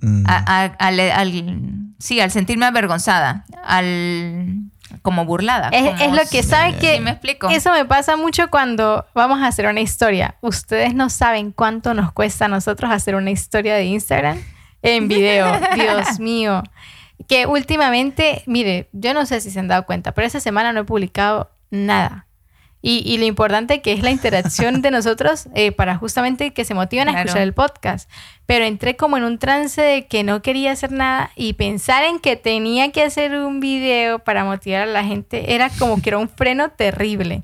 Mm. 0.00 0.24
al, 0.26 1.94
sí, 1.98 2.18
al 2.20 2.30
sentirme 2.30 2.64
avergonzada. 2.64 3.44
Al 3.62 4.70
como 5.02 5.24
burlada. 5.24 5.68
Es, 5.70 6.12
lo 6.12 6.22
que 6.30 6.42
saben 6.42 6.78
que 6.78 7.00
me 7.00 7.10
explico. 7.10 7.48
eso 7.48 7.72
me 7.72 7.84
pasa 7.84 8.16
mucho 8.16 8.48
cuando 8.50 9.06
vamos 9.14 9.40
a 9.40 9.48
hacer 9.48 9.66
una 9.66 9.80
historia. 9.80 10.36
Ustedes 10.40 10.94
no 10.94 11.10
saben 11.10 11.52
cuánto 11.52 11.94
nos 11.94 12.12
cuesta 12.12 12.46
a 12.46 12.48
nosotros 12.48 12.90
hacer 12.90 13.14
una 13.14 13.30
historia 13.30 13.74
de 13.74 13.84
Instagram 13.84 14.42
en 14.82 15.08
video. 15.08 15.58
Dios 15.74 16.18
mío. 16.20 16.62
Que 17.28 17.46
últimamente, 17.46 18.42
mire, 18.46 18.88
yo 18.92 19.14
no 19.14 19.26
sé 19.26 19.40
si 19.40 19.50
se 19.50 19.58
han 19.58 19.68
dado 19.68 19.86
cuenta, 19.86 20.12
pero 20.12 20.26
esta 20.26 20.40
semana 20.40 20.72
no 20.72 20.80
he 20.80 20.84
publicado 20.84 21.50
nada. 21.70 22.25
Y, 22.88 23.18
lo 23.18 23.24
importante 23.24 23.82
que 23.82 23.92
es 23.92 24.02
la 24.04 24.12
interacción 24.12 24.80
de 24.80 24.92
nosotros 24.92 25.48
eh, 25.56 25.72
para 25.72 25.96
justamente 25.96 26.52
que 26.52 26.64
se 26.64 26.72
motiven 26.72 27.08
a 27.08 27.18
escuchar 27.20 27.42
el 27.42 27.52
podcast. 27.52 28.08
Pero 28.46 28.64
entré 28.64 28.94
como 28.94 29.16
en 29.16 29.24
un 29.24 29.40
trance 29.40 29.82
de 29.82 30.06
que 30.06 30.22
no 30.22 30.40
quería 30.40 30.70
hacer 30.70 30.92
nada 30.92 31.32
y 31.34 31.54
pensar 31.54 32.04
en 32.04 32.20
que 32.20 32.36
tenía 32.36 32.92
que 32.92 33.02
hacer 33.02 33.34
un 33.34 33.58
video 33.58 34.20
para 34.20 34.44
motivar 34.44 34.82
a 34.82 34.86
la 34.86 35.02
gente 35.02 35.52
era 35.56 35.68
como 35.80 36.00
que 36.00 36.10
era 36.10 36.18
un 36.18 36.28
freno 36.28 36.70
terrible. 36.70 37.42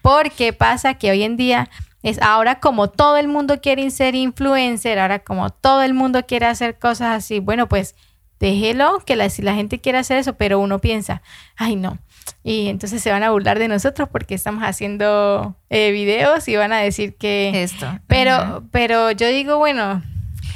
Porque 0.00 0.54
pasa 0.54 0.94
que 0.94 1.10
hoy 1.10 1.22
en 1.22 1.36
día 1.36 1.68
es 2.02 2.18
ahora 2.22 2.58
como 2.58 2.88
todo 2.88 3.18
el 3.18 3.28
mundo 3.28 3.60
quiere 3.60 3.90
ser 3.90 4.14
influencer, 4.14 4.98
ahora 4.98 5.18
como 5.18 5.50
todo 5.50 5.82
el 5.82 5.92
mundo 5.92 6.24
quiere 6.24 6.46
hacer 6.46 6.78
cosas 6.78 7.14
así, 7.14 7.40
bueno, 7.40 7.68
pues 7.68 7.94
déjelo, 8.40 9.02
que 9.04 9.16
la, 9.16 9.28
si 9.30 9.42
la 9.42 9.54
gente 9.54 9.80
quiere 9.80 9.98
hacer 9.98 10.18
eso, 10.18 10.34
pero 10.34 10.58
uno 10.58 10.80
piensa, 10.80 11.22
ay 11.56 11.76
no, 11.76 11.98
y 12.44 12.68
entonces 12.68 13.02
se 13.02 13.10
van 13.10 13.22
a 13.22 13.30
burlar 13.30 13.58
de 13.58 13.68
nosotros 13.68 14.08
porque 14.10 14.34
estamos 14.34 14.62
haciendo 14.62 15.56
eh, 15.70 15.90
videos 15.90 16.48
y 16.48 16.56
van 16.56 16.72
a 16.72 16.78
decir 16.78 17.16
que... 17.16 17.62
Esto. 17.62 17.98
Pero, 18.06 18.64
pero 18.70 19.10
yo 19.10 19.28
digo, 19.28 19.58
bueno, 19.58 20.02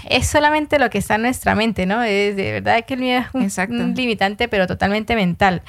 es 0.09 0.27
solamente 0.27 0.79
lo 0.79 0.91
que 0.91 0.99
está 0.99 1.17
en 1.17 1.23
nuestra 1.23 1.55
mente, 1.55 1.87
¿no? 1.87 2.03
Es 2.03 2.37
de 2.37 2.53
verdad 2.53 2.85
que 2.85 2.95
el 2.95 3.01
miedo 3.01 3.25
es 3.35 3.59
un, 3.59 3.95
limitante, 3.95 4.49
pero 4.49 4.67
totalmente 4.67 5.15
mental. 5.15 5.63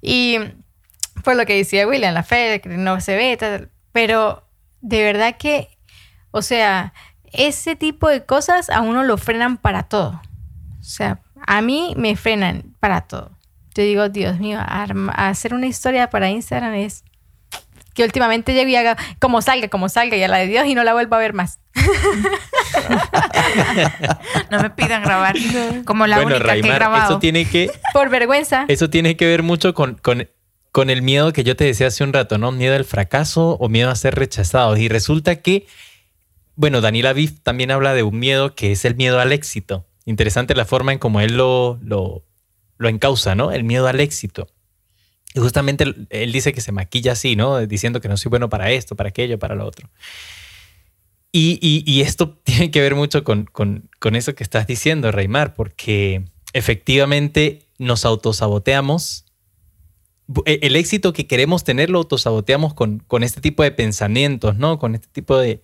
Y 0.00 0.38
por 1.24 1.36
lo 1.36 1.44
que 1.44 1.56
decía 1.56 1.86
William, 1.86 2.14
la 2.14 2.22
fe 2.22 2.60
que 2.60 2.70
no 2.70 3.00
se 3.00 3.16
ve, 3.16 3.68
pero 3.92 4.48
de 4.80 5.02
verdad 5.02 5.36
que, 5.38 5.68
o 6.30 6.42
sea, 6.42 6.92
ese 7.32 7.76
tipo 7.76 8.08
de 8.08 8.24
cosas 8.24 8.70
a 8.70 8.80
uno 8.80 9.02
lo 9.02 9.18
frenan 9.18 9.56
para 9.56 9.84
todo. 9.84 10.20
O 10.80 10.84
sea, 10.84 11.20
a 11.46 11.60
mí 11.60 11.94
me 11.96 12.16
frenan 12.16 12.74
para 12.80 13.02
todo 13.02 13.38
yo 13.78 13.84
digo, 13.84 14.08
Dios 14.08 14.40
mío, 14.40 14.58
hacer 15.14 15.54
una 15.54 15.68
historia 15.68 16.10
para 16.10 16.28
Instagram 16.28 16.74
es 16.74 17.04
que 17.94 18.02
últimamente 18.02 18.52
llegue 18.52 18.72
y 18.72 18.76
haga 18.76 18.96
como 19.20 19.40
salga, 19.40 19.68
como 19.68 19.88
salga, 19.88 20.16
y 20.16 20.22
a 20.24 20.28
la 20.28 20.38
de 20.38 20.48
Dios 20.48 20.66
y 20.66 20.74
no 20.74 20.82
la 20.82 20.94
vuelvo 20.94 21.14
a 21.14 21.18
ver 21.18 21.32
más. 21.32 21.60
no 24.50 24.60
me 24.60 24.70
pidan 24.70 25.04
grabar 25.04 25.36
como 25.84 26.08
la 26.08 26.22
única 26.22 26.54
que 26.54 26.58
he 26.58 26.72
grabado. 26.72 27.04
Eso 27.04 27.20
tiene 27.20 27.44
que... 27.44 27.70
Por 27.92 28.08
vergüenza. 28.08 28.64
Eso 28.66 28.90
tiene 28.90 29.16
que 29.16 29.26
ver 29.26 29.44
mucho 29.44 29.74
con, 29.74 29.94
con, 29.94 30.28
con 30.72 30.90
el 30.90 31.02
miedo 31.02 31.32
que 31.32 31.44
yo 31.44 31.54
te 31.54 31.62
decía 31.62 31.86
hace 31.86 32.02
un 32.02 32.12
rato, 32.12 32.36
¿no? 32.36 32.50
Miedo 32.50 32.74
al 32.74 32.84
fracaso 32.84 33.50
o 33.60 33.68
miedo 33.68 33.90
a 33.90 33.94
ser 33.94 34.16
rechazados. 34.16 34.80
Y 34.80 34.88
resulta 34.88 35.36
que, 35.36 35.68
bueno, 36.56 36.80
Daniel 36.80 37.06
Aviv 37.06 37.40
también 37.44 37.70
habla 37.70 37.94
de 37.94 38.02
un 38.02 38.18
miedo 38.18 38.56
que 38.56 38.72
es 38.72 38.84
el 38.84 38.96
miedo 38.96 39.20
al 39.20 39.30
éxito. 39.30 39.87
Interesante 40.08 40.54
la 40.54 40.64
forma 40.64 40.94
en 40.94 40.98
cómo 40.98 41.20
él 41.20 41.36
lo, 41.36 41.78
lo, 41.82 42.24
encausa, 42.88 43.34
¿no? 43.34 43.52
El 43.52 43.62
miedo 43.62 43.86
al 43.88 44.00
éxito. 44.00 44.48
Y 45.34 45.40
justamente 45.40 45.84
él, 46.08 46.32
dice 46.32 46.54
que 46.54 46.62
se 46.62 46.72
maquilla 46.72 47.12
así, 47.12 47.36
¿no? 47.36 47.66
Diciendo 47.66 48.00
que 48.00 48.08
no 48.08 48.16
soy 48.16 48.30
bueno 48.30 48.48
para 48.48 48.70
esto, 48.70 48.96
para 48.96 49.10
aquello, 49.10 49.38
para 49.38 49.54
lo 49.54 49.66
otro. 49.66 49.90
Y, 51.30 52.00
esto 52.00 52.30
tiene 52.42 52.70
que 52.70 52.80
ver 52.80 52.94
mucho 52.94 53.22
con, 53.22 53.44
con, 53.52 54.16
eso 54.16 54.34
que 54.34 54.44
estás 54.44 54.66
diciendo, 54.66 55.12
Reymar, 55.12 55.52
porque 55.52 56.24
efectivamente 56.54 57.68
nos 57.76 58.06
autosaboteamos. 58.06 59.26
E, 60.46 60.60
el 60.62 60.74
éxito 60.76 61.12
que 61.12 61.26
queremos 61.26 61.64
tener 61.64 61.90
lo 61.90 61.98
autosaboteamos 61.98 62.72
con, 62.72 63.00
con 63.00 63.24
este 63.24 63.42
tipo 63.42 63.62
de 63.62 63.72
pensamientos, 63.72 64.56
¿no? 64.56 64.78
Con 64.78 64.94
este 64.94 65.08
tipo 65.08 65.36
de, 65.36 65.62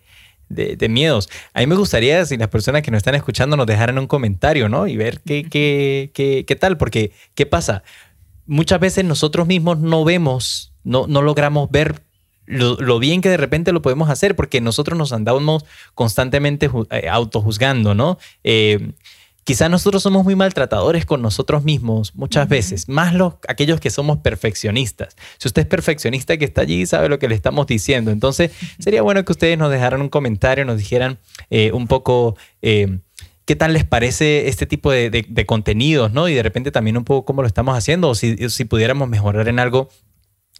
de, 0.48 0.88
miedos. 0.88 1.28
A 1.52 1.60
mí 1.60 1.66
me 1.66 1.74
gustaría 1.74 2.24
si 2.26 2.36
las 2.36 2.48
personas 2.48 2.82
que 2.82 2.90
nos 2.90 2.98
están 2.98 3.14
escuchando 3.14 3.56
nos 3.56 3.66
dejaran 3.66 3.98
un 3.98 4.06
comentario, 4.06 4.68
¿no? 4.68 4.86
Y 4.86 4.96
ver 4.96 5.20
qué, 5.20 5.44
qué, 5.48 6.10
qué, 6.14 6.44
qué 6.46 6.56
tal, 6.56 6.76
porque 6.76 7.12
¿qué 7.34 7.46
pasa? 7.46 7.82
Muchas 8.46 8.80
veces 8.80 9.04
nosotros 9.04 9.46
mismos 9.46 9.78
no 9.78 10.04
vemos, 10.04 10.72
no, 10.84 11.06
no 11.06 11.22
logramos 11.22 11.70
ver 11.70 12.02
lo, 12.46 12.98
bien 12.98 13.20
que 13.20 13.30
de 13.30 13.36
repente 13.36 13.72
lo 13.72 13.82
podemos 13.82 14.10
hacer, 14.10 14.36
porque 14.36 14.60
nosotros 14.60 14.98
nos 14.98 15.12
andamos 15.12 15.64
constantemente 15.94 16.70
eh, 16.90 17.08
autojuzgando, 17.08 17.94
¿no? 17.94 18.18
Eh, 18.42 18.92
Quizá 19.44 19.68
nosotros 19.68 20.02
somos 20.02 20.24
muy 20.24 20.36
maltratadores 20.36 21.04
con 21.04 21.20
nosotros 21.20 21.64
mismos 21.64 22.14
muchas 22.14 22.48
veces, 22.48 22.88
más 22.88 23.14
los, 23.14 23.34
aquellos 23.46 23.78
que 23.78 23.90
somos 23.90 24.18
perfeccionistas. 24.18 25.16
Si 25.38 25.48
usted 25.48 25.62
es 25.62 25.68
perfeccionista 25.68 26.38
que 26.38 26.46
está 26.46 26.62
allí, 26.62 26.86
sabe 26.86 27.10
lo 27.10 27.18
que 27.18 27.28
le 27.28 27.34
estamos 27.34 27.66
diciendo. 27.66 28.10
Entonces, 28.10 28.52
sería 28.78 29.02
bueno 29.02 29.22
que 29.24 29.32
ustedes 29.32 29.58
nos 29.58 29.70
dejaran 29.70 30.00
un 30.00 30.08
comentario, 30.08 30.64
nos 30.64 30.78
dijeran 30.78 31.18
eh, 31.50 31.72
un 31.72 31.86
poco 31.88 32.36
eh, 32.62 33.00
qué 33.44 33.54
tal 33.54 33.74
les 33.74 33.84
parece 33.84 34.48
este 34.48 34.64
tipo 34.64 34.90
de, 34.90 35.44
contenidos, 35.46 36.10
¿no? 36.10 36.26
Y 36.28 36.34
de 36.34 36.42
repente 36.42 36.70
también 36.70 36.96
un 36.96 37.04
poco 37.04 37.26
cómo 37.26 37.42
lo 37.42 37.48
estamos 37.48 37.76
haciendo 37.76 38.08
o 38.08 38.14
si, 38.14 38.48
si 38.48 38.64
pudiéramos 38.64 39.08
mejorar 39.10 39.48
en 39.48 39.58
algo 39.58 39.90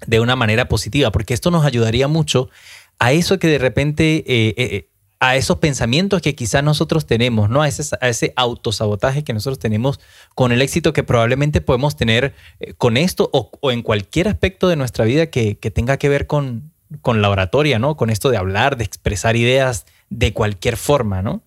de 0.06 0.20
una 0.20 0.36
manera 0.36 0.68
positiva, 0.68 1.10
porque 1.10 1.32
esto 1.32 1.50
nos 1.50 1.64
ayudaría 1.64 2.06
mucho 2.06 2.50
a 2.98 3.12
eso 3.12 3.38
que 3.38 3.48
de 3.48 3.58
repente... 3.58 4.24
Eh, 4.26 4.90
a 5.20 5.36
esos 5.36 5.58
pensamientos 5.58 6.20
que 6.20 6.34
quizás 6.34 6.62
nosotros 6.62 7.06
tenemos, 7.06 7.48
¿no? 7.48 7.62
A 7.62 7.68
ese, 7.68 7.96
a 8.00 8.08
ese 8.08 8.32
autosabotaje 8.36 9.24
que 9.24 9.32
nosotros 9.32 9.58
tenemos 9.58 10.00
con 10.34 10.52
el 10.52 10.60
éxito 10.60 10.92
que 10.92 11.02
probablemente 11.02 11.60
podemos 11.60 11.96
tener 11.96 12.34
eh, 12.60 12.74
con 12.74 12.96
esto 12.96 13.30
o, 13.32 13.70
en 13.70 13.82
cualquier 13.82 14.28
aspecto 14.28 14.68
de 14.68 14.76
nuestra 14.76 15.04
vida 15.04 15.26
que, 15.26 15.54
tenga 15.54 15.96
que 15.96 16.08
ver 16.08 16.26
con, 16.26 16.72
con, 17.00 17.22
la 17.22 17.30
oratoria, 17.30 17.78
¿no? 17.78 17.96
Con 17.96 18.10
esto 18.10 18.30
de 18.30 18.36
hablar, 18.36 18.76
de 18.76 18.84
expresar 18.84 19.36
ideas 19.36 19.86
de 20.10 20.32
cualquier 20.32 20.76
forma, 20.76 21.22
¿no? 21.22 21.42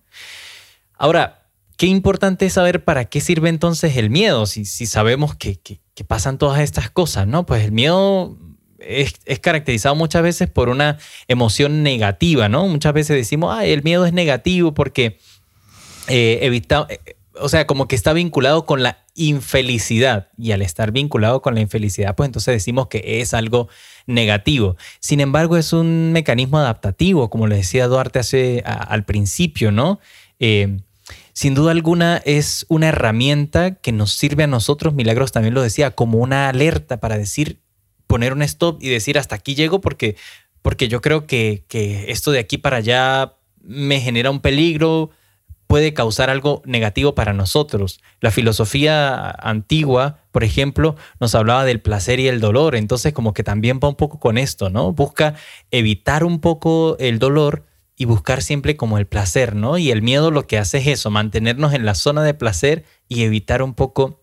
Ahora, 0.94 1.46
qué 1.76 1.86
importante 1.86 2.46
es 2.46 2.54
saber 2.54 2.84
para 2.84 3.04
qué 3.04 3.20
sirve 3.20 3.48
entonces 3.48 3.96
el 3.96 4.10
miedo, 4.10 4.46
si, 4.46 4.64
si 4.64 4.86
sabemos 4.86 5.36
que, 5.36 5.56
que, 5.60 5.80
que 5.94 6.04
pasan 6.04 6.38
todas 6.38 6.60
estas 6.60 6.90
cosas, 6.90 7.26
¿no? 7.26 7.46
Pues 7.46 7.64
el 7.64 7.72
miedo 7.72 8.36
es, 8.78 9.14
caracterizado 9.40 9.94
muchas 9.94 10.22
veces 10.22 10.48
por 10.48 10.68
una 10.68 10.98
emoción 11.26 11.82
negativa, 11.82 12.48
¿no? 12.48 12.66
Muchas 12.68 12.92
veces 12.92 13.16
decimos, 13.16 13.54
ah, 13.56 13.64
el 13.64 13.82
miedo 13.82 14.06
es 14.06 14.12
negativo 14.12 14.72
porque 14.74 15.18
eh, 16.08 16.38
evita, 16.42 16.86
eh, 16.88 17.16
o 17.40 17.48
sea, 17.48 17.66
como 17.66 17.88
que 17.88 17.96
está 17.96 18.12
vinculado 18.12 18.66
con 18.66 18.82
la 18.82 19.04
infelicidad 19.14 20.28
y 20.36 20.52
al 20.52 20.62
estar 20.62 20.92
vinculado 20.92 21.42
con 21.42 21.54
la 21.54 21.60
infelicidad, 21.60 22.14
pues 22.14 22.28
entonces 22.28 22.52
decimos 22.52 22.88
que 22.88 23.20
es 23.20 23.34
algo 23.34 23.68
negativo. 24.06 24.76
Sin 25.00 25.20
embargo, 25.20 25.56
es 25.56 25.72
un 25.72 26.12
mecanismo 26.12 26.58
adaptativo, 26.58 27.30
como 27.30 27.46
le 27.46 27.56
decía 27.56 27.86
Duarte 27.88 28.20
hace, 28.20 28.62
al 28.64 29.04
principio, 29.04 29.72
¿no? 29.72 30.00
Eh, 30.40 30.78
sin 31.32 31.54
duda 31.54 31.70
alguna 31.70 32.16
es 32.24 32.66
una 32.68 32.88
herramienta 32.88 33.76
que 33.76 33.92
nos 33.92 34.12
sirve 34.12 34.44
a 34.44 34.48
nosotros, 34.48 34.94
Milagros 34.94 35.30
también 35.30 35.54
lo 35.54 35.62
decía, 35.62 35.92
como 35.92 36.18
una 36.18 36.48
alerta 36.48 36.98
para 36.98 37.16
decir, 37.16 37.60
poner 38.08 38.32
un 38.32 38.42
stop 38.42 38.82
y 38.82 38.88
decir 38.88 39.18
hasta 39.18 39.36
aquí 39.36 39.54
llego 39.54 39.80
porque, 39.80 40.16
porque 40.62 40.88
yo 40.88 41.00
creo 41.00 41.26
que, 41.28 41.62
esto 42.08 42.32
de 42.32 42.40
aquí 42.40 42.58
para 42.58 42.78
allá 42.78 43.34
me 43.62 44.00
genera 44.00 44.30
un 44.30 44.40
peligro, 44.40 45.10
puede 45.68 45.92
causar 45.92 46.30
algo 46.30 46.62
negativo 46.64 47.14
para 47.14 47.34
nosotros. 47.34 48.00
La 48.20 48.30
filosofía 48.30 49.30
antigua, 49.30 50.20
por 50.32 50.42
ejemplo, 50.42 50.96
nos 51.20 51.34
hablaba 51.34 51.66
del 51.66 51.82
placer 51.82 52.18
y 52.18 52.28
el 52.28 52.40
dolor, 52.40 52.74
entonces 52.74 53.12
como 53.12 53.34
que 53.34 53.44
también 53.44 53.78
va 53.82 53.88
un 53.88 53.96
poco 53.96 54.18
con 54.18 54.38
esto, 54.38 54.70
¿no? 54.70 54.92
Busca 54.92 55.34
evitar 55.70 56.24
un 56.24 56.40
poco 56.40 56.96
el 56.98 57.18
dolor 57.18 57.66
y 57.94 58.06
buscar 58.06 58.42
siempre 58.42 58.76
como 58.76 58.96
el 58.96 59.06
placer, 59.06 59.54
¿no? 59.54 59.76
Y 59.76 59.90
el 59.90 60.00
miedo 60.00 60.30
lo 60.30 60.46
que 60.46 60.56
hace 60.56 60.78
es 60.78 60.86
eso, 60.86 61.10
mantenernos 61.10 61.74
en 61.74 61.84
la 61.84 61.94
zona 61.94 62.22
de 62.22 62.32
placer 62.32 62.84
y 63.06 63.24
evitar 63.24 63.60
un 63.60 63.74
poco 63.74 64.22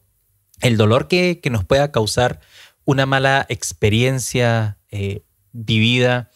el 0.61 0.77
dolor 0.77 1.07
que, 1.07 1.39
que 1.39 1.51
nos 1.51 1.65
pueda 1.65 1.91
causar 1.91 2.39
una 2.85 3.05
mala 3.05 3.45
experiencia 3.49 4.77
eh, 4.89 5.23
vivida 5.51 6.29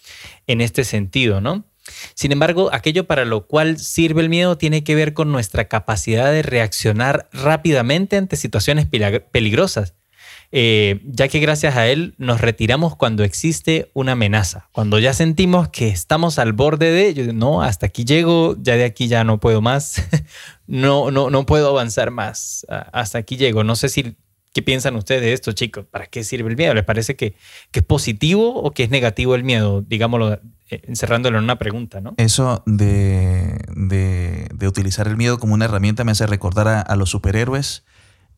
en 0.47 0.61
este 0.61 0.83
sentido, 0.83 1.41
¿no? 1.41 1.65
Sin 2.13 2.31
embargo, 2.31 2.69
aquello 2.71 3.05
para 3.05 3.25
lo 3.25 3.47
cual 3.47 3.79
sirve 3.79 4.21
el 4.21 4.29
miedo 4.29 4.57
tiene 4.57 4.83
que 4.83 4.95
ver 4.95 5.13
con 5.13 5.31
nuestra 5.31 5.67
capacidad 5.67 6.31
de 6.31 6.41
reaccionar 6.41 7.29
rápidamente 7.31 8.17
ante 8.17 8.35
situaciones 8.35 8.87
peligrosas. 9.31 9.95
eh, 10.51 11.01
ya 11.05 11.27
que 11.27 11.39
gracias 11.39 11.75
a 11.75 11.87
él 11.87 12.15
nos 12.17 12.41
retiramos 12.41 12.95
cuando 12.95 13.23
existe 13.23 13.91
una 13.93 14.13
amenaza, 14.13 14.67
cuando 14.71 14.97
ya 14.97 15.13
sentimos 15.13 15.69
que 15.69 15.89
estamos 15.89 16.39
al 16.39 16.53
borde 16.53 16.91
de 16.91 17.33
no, 17.33 17.61
hasta 17.61 17.85
aquí 17.85 18.03
llego, 18.03 18.55
ya 18.59 18.75
de 18.75 18.85
aquí 18.85 19.07
ya 19.07 19.23
no 19.23 19.39
puedo 19.39 19.61
más, 19.61 20.01
no, 20.67 21.11
no, 21.11 21.29
no 21.29 21.45
puedo 21.45 21.69
avanzar 21.69 22.09
más, 22.09 22.65
hasta 22.69 23.19
aquí 23.19 23.37
llego. 23.37 23.63
No 23.63 23.75
sé 23.75 23.89
si 23.89 24.15
¿Qué 24.53 24.61
piensan 24.61 24.95
ustedes 24.95 25.21
de 25.21 25.33
esto, 25.33 25.51
chicos? 25.51 25.85
¿Para 25.85 26.07
qué 26.07 26.23
sirve 26.23 26.49
el 26.49 26.57
miedo? 26.57 26.73
¿Les 26.73 26.83
parece 26.83 27.15
que, 27.15 27.35
que 27.71 27.79
es 27.81 27.85
positivo 27.85 28.55
o 28.55 28.71
que 28.71 28.83
es 28.83 28.89
negativo 28.89 29.35
el 29.35 29.43
miedo? 29.43 29.81
Digámoslo, 29.81 30.33
eh, 30.33 30.41
encerrándolo 30.69 31.37
en 31.37 31.43
una 31.43 31.59
pregunta, 31.59 32.01
¿no? 32.01 32.15
Eso 32.17 32.63
de, 32.65 33.59
de, 33.75 34.67
utilizar 34.67 35.07
el 35.07 35.17
miedo 35.17 35.39
como 35.39 35.53
una 35.53 35.65
herramienta 35.65 36.03
me 36.03 36.11
hace 36.11 36.25
recordar 36.25 36.85
a 36.87 36.95
los 36.95 37.09
superhéroes 37.09 37.83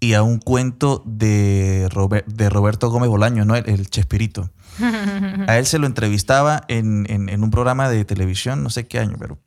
y 0.01 0.15
a 0.15 0.23
un 0.23 0.39
cuento 0.39 1.03
de, 1.05 1.87
de 2.25 2.49
Roberto 2.49 2.89
Gómez 2.89 3.07
Bolaño, 3.07 3.45
¿no? 3.45 3.55
El, 3.55 3.87
Chespirito. 3.89 4.49
A 5.47 5.59
él 5.59 5.65
se 5.67 5.77
lo 5.77 5.85
entrevistaba 5.85 6.63
en, 6.67 7.05
en, 7.07 7.43
un 7.43 7.51
programa 7.51 7.87
de 7.87 8.03
televisión, 8.03 8.63
no 8.63 8.69
sé 8.71 8.87
qué 8.87 8.99
año, 8.99 9.15
pero 9.19 9.37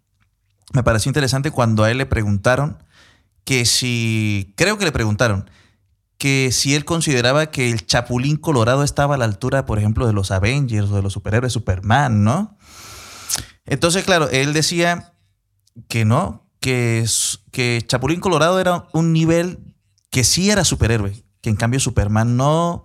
me 0.72 0.84
pareció 0.84 1.08
interesante 1.08 1.50
cuando 1.50 1.82
a 1.82 1.90
él 1.90 1.98
le 1.98 2.06
preguntaron 2.06 2.78
que 3.44 3.64
si, 3.64 4.52
creo 4.56 4.78
que 4.78 4.84
le 4.84 4.92
preguntaron, 4.92 5.50
que 6.18 6.50
si 6.52 6.74
él 6.74 6.84
consideraba 6.84 7.46
que 7.46 7.70
el 7.70 7.86
Chapulín 7.86 8.36
Colorado 8.36 8.82
estaba 8.84 9.16
a 9.16 9.18
la 9.18 9.24
altura, 9.24 9.66
por 9.66 9.78
ejemplo, 9.78 10.06
de 10.06 10.12
los 10.12 10.30
Avengers 10.30 10.90
o 10.90 10.96
de 10.96 11.02
los 11.02 11.12
superhéroes 11.12 11.52
Superman, 11.52 12.24
¿no? 12.24 12.56
Entonces, 13.66 14.04
claro, 14.04 14.28
él 14.30 14.52
decía 14.52 15.14
que 15.88 16.04
no, 16.04 16.44
que, 16.60 17.04
Chapulín 17.86 18.20
Colorado 18.20 18.58
era 18.60 18.86
un 18.92 19.12
nivel 19.12 19.74
que 20.10 20.24
sí 20.24 20.50
era 20.50 20.64
superhéroe, 20.64 21.24
que 21.40 21.50
en 21.50 21.56
cambio 21.56 21.80
Superman 21.80 22.36
no, 22.36 22.84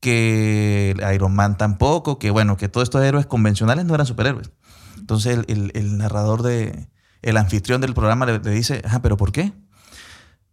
que 0.00 0.96
Iron 1.14 1.34
Man 1.34 1.56
tampoco, 1.56 2.18
que 2.18 2.30
bueno, 2.30 2.56
que 2.56 2.68
todos 2.68 2.86
estos 2.86 3.04
héroes 3.04 3.26
convencionales 3.26 3.84
no 3.84 3.94
eran 3.94 4.06
superhéroes. 4.06 4.50
Entonces 4.98 5.38
el, 5.46 5.98
narrador 5.98 6.42
de, 6.42 6.88
el 7.22 7.36
anfitrión 7.36 7.80
del 7.80 7.94
programa 7.94 8.26
le, 8.26 8.38
dice, 8.38 8.82
ajá, 8.84 9.02
pero 9.02 9.16
¿por 9.16 9.32
qué? 9.32 9.52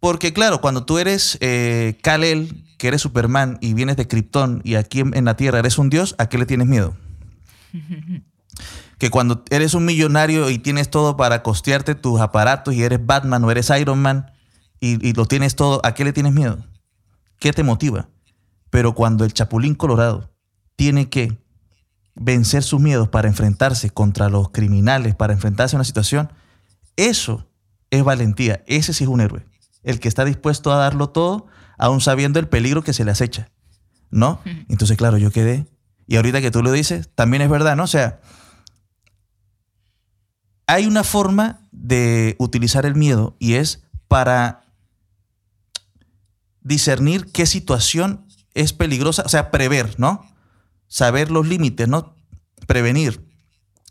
Porque 0.00 0.32
claro, 0.32 0.60
cuando 0.60 0.84
tú 0.84 0.98
eres 0.98 1.38
eh, 1.40 1.98
Kal-El, 2.02 2.64
que 2.78 2.88
eres 2.88 3.02
Superman 3.02 3.58
y 3.60 3.74
vienes 3.74 3.96
de 3.96 4.06
Krypton 4.06 4.60
y 4.64 4.76
aquí 4.76 5.00
en, 5.00 5.24
la 5.24 5.36
Tierra 5.36 5.58
eres 5.58 5.78
un 5.78 5.90
dios, 5.90 6.14
¿a 6.18 6.28
qué 6.28 6.38
le 6.38 6.46
tienes 6.46 6.68
miedo? 6.68 6.96
que 8.98 9.10
cuando 9.10 9.44
eres 9.50 9.74
un 9.74 9.84
millonario 9.84 10.50
y 10.50 10.58
tienes 10.58 10.90
todo 10.90 11.16
para 11.16 11.42
costearte 11.42 11.94
tus 11.94 12.20
aparatos 12.20 12.74
y 12.74 12.82
eres 12.82 13.04
Batman 13.04 13.44
o 13.44 13.50
eres 13.50 13.70
Iron 13.70 14.00
Man, 14.00 14.32
y, 14.80 15.12
lo 15.14 15.26
tienes 15.26 15.56
todo, 15.56 15.80
¿a 15.84 15.92
qué 15.94 16.04
le 16.04 16.12
tienes 16.12 16.32
miedo? 16.32 16.64
¿Qué 17.40 17.52
te 17.52 17.64
motiva? 17.64 18.08
Pero 18.70 18.94
cuando 18.94 19.24
el 19.24 19.32
Chapulín 19.32 19.74
Colorado 19.74 20.30
tiene 20.76 21.08
que 21.08 21.36
vencer 22.14 22.62
sus 22.62 22.80
miedos 22.80 23.08
para 23.08 23.26
enfrentarse 23.26 23.90
contra 23.90 24.28
los 24.28 24.50
criminales, 24.50 25.16
para 25.16 25.32
enfrentarse 25.32 25.74
a 25.74 25.78
una 25.78 25.84
situación, 25.84 26.30
eso 26.96 27.48
es 27.90 28.04
valentía. 28.04 28.62
Ese 28.66 28.92
sí 28.92 29.02
es 29.02 29.10
un 29.10 29.20
héroe. 29.20 29.47
El 29.82 30.00
que 30.00 30.08
está 30.08 30.24
dispuesto 30.24 30.72
a 30.72 30.76
darlo 30.76 31.10
todo, 31.10 31.46
aún 31.78 32.00
sabiendo 32.00 32.38
el 32.38 32.48
peligro 32.48 32.82
que 32.82 32.92
se 32.92 33.04
le 33.04 33.10
acecha. 33.10 33.50
¿No? 34.10 34.40
Entonces, 34.68 34.96
claro, 34.96 35.18
yo 35.18 35.30
quedé. 35.30 35.66
Y 36.06 36.16
ahorita 36.16 36.40
que 36.40 36.50
tú 36.50 36.62
lo 36.62 36.72
dices, 36.72 37.10
también 37.14 37.42
es 37.42 37.50
verdad, 37.50 37.76
¿no? 37.76 37.84
O 37.84 37.88
sea, 37.88 38.20
hay 40.66 40.86
una 40.86 41.04
forma 41.04 41.60
de 41.70 42.36
utilizar 42.38 42.86
el 42.86 42.94
miedo 42.94 43.36
y 43.38 43.54
es 43.54 43.82
para 44.08 44.64
discernir 46.60 47.30
qué 47.32 47.46
situación 47.46 48.26
es 48.54 48.72
peligrosa, 48.72 49.22
o 49.24 49.28
sea, 49.28 49.50
prever, 49.50 49.94
¿no? 49.98 50.26
Saber 50.86 51.30
los 51.30 51.46
límites, 51.46 51.88
¿no? 51.88 52.14
Prevenir. 52.66 53.26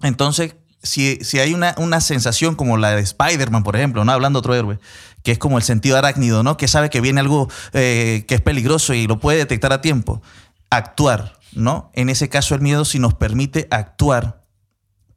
Entonces, 0.02 0.56
si, 0.84 1.18
si 1.22 1.40
hay 1.40 1.54
una, 1.54 1.74
una, 1.78 2.02
sensación 2.02 2.56
como 2.56 2.78
la 2.78 2.92
de 2.92 3.02
Spider-Man, 3.02 3.64
por 3.64 3.76
ejemplo, 3.76 4.06
¿no? 4.06 4.12
Hablando 4.12 4.38
de 4.38 4.42
otro 4.42 4.56
héroe, 4.56 4.80
que 5.28 5.34
es 5.34 5.40
como 5.40 5.58
el 5.58 5.64
sentido 5.64 5.98
arácnido, 5.98 6.42
¿no? 6.42 6.56
Que 6.56 6.70
sabe 6.70 6.90
que 6.90 7.02
viene 7.02 7.20
algo 7.20 7.50
eh, 7.74 8.24
que 8.30 8.36
es 8.36 8.40
peligroso 8.40 8.94
y 8.94 9.08
lo 9.08 9.20
puede 9.20 9.40
detectar 9.40 9.74
a 9.74 9.82
tiempo. 9.82 10.22
Actuar, 10.70 11.34
¿no? 11.52 11.92
En 11.96 12.08
ese 12.08 12.30
caso, 12.30 12.56
el 12.56 12.62
miedo, 12.62 12.86
si 12.86 12.98
nos 12.98 13.14
permite 13.14 13.68
actuar 13.70 14.46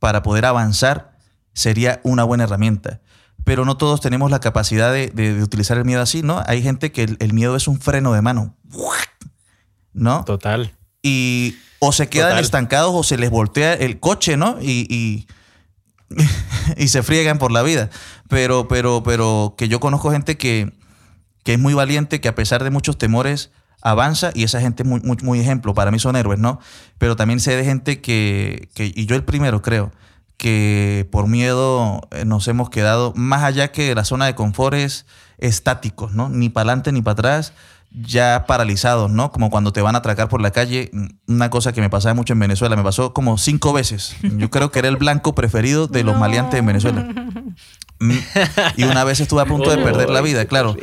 para 0.00 0.24
poder 0.24 0.46
avanzar, 0.46 1.16
sería 1.52 2.00
una 2.02 2.24
buena 2.24 2.42
herramienta 2.42 3.02
pero 3.44 3.64
no 3.64 3.76
todos 3.76 4.00
tenemos 4.00 4.32
la 4.32 4.40
capacidad 4.40 4.92
de, 4.92 5.42
utilizar 5.42 5.78
el 5.78 5.84
miedo 5.84 6.02
así, 6.02 6.22
¿no? 6.22 6.42
Hay 6.46 6.62
gente 6.62 6.92
que 6.92 7.16
el, 7.18 7.32
miedo 7.32 7.56
es 7.56 7.68
un 7.68 7.80
freno 7.80 8.12
de 8.12 8.20
mano, 8.20 8.54
¿no? 9.92 10.24
Total. 10.24 10.76
Y 11.02 11.56
o 11.78 11.92
se 11.92 12.08
quedan 12.08 12.38
estancados 12.38 12.92
o 12.94 13.02
se 13.02 13.16
les 13.16 13.30
voltea 13.30 13.74
el 13.74 13.98
coche, 13.98 14.36
¿no? 14.36 14.58
Y, 14.60 14.86
y, 14.90 15.26
se 16.86 17.02
friegan 17.02 17.38
por 17.38 17.52
la 17.52 17.62
vida. 17.62 17.90
Pero, 18.28 18.68
pero, 18.68 19.02
pero 19.02 19.54
que 19.56 19.68
yo 19.68 19.80
conozco 19.80 20.10
gente 20.10 20.36
que, 20.36 20.72
que 21.44 21.54
es 21.54 21.58
muy 21.58 21.74
valiente, 21.74 22.20
que 22.20 22.28
a 22.28 22.34
pesar 22.34 22.64
de 22.64 22.70
muchos 22.70 22.98
temores 22.98 23.50
avanza 23.82 24.30
y 24.34 24.44
esa 24.44 24.60
gente 24.60 24.82
es 24.82 24.88
muy, 24.88 25.00
muy, 25.00 25.40
ejemplo. 25.40 25.74
Para 25.74 25.90
mí 25.90 25.98
son 25.98 26.16
héroes, 26.16 26.38
¿no? 26.38 26.60
Pero 26.98 27.16
también 27.16 27.40
sé 27.40 27.56
de 27.56 27.64
gente 27.64 28.00
que, 28.00 28.68
que, 28.74 28.92
y 28.94 29.06
yo 29.06 29.16
el 29.16 29.24
primero 29.24 29.62
creo, 29.62 29.92
que 30.36 31.06
por 31.12 31.28
miedo 31.28 32.00
eh, 32.12 32.24
nos 32.24 32.48
hemos 32.48 32.70
quedado 32.70 33.12
más 33.14 33.42
allá 33.42 33.72
que 33.72 33.94
la 33.94 34.04
zona 34.04 34.26
de 34.26 34.34
confort 34.34 34.76
estáticos, 35.38 36.12
¿no? 36.12 36.28
Ni 36.28 36.48
para 36.48 36.70
adelante 36.70 36.92
ni 36.92 37.02
para 37.02 37.12
atrás, 37.12 37.52
ya 37.90 38.44
paralizados, 38.46 39.10
¿no? 39.10 39.32
Como 39.32 39.50
cuando 39.50 39.72
te 39.72 39.82
van 39.82 39.94
a 39.94 39.98
atracar 39.98 40.28
por 40.28 40.40
la 40.40 40.52
calle. 40.52 40.90
Una 41.26 41.50
cosa 41.50 41.72
que 41.72 41.80
me 41.80 41.90
pasaba 41.90 42.14
mucho 42.14 42.32
en 42.32 42.38
Venezuela, 42.38 42.76
me 42.76 42.82
pasó 42.82 43.12
como 43.12 43.36
cinco 43.38 43.72
veces. 43.72 44.16
Yo 44.22 44.50
creo 44.50 44.70
que 44.70 44.78
era 44.78 44.88
el 44.88 44.96
blanco 44.96 45.34
preferido 45.34 45.86
de 45.86 46.04
los 46.04 46.16
maleantes 46.16 46.58
en 46.58 46.66
Venezuela. 46.66 47.08
Mm, 47.98 48.18
y 48.76 48.84
una 48.84 49.04
vez 49.04 49.20
estuve 49.20 49.42
a 49.42 49.44
punto 49.44 49.70
de 49.70 49.76
perder 49.76 50.08
la 50.08 50.20
vida, 50.20 50.46
claro. 50.46 50.76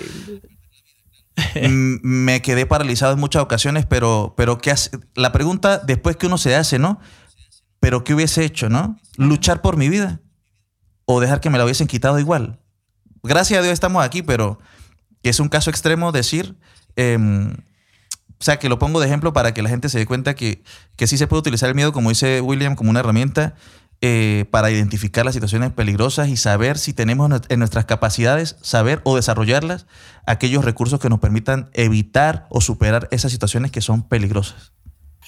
Mm, 1.55 1.97
me 2.03 2.41
quedé 2.41 2.65
paralizado 2.65 3.13
en 3.13 3.19
muchas 3.19 3.41
ocasiones, 3.41 3.85
pero, 3.85 4.33
pero 4.37 4.57
¿qué 4.57 4.71
hace? 4.71 4.91
la 5.15 5.31
pregunta 5.31 5.79
después 5.79 6.15
que 6.15 6.27
uno 6.27 6.37
se 6.37 6.55
hace, 6.55 6.79
¿no? 6.79 6.99
Pero 7.79 8.03
¿qué 8.03 8.13
hubiese 8.13 8.43
hecho, 8.43 8.69
no? 8.69 8.99
Luchar 9.17 9.61
por 9.61 9.77
mi 9.77 9.87
vida 9.87 10.19
o 11.05 11.19
dejar 11.19 11.39
que 11.39 11.49
me 11.49 11.57
la 11.57 11.63
hubiesen 11.63 11.87
quitado 11.87 12.19
igual. 12.19 12.59
Gracias 13.23 13.59
a 13.59 13.63
Dios 13.63 13.73
estamos 13.73 14.03
aquí, 14.03 14.23
pero 14.23 14.59
es 15.23 15.39
un 15.39 15.49
caso 15.49 15.69
extremo 15.69 16.11
decir, 16.11 16.57
em, 16.97 17.53
o 18.39 18.43
sea, 18.43 18.59
que 18.59 18.67
lo 18.67 18.77
pongo 18.77 18.99
de 18.99 19.07
ejemplo 19.07 19.31
para 19.31 19.53
que 19.53 19.61
la 19.61 19.69
gente 19.69 19.87
se 19.87 19.99
dé 19.99 20.05
cuenta 20.05 20.35
que, 20.35 20.61
que 20.97 21.07
sí 21.07 21.17
se 21.17 21.27
puede 21.27 21.39
utilizar 21.39 21.69
el 21.69 21.75
miedo, 21.75 21.93
como 21.93 22.09
dice 22.09 22.41
William, 22.41 22.75
como 22.75 22.89
una 22.89 22.99
herramienta 22.99 23.55
eh, 24.01 24.45
para 24.51 24.69
identificar 24.69 25.25
las 25.25 25.33
situaciones 25.33 25.71
peligrosas 25.71 26.27
y 26.27 26.37
saber 26.37 26.77
si 26.77 26.93
tenemos 26.93 27.31
en 27.47 27.59
nuestras 27.59 27.85
capacidades, 27.85 28.57
saber 28.61 29.01
o 29.05 29.15
desarrollarlas, 29.15 29.87
aquellos 30.25 30.65
recursos 30.65 30.99
que 30.99 31.09
nos 31.09 31.19
permitan 31.19 31.69
evitar 31.73 32.45
o 32.49 32.59
superar 32.61 33.07
esas 33.11 33.31
situaciones 33.31 33.71
que 33.71 33.81
son 33.81 34.03
peligrosas 34.03 34.73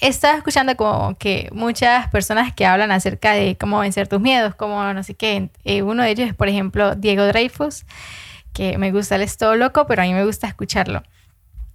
estaba 0.00 0.38
escuchando 0.38 0.76
como 0.76 1.14
que 1.18 1.48
muchas 1.52 2.08
personas 2.08 2.54
que 2.54 2.64
hablan 2.64 2.90
acerca 2.90 3.32
de 3.32 3.56
cómo 3.56 3.80
vencer 3.80 4.08
tus 4.08 4.20
miedos, 4.20 4.54
como 4.54 4.92
no 4.94 5.02
sé 5.02 5.14
qué. 5.14 5.50
Eh, 5.64 5.82
uno 5.82 6.02
de 6.02 6.10
ellos 6.10 6.28
es, 6.28 6.34
por 6.34 6.48
ejemplo, 6.48 6.94
Diego 6.94 7.24
Dreyfus, 7.26 7.84
que 8.52 8.78
me 8.78 8.92
gusta, 8.92 9.16
él 9.16 9.22
es 9.22 9.36
todo 9.36 9.56
loco, 9.56 9.86
pero 9.86 10.02
a 10.02 10.04
mí 10.06 10.14
me 10.14 10.24
gusta 10.24 10.46
escucharlo. 10.46 11.02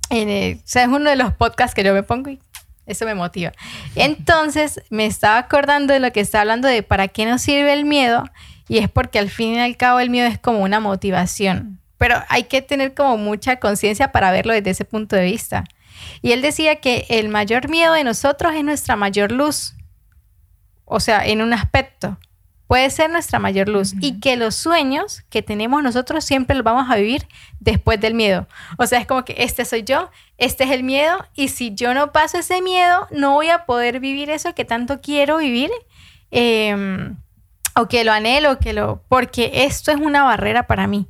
O 0.10 0.62
sea, 0.66 0.84
es 0.84 0.88
uno 0.88 1.10
de 1.10 1.16
los 1.16 1.34
podcasts 1.34 1.76
que 1.76 1.84
yo 1.84 1.94
me 1.94 2.04
pongo 2.04 2.30
y 2.30 2.40
eso 2.86 3.06
me 3.06 3.16
motiva. 3.16 3.52
Entonces, 3.96 4.82
me 4.90 5.06
estaba 5.06 5.38
acordando 5.38 5.94
de 5.94 6.00
lo 6.00 6.12
que 6.12 6.20
está 6.20 6.42
hablando 6.42 6.68
de 6.68 6.84
para 6.84 7.08
qué 7.08 7.26
nos 7.26 7.42
sirve 7.42 7.74
el 7.74 7.86
miedo, 7.86 8.26
y 8.68 8.80
es 8.80 8.90
porque 8.90 9.20
al 9.20 9.30
fin 9.30 9.56
y 9.56 9.60
al 9.60 9.78
cabo 9.78 10.00
el 10.00 10.10
miedo 10.10 10.28
es 10.28 10.40
como 10.40 10.60
una 10.60 10.80
motivación. 10.80 11.80
Pero 11.98 12.18
hay 12.30 12.44
que 12.44 12.62
tener 12.62 12.94
como 12.94 13.18
mucha 13.18 13.58
conciencia 13.58 14.12
para 14.12 14.32
verlo 14.32 14.54
desde 14.54 14.72
ese 14.72 14.86
punto 14.86 15.16
de 15.16 15.26
vista. 15.26 15.64
Y 16.22 16.32
él 16.32 16.42
decía 16.42 16.78
que 16.78 17.06
el 17.10 17.30
mayor 17.30 17.70
miedo 17.70 17.94
de 17.94 18.04
nosotros 18.04 18.54
es 18.56 18.64
nuestra 18.64 18.96
mayor 18.96 19.32
luz. 19.32 19.76
O 20.84 21.00
sea, 21.00 21.26
en 21.26 21.42
un 21.42 21.54
aspecto. 21.54 22.18
Puede 22.68 22.90
ser 22.90 23.10
nuestra 23.10 23.40
mayor 23.40 23.70
luz. 23.70 23.94
Y 24.02 24.20
que 24.20 24.36
los 24.38 24.56
sueños 24.56 25.24
que 25.30 25.42
tenemos 25.42 25.84
nosotros 25.84 26.26
siempre 26.26 26.56
los 26.56 26.64
vamos 26.64 26.90
a 26.90 26.96
vivir 26.96 27.28
después 27.60 28.00
del 28.00 28.16
miedo. 28.16 28.48
O 28.78 28.88
sea, 28.88 29.00
es 29.00 29.06
como 29.06 29.24
que 29.24 29.36
este 29.38 29.66
soy 29.66 29.84
yo, 29.84 30.10
este 30.38 30.64
es 30.64 30.72
el 30.72 30.84
miedo. 30.84 31.18
Y 31.36 31.50
si 31.50 31.76
yo 31.76 31.94
no 31.94 32.12
paso 32.12 32.40
ese 32.40 32.62
miedo, 32.62 33.08
no 33.12 33.34
voy 33.34 33.50
a 33.50 33.66
poder 33.66 34.00
vivir 34.00 34.30
eso 34.30 34.56
que 34.56 34.66
tanto 34.66 35.02
quiero 35.02 35.38
vivir. 35.38 35.70
Em, 36.32 37.18
o 37.76 37.88
que 37.88 38.04
lo 38.04 38.12
anhelo, 38.12 38.58
que 38.58 38.74
lo... 38.74 39.04
Porque 39.10 39.52
esto 39.66 39.92
es 39.92 39.98
una 39.98 40.24
barrera 40.24 40.66
para 40.66 40.88
mí. 40.88 41.08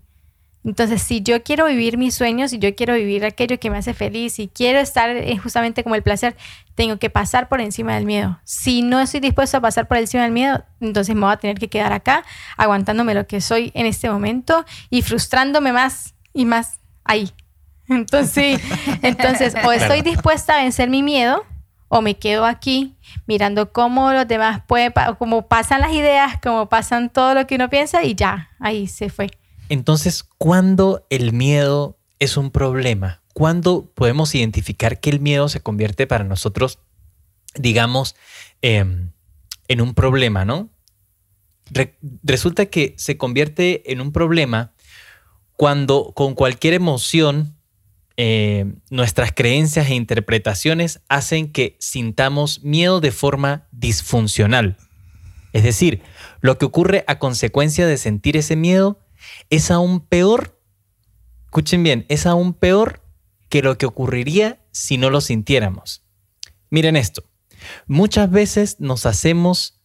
Entonces, 0.66 1.04
si 1.04 1.22
yo 1.22 1.44
quiero 1.44 1.68
vivir 1.68 2.00
mis 2.00 2.16
sueños, 2.16 2.50
si 2.50 2.58
yo 2.58 2.74
quiero 2.74 2.96
vivir 2.96 3.24
aquello 3.24 3.60
que 3.60 3.70
me 3.70 3.78
hace 3.78 3.94
feliz, 3.94 4.40
y 4.40 4.48
quiero 4.48 4.80
estar 4.80 5.12
eh, 5.12 5.38
justamente 5.38 5.84
como 5.84 5.94
el 5.94 6.02
placer, 6.02 6.36
tengo 6.74 6.98
que 6.98 7.12
pasar 7.12 7.48
por 7.48 7.62
encima 7.62 7.94
del 7.94 8.06
miedo. 8.06 8.40
Si 8.44 8.82
no 8.82 9.00
estoy 9.00 9.20
dispuesto 9.20 9.58
a 9.58 9.62
pasar 9.62 9.88
por 9.88 9.98
encima 9.98 10.24
del 10.24 10.32
miedo, 10.32 10.64
entonces 10.82 11.14
me 11.14 11.22
voy 11.22 11.34
a 11.34 11.38
tener 11.38 11.60
que 11.60 11.68
quedar 11.68 11.94
acá, 11.94 12.26
aguantándome 12.58 13.14
lo 13.14 13.28
que 13.28 13.42
soy 13.42 13.72
en 13.76 13.86
este 13.86 14.10
momento 14.10 14.66
y 14.90 15.04
frustrándome 15.04 15.72
más 15.72 16.16
y 16.34 16.46
más 16.46 16.80
ahí. 17.04 17.32
Entonces, 17.88 18.60
entonces 19.04 19.54
o 19.64 19.72
estoy 19.72 20.02
dispuesta 20.02 20.56
a 20.56 20.64
vencer 20.64 20.90
mi 20.90 21.04
miedo 21.04 21.46
o 21.88 22.02
me 22.02 22.18
quedo 22.18 22.44
aquí 22.44 22.96
mirando 23.28 23.72
cómo 23.72 24.12
los 24.12 24.28
demás 24.28 24.64
pueden, 24.66 24.92
cómo 25.20 25.48
pasan 25.48 25.82
las 25.82 25.92
ideas, 25.92 26.40
cómo 26.42 26.68
pasan 26.68 27.12
todo 27.12 27.36
lo 27.36 27.46
que 27.46 27.54
uno 27.54 27.70
piensa 27.70 28.04
y 28.04 28.16
ya, 28.16 28.50
ahí 28.60 28.88
se 28.88 29.10
fue. 29.10 29.30
Entonces, 29.70 30.24
¿cuándo 30.24 31.06
el 31.10 31.34
miedo 31.34 31.98
es 32.20 32.38
un 32.38 32.52
problema? 32.52 33.22
¿Cuándo 33.34 33.92
podemos 33.96 34.34
identificar 34.36 35.00
que 35.00 35.10
el 35.10 35.20
miedo 35.20 35.50
se 35.50 35.62
convierte 35.62 36.08
para 36.08 36.24
nosotros, 36.24 36.80
digamos, 37.56 38.16
em, 38.62 39.12
en 39.68 39.82
un 39.82 39.94
problema, 39.94 40.46
¿no? 40.46 40.70
resulta 42.24 42.68
que 42.68 42.94
se 42.96 43.18
convierte 43.18 43.92
en 43.92 44.00
un 44.00 44.12
problema 44.12 44.74
cuando 45.56 46.14
con 46.16 46.36
cualquier 46.36 46.76
emoción 46.76 47.58
eh, 48.18 48.72
nuestras 48.90 49.32
creencias 49.34 49.90
e 49.90 49.96
interpretaciones 49.96 51.02
hacen 51.10 51.52
que 51.52 51.76
sintamos 51.80 52.64
miedo 52.64 53.02
de 53.02 53.12
forma 53.12 53.68
disfuncional. 53.72 54.78
Es 55.54 55.64
decir, 55.64 56.02
lo 56.40 56.58
que 56.58 56.66
ocurre 56.66 57.04
a 57.08 57.20
consecuencia 57.20 57.88
de 57.88 57.98
sentir 57.98 58.38
ese 58.38 58.56
miedo 58.56 59.00
es 59.50 59.72
aún 59.72 60.02
peor, 60.02 60.60
escuchen 61.46 61.84
bien, 61.84 62.06
es 62.10 62.26
aún 62.26 62.54
peor 62.54 63.02
que 63.50 63.62
lo 63.62 63.78
que 63.78 63.86
ocurriría 63.86 64.62
si 64.72 64.98
no 64.98 65.10
lo 65.10 65.22
sintiéramos. 65.22 66.04
Miren 66.70 66.96
esto, 66.96 67.24
muchas 67.88 68.30
veces 68.30 68.80
nos 68.80 69.06
hacemos, 69.06 69.82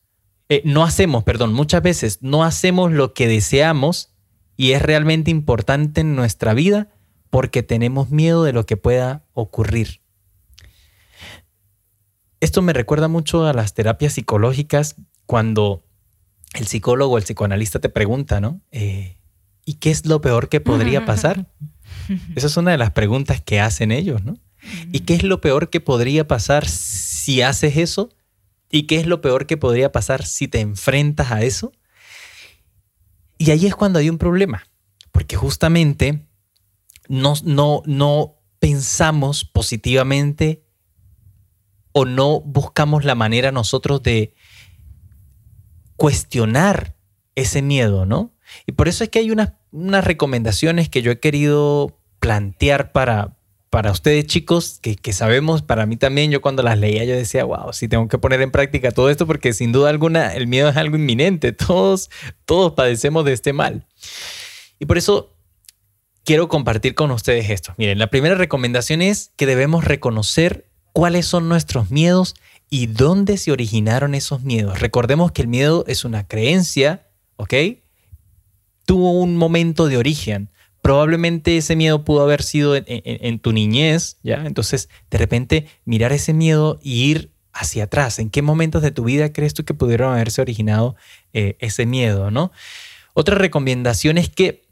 eh, 0.48 0.62
no 0.64 0.84
hacemos, 0.84 1.24
perdón, 1.24 1.52
muchas 1.52 1.82
veces 1.82 2.18
no 2.20 2.44
hacemos 2.44 2.92
lo 2.92 3.14
que 3.14 3.28
deseamos 3.28 4.14
y 4.56 4.72
es 4.72 4.82
realmente 4.82 5.30
importante 5.30 6.00
en 6.00 6.16
nuestra 6.16 6.54
vida 6.54 6.88
porque 7.30 7.62
tenemos 7.62 8.10
miedo 8.10 8.44
de 8.44 8.52
lo 8.52 8.66
que 8.66 8.76
pueda 8.76 9.24
ocurrir. 9.32 10.00
Esto 12.40 12.62
me 12.62 12.72
recuerda 12.72 13.06
mucho 13.08 13.46
a 13.46 13.52
las 13.52 13.74
terapias 13.74 14.14
psicológicas 14.14 14.96
cuando 15.26 15.84
el 16.54 16.66
psicólogo 16.66 17.14
o 17.14 17.18
el 17.18 17.24
psicoanalista 17.24 17.78
te 17.78 17.88
pregunta, 17.88 18.40
¿no? 18.40 18.60
Eh, 18.72 19.19
¿Y 19.70 19.74
qué 19.74 19.92
es 19.92 20.04
lo 20.04 20.20
peor 20.20 20.48
que 20.48 20.60
podría 20.60 21.06
pasar? 21.06 21.46
Esa 22.34 22.48
es 22.48 22.56
una 22.56 22.72
de 22.72 22.76
las 22.76 22.90
preguntas 22.90 23.40
que 23.40 23.60
hacen 23.60 23.92
ellos, 23.92 24.24
¿no? 24.24 24.36
¿Y 24.90 25.00
qué 25.00 25.14
es 25.14 25.22
lo 25.22 25.40
peor 25.40 25.70
que 25.70 25.80
podría 25.80 26.26
pasar 26.26 26.66
si 26.66 27.40
haces 27.40 27.76
eso? 27.76 28.10
¿Y 28.68 28.88
qué 28.88 28.96
es 28.96 29.06
lo 29.06 29.20
peor 29.20 29.46
que 29.46 29.56
podría 29.56 29.92
pasar 29.92 30.26
si 30.26 30.48
te 30.48 30.58
enfrentas 30.58 31.30
a 31.30 31.42
eso? 31.42 31.70
Y 33.38 33.52
ahí 33.52 33.64
es 33.64 33.76
cuando 33.76 34.00
hay 34.00 34.10
un 34.10 34.18
problema, 34.18 34.66
porque 35.12 35.36
justamente 35.36 36.26
no, 37.06 37.34
no, 37.44 37.82
no 37.86 38.40
pensamos 38.58 39.44
positivamente 39.44 40.64
o 41.92 42.06
no 42.06 42.40
buscamos 42.40 43.04
la 43.04 43.14
manera 43.14 43.52
nosotros 43.52 44.02
de 44.02 44.34
cuestionar 45.94 46.96
ese 47.36 47.62
miedo, 47.62 48.04
¿no? 48.04 48.34
Y 48.66 48.72
por 48.72 48.88
eso 48.88 49.04
es 49.04 49.10
que 49.10 49.18
hay 49.20 49.30
unas, 49.30 49.52
unas 49.72 50.04
recomendaciones 50.04 50.88
que 50.88 51.02
yo 51.02 51.10
he 51.10 51.20
querido 51.20 51.96
plantear 52.18 52.92
para, 52.92 53.36
para 53.70 53.92
ustedes 53.92 54.26
chicos, 54.26 54.78
que, 54.82 54.96
que, 54.96 55.12
sabemos, 55.12 55.62
para 55.62 55.86
mí 55.86 55.96
también, 55.96 56.30
yo 56.30 56.40
cuando 56.40 56.62
las 56.62 56.78
leía 56.78 57.04
yo 57.04 57.14
decía, 57.14 57.44
wow, 57.44 57.72
sí 57.72 57.88
tengo 57.88 58.08
que 58.08 58.18
poner 58.18 58.40
en 58.42 58.50
práctica 58.50 58.90
todo 58.90 59.10
esto 59.10 59.26
porque 59.26 59.52
sin 59.52 59.72
duda 59.72 59.90
alguna 59.90 60.34
el 60.34 60.46
miedo 60.46 60.68
es 60.68 60.76
algo 60.76 60.96
inminente, 60.96 61.52
todos, 61.54 62.10
todos 62.44 62.72
padecemos 62.72 63.24
de 63.24 63.32
este 63.32 63.52
mal. 63.52 63.86
Y 64.78 64.86
por 64.86 64.98
eso 64.98 65.34
quiero 66.24 66.48
compartir 66.48 66.94
con 66.94 67.10
ustedes 67.10 67.50
esto. 67.50 67.74
Miren, 67.76 67.98
la 67.98 68.08
primera 68.08 68.34
recomendación 68.34 69.02
es 69.02 69.32
que 69.36 69.46
debemos 69.46 69.84
reconocer 69.84 70.66
cuáles 70.92 71.26
son 71.26 71.48
nuestros 71.48 71.90
miedos 71.90 72.34
y 72.70 72.86
dónde 72.86 73.36
se 73.36 73.52
originaron 73.52 74.14
esos 74.14 74.42
miedos. 74.42 74.80
Recordemos 74.80 75.32
que 75.32 75.42
el 75.42 75.48
miedo 75.48 75.84
es 75.86 76.04
una 76.04 76.26
creencia, 76.26 77.06
¿ok? 77.36 77.54
Tuvo 78.90 79.12
un 79.12 79.36
momento 79.36 79.86
de 79.86 79.96
origen. 79.96 80.50
Probablemente 80.82 81.56
ese 81.56 81.76
miedo 81.76 82.04
pudo 82.04 82.22
haber 82.22 82.42
sido 82.42 82.74
en, 82.74 83.38
tu 83.38 83.52
niñez, 83.52 84.16
¿ya? 84.24 84.42
Entonces, 84.44 84.88
de 85.12 85.18
repente, 85.18 85.68
mirar 85.84 86.10
ese 86.10 86.32
miedo 86.32 86.80
y 86.82 87.04
ir 87.04 87.30
hacia 87.52 87.84
atrás. 87.84 88.18
¿En 88.18 88.30
qué 88.30 88.42
momentos 88.42 88.82
de 88.82 88.90
tu 88.90 89.04
vida 89.04 89.32
crees 89.32 89.54
tú 89.54 89.64
que 89.64 89.74
pudieron 89.74 90.12
haberse 90.12 90.42
originado 90.42 90.96
eh, 91.32 91.56
ese 91.60 91.86
miedo, 91.86 92.32
no? 92.32 92.50
Otra 93.14 93.36
recomendación 93.36 94.18
es 94.18 94.28
que 94.28 94.64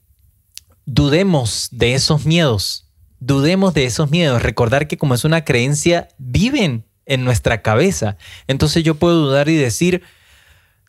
dudemos 0.84 1.68
de 1.70 1.94
esos 1.94 2.26
miedos, 2.26 2.88
dudemos 3.20 3.72
de 3.72 3.84
esos 3.84 4.10
miedos, 4.10 4.42
recordar 4.42 4.88
que 4.88 4.98
como 4.98 5.14
es 5.14 5.24
una 5.24 5.44
creencia, 5.44 6.08
viven 6.18 6.84
en 7.06 7.24
nuestra 7.24 7.62
cabeza. 7.62 8.16
Entonces 8.48 8.82
yo 8.82 8.96
puedo 8.96 9.26
dudar 9.26 9.48
y 9.48 9.54
decir, 9.54 10.02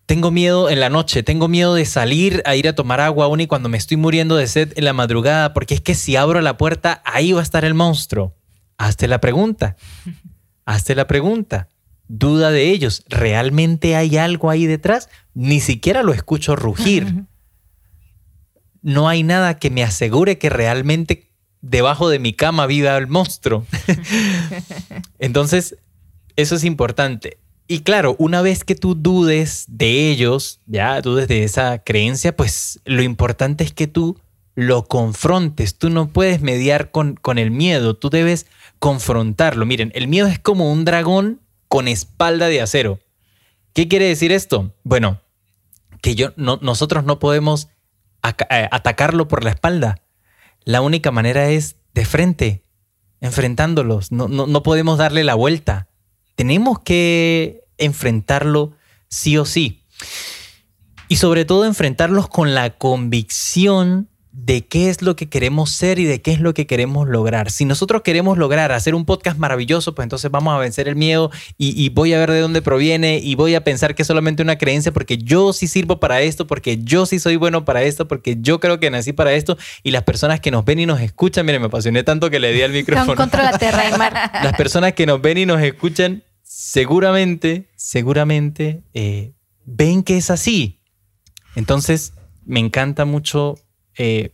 tengo 0.09 0.31
miedo 0.31 0.71
en 0.71 0.79
la 0.79 0.89
noche, 0.89 1.21
tengo 1.21 1.47
miedo 1.47 1.75
de 1.75 1.85
salir 1.85 2.41
a 2.45 2.55
ir 2.55 2.67
a 2.67 2.73
tomar 2.73 2.99
agua 2.99 3.25
aún 3.25 3.41
y 3.41 3.45
cuando 3.45 3.69
me 3.69 3.77
estoy 3.77 3.95
muriendo 3.95 4.37
de 4.37 4.47
sed 4.47 4.73
en 4.75 4.85
la 4.85 4.93
madrugada, 4.93 5.53
porque 5.53 5.75
es 5.75 5.81
que 5.81 5.93
si 5.93 6.15
abro 6.15 6.41
la 6.41 6.57
puerta, 6.57 7.03
ahí 7.05 7.31
va 7.31 7.41
a 7.41 7.43
estar 7.43 7.63
el 7.63 7.75
monstruo. 7.75 8.35
Hazte 8.79 9.07
la 9.07 9.21
pregunta, 9.21 9.75
hazte 10.65 10.95
la 10.95 11.05
pregunta. 11.05 11.67
Duda 12.07 12.49
de 12.49 12.71
ellos, 12.71 13.03
¿realmente 13.07 13.95
hay 13.95 14.17
algo 14.17 14.49
ahí 14.49 14.65
detrás? 14.65 15.09
Ni 15.35 15.59
siquiera 15.59 16.01
lo 16.01 16.11
escucho 16.11 16.55
rugir 16.55 17.25
no 18.81 19.09
hay 19.09 19.21
nada 19.21 19.59
que 19.59 19.69
me 19.69 19.83
asegure 19.83 20.39
que 20.39 20.49
realmente 20.49 21.29
debajo 21.61 22.09
de 22.09 22.17
mi 22.17 22.33
cama 22.33 22.65
viva 22.65 22.97
el 22.97 23.05
monstruo. 23.05 23.63
Entonces, 25.19 25.75
eso 26.35 26.55
es 26.55 26.63
importante. 26.63 27.37
Y 27.71 27.81
claro, 27.81 28.15
una 28.17 28.41
vez 28.41 28.63
que 28.63 28.73
tú 28.73 28.95
dudes 28.95 29.65
de 29.67 30.09
ellos, 30.09 30.59
ya 30.65 30.99
dudes 31.01 31.27
de 31.27 31.43
esa 31.43 31.77
creencia, 31.83 32.35
pues 32.35 32.79
lo 32.83 33.03
importante 33.03 33.63
es 33.63 33.71
que 33.71 33.85
tú 33.85 34.19
lo 34.55 34.85
confrontes. 34.85 35.77
Tú 35.77 35.91
no 35.91 36.09
puedes 36.09 36.41
mediar 36.41 36.89
con, 36.89 37.15
con 37.15 37.37
el 37.37 37.51
miedo, 37.51 37.95
tú 37.95 38.09
debes 38.09 38.47
confrontarlo. 38.79 39.67
Miren, 39.67 39.91
el 39.93 40.07
miedo 40.07 40.25
es 40.25 40.39
como 40.39 40.71
un 40.71 40.83
dragón 40.83 41.41
con 41.67 41.87
espalda 41.87 42.47
de 42.47 42.59
acero. 42.59 43.01
¿Qué 43.73 43.87
quiere 43.87 44.05
decir 44.05 44.31
esto? 44.31 44.73
Bueno, 44.83 45.21
que 46.01 46.15
yo, 46.15 46.33
no, 46.37 46.57
nosotros 46.63 47.03
no 47.03 47.19
podemos 47.19 47.67
eh, 48.23 48.67
atacarlo 48.71 49.27
por 49.27 49.43
la 49.43 49.51
espalda. 49.51 50.01
La 50.63 50.81
única 50.81 51.11
manera 51.11 51.49
es 51.49 51.75
de 51.93 52.05
frente, 52.05 52.63
enfrentándolos. 53.21 54.11
No, 54.11 54.27
no, 54.27 54.63
podemos 54.63 54.97
darle 54.97 55.23
la 55.23 55.35
vuelta. 55.35 55.87
Tenemos 56.39 56.79
que 56.79 57.65
enfrentarlo 57.77 58.71
sí 59.09 59.37
o 59.37 59.43
sí. 59.43 59.83
Y 61.09 61.17
sobre 61.17 61.43
todo 61.43 61.65
enfrentarlos 61.65 62.29
con 62.29 62.55
la 62.55 62.69
convicción 62.77 64.07
de 64.31 64.65
qué 64.65 64.89
es 64.89 65.01
lo 65.01 65.17
que 65.17 65.27
queremos 65.27 65.69
ser 65.69 65.99
y 65.99 66.05
de 66.05 66.21
qué 66.21 66.31
es 66.31 66.39
lo 66.39 66.53
que 66.53 66.65
queremos 66.65 67.09
lograr. 67.09 67.51
Si 67.51 67.65
nosotros 67.65 68.03
queremos 68.03 68.37
lograr 68.37 68.71
hacer 68.71 68.95
un 68.95 69.03
podcast 69.03 69.37
maravilloso, 69.37 69.93
pues 69.93 70.05
entonces 70.05 70.31
vamos 70.31 70.55
a 70.55 70.59
vencer 70.59 70.87
el 70.87 70.95
miedo 70.95 71.29
y, 71.57 71.89
voy 71.89 72.13
a 72.13 72.19
ver 72.19 72.31
de 72.31 72.39
dónde 72.39 72.61
proviene 72.61 73.17
y 73.17 73.35
voy 73.35 73.55
a 73.55 73.65
pensar 73.65 73.93
que 73.93 74.03
es 74.03 74.07
solamente 74.07 74.41
una 74.41 74.57
creencia 74.57 74.93
porque 74.93 75.17
yo 75.17 75.51
sí 75.51 75.67
sirvo 75.67 75.99
para 75.99 76.21
esto, 76.21 76.47
porque 76.47 76.77
yo 76.81 77.05
sí 77.05 77.19
soy 77.19 77.35
bueno 77.35 77.65
para 77.65 77.83
esto, 77.83 78.07
porque 78.07 78.37
yo 78.39 78.61
creo 78.61 78.79
que 78.79 78.89
nací 78.89 79.11
para 79.11 79.33
esto 79.33 79.57
y 79.83 79.91
las 79.91 80.03
personas 80.03 80.39
que 80.39 80.51
nos 80.51 80.63
ven 80.63 80.79
y 80.79 80.85
nos 80.85 81.01
escuchan, 81.01 81.45
miren, 81.45 81.61
me 81.61 81.67
apasioné 81.67 82.03
tanto 82.03 82.29
que 82.29 82.39
le 82.39 82.53
di 82.53 82.61
al 82.61 82.71
micrófono. 82.71 83.15
contra 83.15 83.43
la 83.43 83.57
tierra 83.57 83.89
y 83.89 83.97
mar. 83.97 84.13
Las 84.41 84.55
personas 84.55 84.93
que 84.93 85.05
nos 85.05 85.21
ven 85.21 85.37
y 85.37 85.45
nos 85.45 85.61
escuchan 85.61 86.23
seguramente, 86.49 87.69
seguramente 87.75 88.81
eh, 88.95 89.33
ven 89.65 90.01
que 90.01 90.17
es 90.17 90.31
así. 90.31 90.81
Entonces, 91.55 92.13
me 92.43 92.59
encanta 92.59 93.05
mucho 93.05 93.59
eh, 93.95 94.33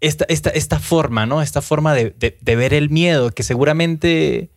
esta, 0.00 0.24
esta, 0.24 0.80
forma, 0.80 1.24
¿no? 1.24 1.40
Esta 1.40 1.62
forma 1.62 1.94
de, 1.94 2.36
ver 2.42 2.74
el 2.74 2.90
miedo, 2.90 3.30
que 3.30 3.44
seguramente 3.44 4.50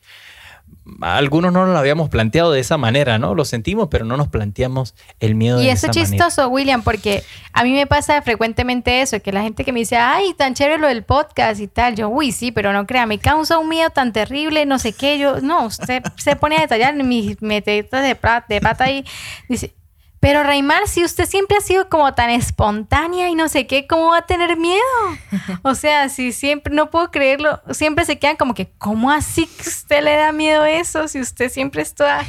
algunos 1.01 1.53
no 1.53 1.65
lo 1.65 1.77
habíamos 1.77 2.09
planteado 2.09 2.51
de 2.51 2.59
esa 2.59 2.77
manera, 2.77 3.19
¿no? 3.19 3.35
Lo 3.35 3.45
sentimos, 3.45 3.87
pero 3.89 4.05
no 4.05 4.17
nos 4.17 4.27
planteamos 4.27 4.95
el 5.19 5.35
miedo 5.35 5.61
y 5.61 5.65
de 5.65 5.71
eso 5.71 5.87
es 5.87 5.95
chistoso, 5.95 6.47
William, 6.49 6.83
porque 6.83 7.23
a 7.53 7.63
mí 7.63 7.71
me 7.71 7.87
pasa 7.87 8.21
frecuentemente 8.21 9.01
eso, 9.01 9.21
que 9.21 9.31
la 9.31 9.41
gente 9.41 9.63
que 9.63 9.71
me 9.71 9.79
dice, 9.79 9.97
ay, 9.97 10.33
tan 10.33 10.53
chévere 10.53 10.79
lo 10.79 10.87
del 10.87 11.03
podcast 11.03 11.61
y 11.61 11.67
tal, 11.67 11.95
yo, 11.95 12.09
uy, 12.09 12.31
sí, 12.31 12.51
pero 12.51 12.73
no 12.73 12.85
crea, 12.85 13.05
me 13.05 13.19
causa 13.19 13.57
un 13.57 13.69
miedo 13.69 13.89
tan 13.89 14.11
terrible, 14.11 14.65
no 14.65 14.79
sé 14.79 14.93
qué, 14.93 15.17
yo, 15.17 15.39
no, 15.41 15.65
usted 15.65 16.03
se 16.17 16.35
pone 16.35 16.57
a 16.57 16.61
detallar 16.61 16.95
mis 16.95 17.41
metetas 17.41 18.01
de, 18.01 18.17
de 18.49 18.61
pata 18.61 18.91
y 18.91 19.05
dice, 19.47 19.73
pero 20.21 20.43
Raimar, 20.43 20.87
si 20.87 21.03
usted 21.03 21.25
siempre 21.25 21.57
ha 21.57 21.61
sido 21.61 21.89
como 21.89 22.13
tan 22.13 22.29
espontánea 22.29 23.27
y 23.29 23.33
no 23.33 23.49
sé 23.49 23.65
qué, 23.65 23.87
¿cómo 23.87 24.11
va 24.11 24.19
a 24.19 24.25
tener 24.27 24.55
miedo? 24.55 24.79
O 25.63 25.73
sea, 25.73 26.09
si 26.09 26.31
siempre, 26.31 26.73
no 26.73 26.91
puedo 26.91 27.09
creerlo, 27.09 27.59
siempre 27.71 28.05
se 28.05 28.19
quedan 28.19 28.35
como 28.35 28.53
que, 28.53 28.71
¿cómo 28.77 29.11
así 29.11 29.47
que 29.47 29.67
usted 29.67 30.03
le 30.03 30.15
da 30.15 30.31
miedo 30.31 30.63
eso? 30.63 31.07
Si 31.07 31.19
usted 31.19 31.49
siempre 31.49 31.81
está... 31.81 32.23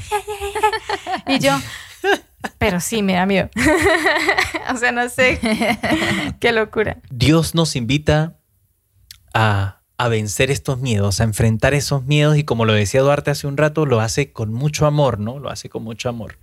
y 1.26 1.38
yo, 1.38 1.53
pero 2.57 2.80
sí, 2.80 3.03
me 3.03 3.12
da 3.12 3.26
miedo. 3.26 3.51
o 4.72 4.76
sea, 4.78 4.90
no 4.90 5.09
sé, 5.11 5.38
qué 6.40 6.53
locura. 6.53 6.97
Dios 7.11 7.55
nos 7.55 7.76
invita 7.76 8.38
a, 9.34 9.82
a 9.99 10.09
vencer 10.09 10.51
estos 10.51 10.78
miedos, 10.78 11.20
a 11.20 11.24
enfrentar 11.24 11.74
esos 11.74 12.05
miedos 12.05 12.38
y 12.38 12.45
como 12.45 12.64
lo 12.64 12.72
decía 12.72 13.03
Duarte 13.03 13.30
hace 13.30 13.47
un 13.47 13.59
rato, 13.59 13.84
lo 13.84 14.01
hace 14.01 14.32
con 14.32 14.51
mucho 14.51 14.86
amor, 14.86 15.18
¿no? 15.18 15.38
Lo 15.38 15.51
hace 15.51 15.68
con 15.68 15.84
mucho 15.84 16.09
amor. 16.09 16.38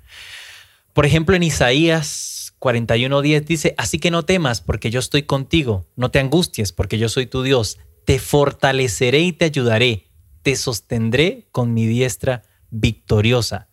Por 0.93 1.05
ejemplo, 1.05 1.35
en 1.35 1.43
Isaías 1.43 2.53
41:10 2.59 3.45
dice, 3.45 3.75
así 3.77 3.99
que 3.99 4.11
no 4.11 4.23
temas 4.23 4.61
porque 4.61 4.89
yo 4.91 4.99
estoy 4.99 5.23
contigo, 5.23 5.85
no 5.95 6.11
te 6.11 6.19
angusties 6.19 6.71
porque 6.71 6.97
yo 6.97 7.09
soy 7.09 7.25
tu 7.25 7.43
Dios, 7.43 7.79
te 8.05 8.19
fortaleceré 8.19 9.19
y 9.19 9.33
te 9.33 9.45
ayudaré, 9.45 10.09
te 10.41 10.55
sostendré 10.55 11.47
con 11.51 11.73
mi 11.73 11.85
diestra 11.85 12.43
victoriosa. 12.69 13.67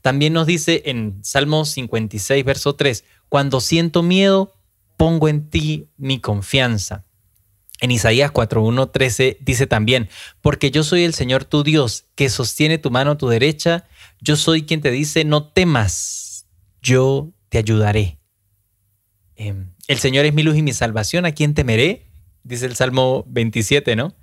También 0.00 0.32
nos 0.32 0.46
dice 0.46 0.82
en 0.86 1.18
Salmo 1.22 1.64
56, 1.64 2.44
verso 2.44 2.74
3, 2.74 3.04
cuando 3.28 3.60
siento 3.60 4.02
miedo, 4.02 4.52
pongo 4.96 5.28
en 5.28 5.48
ti 5.48 5.88
mi 5.96 6.20
confianza. 6.20 7.04
En 7.80 7.90
Isaías 7.90 8.32
4.1.13 8.32 9.38
dice 9.40 9.66
también, 9.66 10.08
porque 10.40 10.70
yo 10.70 10.84
soy 10.84 11.02
el 11.02 11.14
Señor 11.14 11.44
tu 11.44 11.64
Dios, 11.64 12.04
que 12.14 12.28
sostiene 12.28 12.78
tu 12.78 12.90
mano 12.90 13.12
a 13.12 13.18
tu 13.18 13.28
derecha, 13.28 13.88
yo 14.20 14.36
soy 14.36 14.62
quien 14.62 14.80
te 14.80 14.92
dice, 14.92 15.24
no 15.24 15.48
temas, 15.48 16.31
yo 16.82 17.32
te 17.48 17.58
ayudaré. 17.58 18.18
Em, 19.36 19.72
el 19.88 19.98
Señor 19.98 20.24
es 20.24 20.34
mi 20.34 20.42
luz 20.42 20.56
y 20.56 20.62
mi 20.62 20.72
salvación, 20.72 21.24
¿a 21.24 21.32
quién 21.32 21.54
temeré? 21.54 22.06
Dice 22.42 22.66
el 22.66 22.76
Salmo 22.76 23.24
27, 23.28 23.96
¿no? 23.96 24.14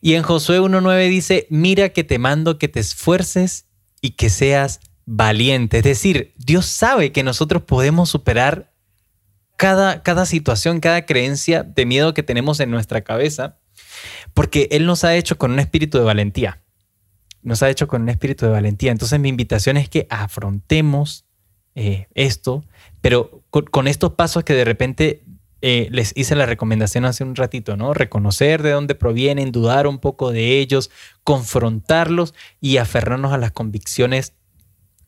Y 0.00 0.14
en 0.14 0.22
Josué 0.22 0.60
1.9 0.60 1.08
dice, 1.08 1.46
mira 1.50 1.88
que 1.90 2.04
te 2.04 2.18
mando 2.18 2.58
que 2.58 2.68
te 2.68 2.80
esfuerces 2.80 3.66
y 4.00 4.10
que 4.10 4.30
seas 4.30 4.80
valiente. 5.06 5.78
Es 5.78 5.84
decir, 5.84 6.34
Dios 6.36 6.66
sabe 6.66 7.12
que 7.12 7.22
nosotros 7.22 7.62
podemos 7.62 8.10
superar 8.10 8.72
cada, 9.56 10.02
cada 10.02 10.26
situación, 10.26 10.80
cada 10.80 11.04
creencia 11.04 11.64
de 11.64 11.86
miedo 11.86 12.14
que 12.14 12.22
tenemos 12.22 12.60
en 12.60 12.70
nuestra 12.70 13.02
cabeza, 13.02 13.58
porque 14.34 14.68
Él 14.70 14.86
nos 14.86 15.02
ha 15.02 15.16
hecho 15.16 15.36
con 15.36 15.50
un 15.50 15.58
espíritu 15.58 15.98
de 15.98 16.04
valentía. 16.04 16.62
Nos 17.42 17.62
ha 17.62 17.70
hecho 17.70 17.88
con 17.88 18.02
un 18.02 18.08
espíritu 18.08 18.46
de 18.46 18.52
valentía. 18.52 18.92
Entonces 18.92 19.18
mi 19.18 19.28
invitación 19.28 19.76
es 19.76 19.88
que 19.88 20.06
afrontemos 20.10 21.27
eh, 21.80 22.08
esto, 22.16 22.64
pero 23.00 23.44
con, 23.50 23.86
estos 23.86 24.14
pasos 24.14 24.42
que 24.42 24.54
de 24.54 24.64
repente 24.64 25.22
eh, 25.62 25.86
les 25.92 26.12
hice 26.16 26.34
la 26.34 26.44
recomendación 26.44 27.04
hace 27.04 27.22
un 27.22 27.36
ratito, 27.36 27.76
¿no? 27.76 27.94
Reconocer 27.94 28.64
de 28.64 28.72
dónde 28.72 28.96
provienen, 28.96 29.52
dudar 29.52 29.86
un 29.86 30.00
poco 30.00 30.32
de 30.32 30.58
ellos, 30.58 30.90
confrontarlos 31.22 32.34
y 32.60 32.78
aferrarnos 32.78 33.32
a 33.32 33.38
las 33.38 33.52
convicciones 33.52 34.32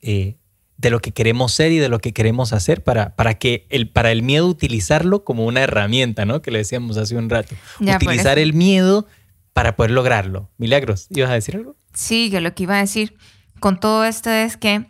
eh, 0.01 0.37
de 0.77 0.91
lo 0.91 1.01
que 1.01 1.11
queremos 1.11 1.53
ser 1.53 1.73
y 1.73 1.79
de 1.79 1.89
lo 1.89 1.99
que 1.99 2.13
queremos 2.13 2.53
hacer 2.53 2.85
para, 2.85 3.17
para 3.17 3.35
que 3.35 3.67
el, 3.71 3.89
para 3.89 4.13
el 4.13 4.23
miedo 4.23 4.47
utilizarlo 4.47 5.25
como 5.25 5.47
una 5.47 5.63
herramienta, 5.63 6.25
¿no? 6.25 6.41
Que 6.41 6.53
le 6.53 6.59
decíamos 6.59 6.97
hace 6.99 7.17
un 7.17 7.29
rato. 7.29 7.57
Utilizar 7.81 8.39
el 8.39 8.53
miedo 8.53 9.09
para 9.53 9.75
poder 9.75 9.91
lograrlo. 9.91 10.49
Milagros, 10.57 11.09
¿ibas 11.11 11.33
a 11.33 11.35
decir 11.35 11.57
algo? 11.57 11.75
Sí, 11.95 12.31
que 12.31 12.41
lo 12.41 12.55
que 12.55 12.63
iba 12.63 12.77
a 12.77 12.81
decir 12.81 13.17
con 13.59 13.81
todo 13.81 14.05
esto 14.05 14.31
es 14.31 14.57
que 14.57 14.87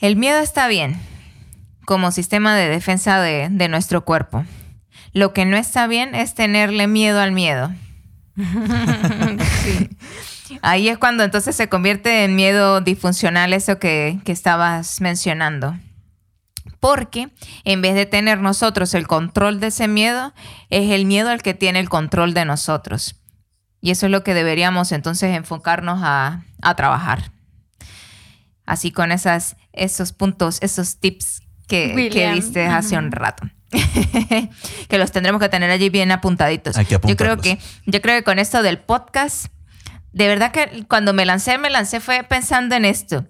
el 0.00 0.16
miedo 0.16 0.38
está 0.40 0.68
bien 0.68 1.00
como 1.84 2.10
sistema 2.10 2.54
de 2.54 2.68
defensa 2.68 3.20
de, 3.20 3.48
de 3.50 3.68
nuestro 3.68 4.04
cuerpo. 4.04 4.44
Lo 5.12 5.32
que 5.32 5.46
no 5.46 5.56
está 5.56 5.86
bien 5.86 6.14
es 6.14 6.34
tenerle 6.34 6.86
miedo 6.86 7.20
al 7.20 7.32
miedo. 7.32 7.72
sí. 9.64 9.88
Ahí 10.62 10.88
es 10.88 10.98
cuando 10.98 11.24
entonces 11.24 11.56
se 11.56 11.68
convierte 11.68 12.24
en 12.24 12.36
miedo 12.36 12.80
disfuncional 12.80 13.52
eso 13.52 13.78
que, 13.78 14.20
estabas 14.26 15.00
mencionando. 15.00 15.76
Porque 16.80 17.30
en 17.64 17.82
vez 17.82 17.94
de 17.94 18.06
tener 18.06 18.38
nosotros 18.38 18.94
el 18.94 19.06
control 19.06 19.60
de 19.60 19.68
ese 19.68 19.88
miedo, 19.88 20.32
es 20.70 20.90
el 20.90 21.06
miedo 21.06 21.30
el 21.30 21.42
que 21.42 21.54
tiene 21.54 21.80
el 21.80 21.88
control 21.88 22.34
de 22.34 22.44
nosotros. 22.44 23.16
Y 23.80 23.90
eso 23.90 24.06
es 24.06 24.12
lo 24.12 24.22
que 24.22 24.34
deberíamos 24.34 24.92
entonces 24.92 25.34
enfocarnos 25.34 26.00
a, 26.02 26.44
trabajar. 26.76 27.32
Así 28.66 28.92
con 28.92 29.12
esas, 29.12 29.56
esos 29.78 30.12
puntos, 30.12 30.58
esos 30.60 30.98
tips 30.98 31.42
que, 31.66 32.08
que 32.12 32.32
viste 32.32 32.66
hace 32.66 32.96
un 32.96 33.12
rato. 33.12 33.48
que 34.88 34.98
los 34.98 35.12
tendremos 35.12 35.42
que 35.42 35.48
tener 35.50 35.70
allí 35.70 35.90
bien 35.90 36.10
apuntaditos. 36.10 36.76
yo 36.88 37.00
creo 37.00 37.36
que, 37.36 37.58
yo 37.84 38.00
creo 38.00 38.16
que 38.16 38.24
con 38.24 38.38
esto 38.38 38.62
del 38.62 38.78
podcast 38.78 39.48
de 40.12 40.26
verdad 40.26 40.52
que 40.52 40.84
cuando 40.88 41.12
me 41.12 41.24
lancé, 41.24 41.58
me 41.58 41.70
lancé 41.70 42.00
fue 42.00 42.24
pensando 42.24 42.74
en 42.74 42.84
esto, 42.84 43.26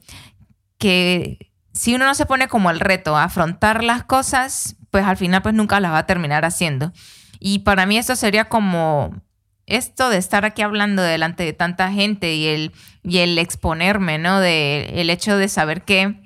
que 0.78 1.52
si 1.72 1.94
uno 1.94 2.06
no 2.06 2.14
se 2.14 2.26
pone 2.26 2.48
como 2.48 2.70
el 2.70 2.80
reto 2.80 3.16
a 3.16 3.24
afrontar 3.24 3.84
las 3.84 4.04
cosas, 4.04 4.76
pues 4.90 5.04
al 5.04 5.16
final 5.16 5.42
pues 5.42 5.54
nunca 5.54 5.80
las 5.80 5.92
va 5.92 5.98
a 5.98 6.06
terminar 6.06 6.44
haciendo. 6.44 6.92
Y 7.40 7.60
para 7.60 7.86
mí 7.86 7.98
esto 7.98 8.16
sería 8.16 8.46
como 8.46 9.22
esto 9.66 10.08
de 10.08 10.16
estar 10.16 10.44
aquí 10.44 10.62
hablando 10.62 11.02
delante 11.02 11.44
de 11.44 11.52
tanta 11.52 11.92
gente 11.92 12.34
y 12.34 12.46
el, 12.46 12.72
y 13.02 13.18
el 13.18 13.38
exponerme, 13.38 14.18
¿no? 14.18 14.40
De 14.40 15.00
el 15.00 15.10
hecho 15.10 15.36
de 15.36 15.48
saber 15.48 15.82
que, 15.82 16.22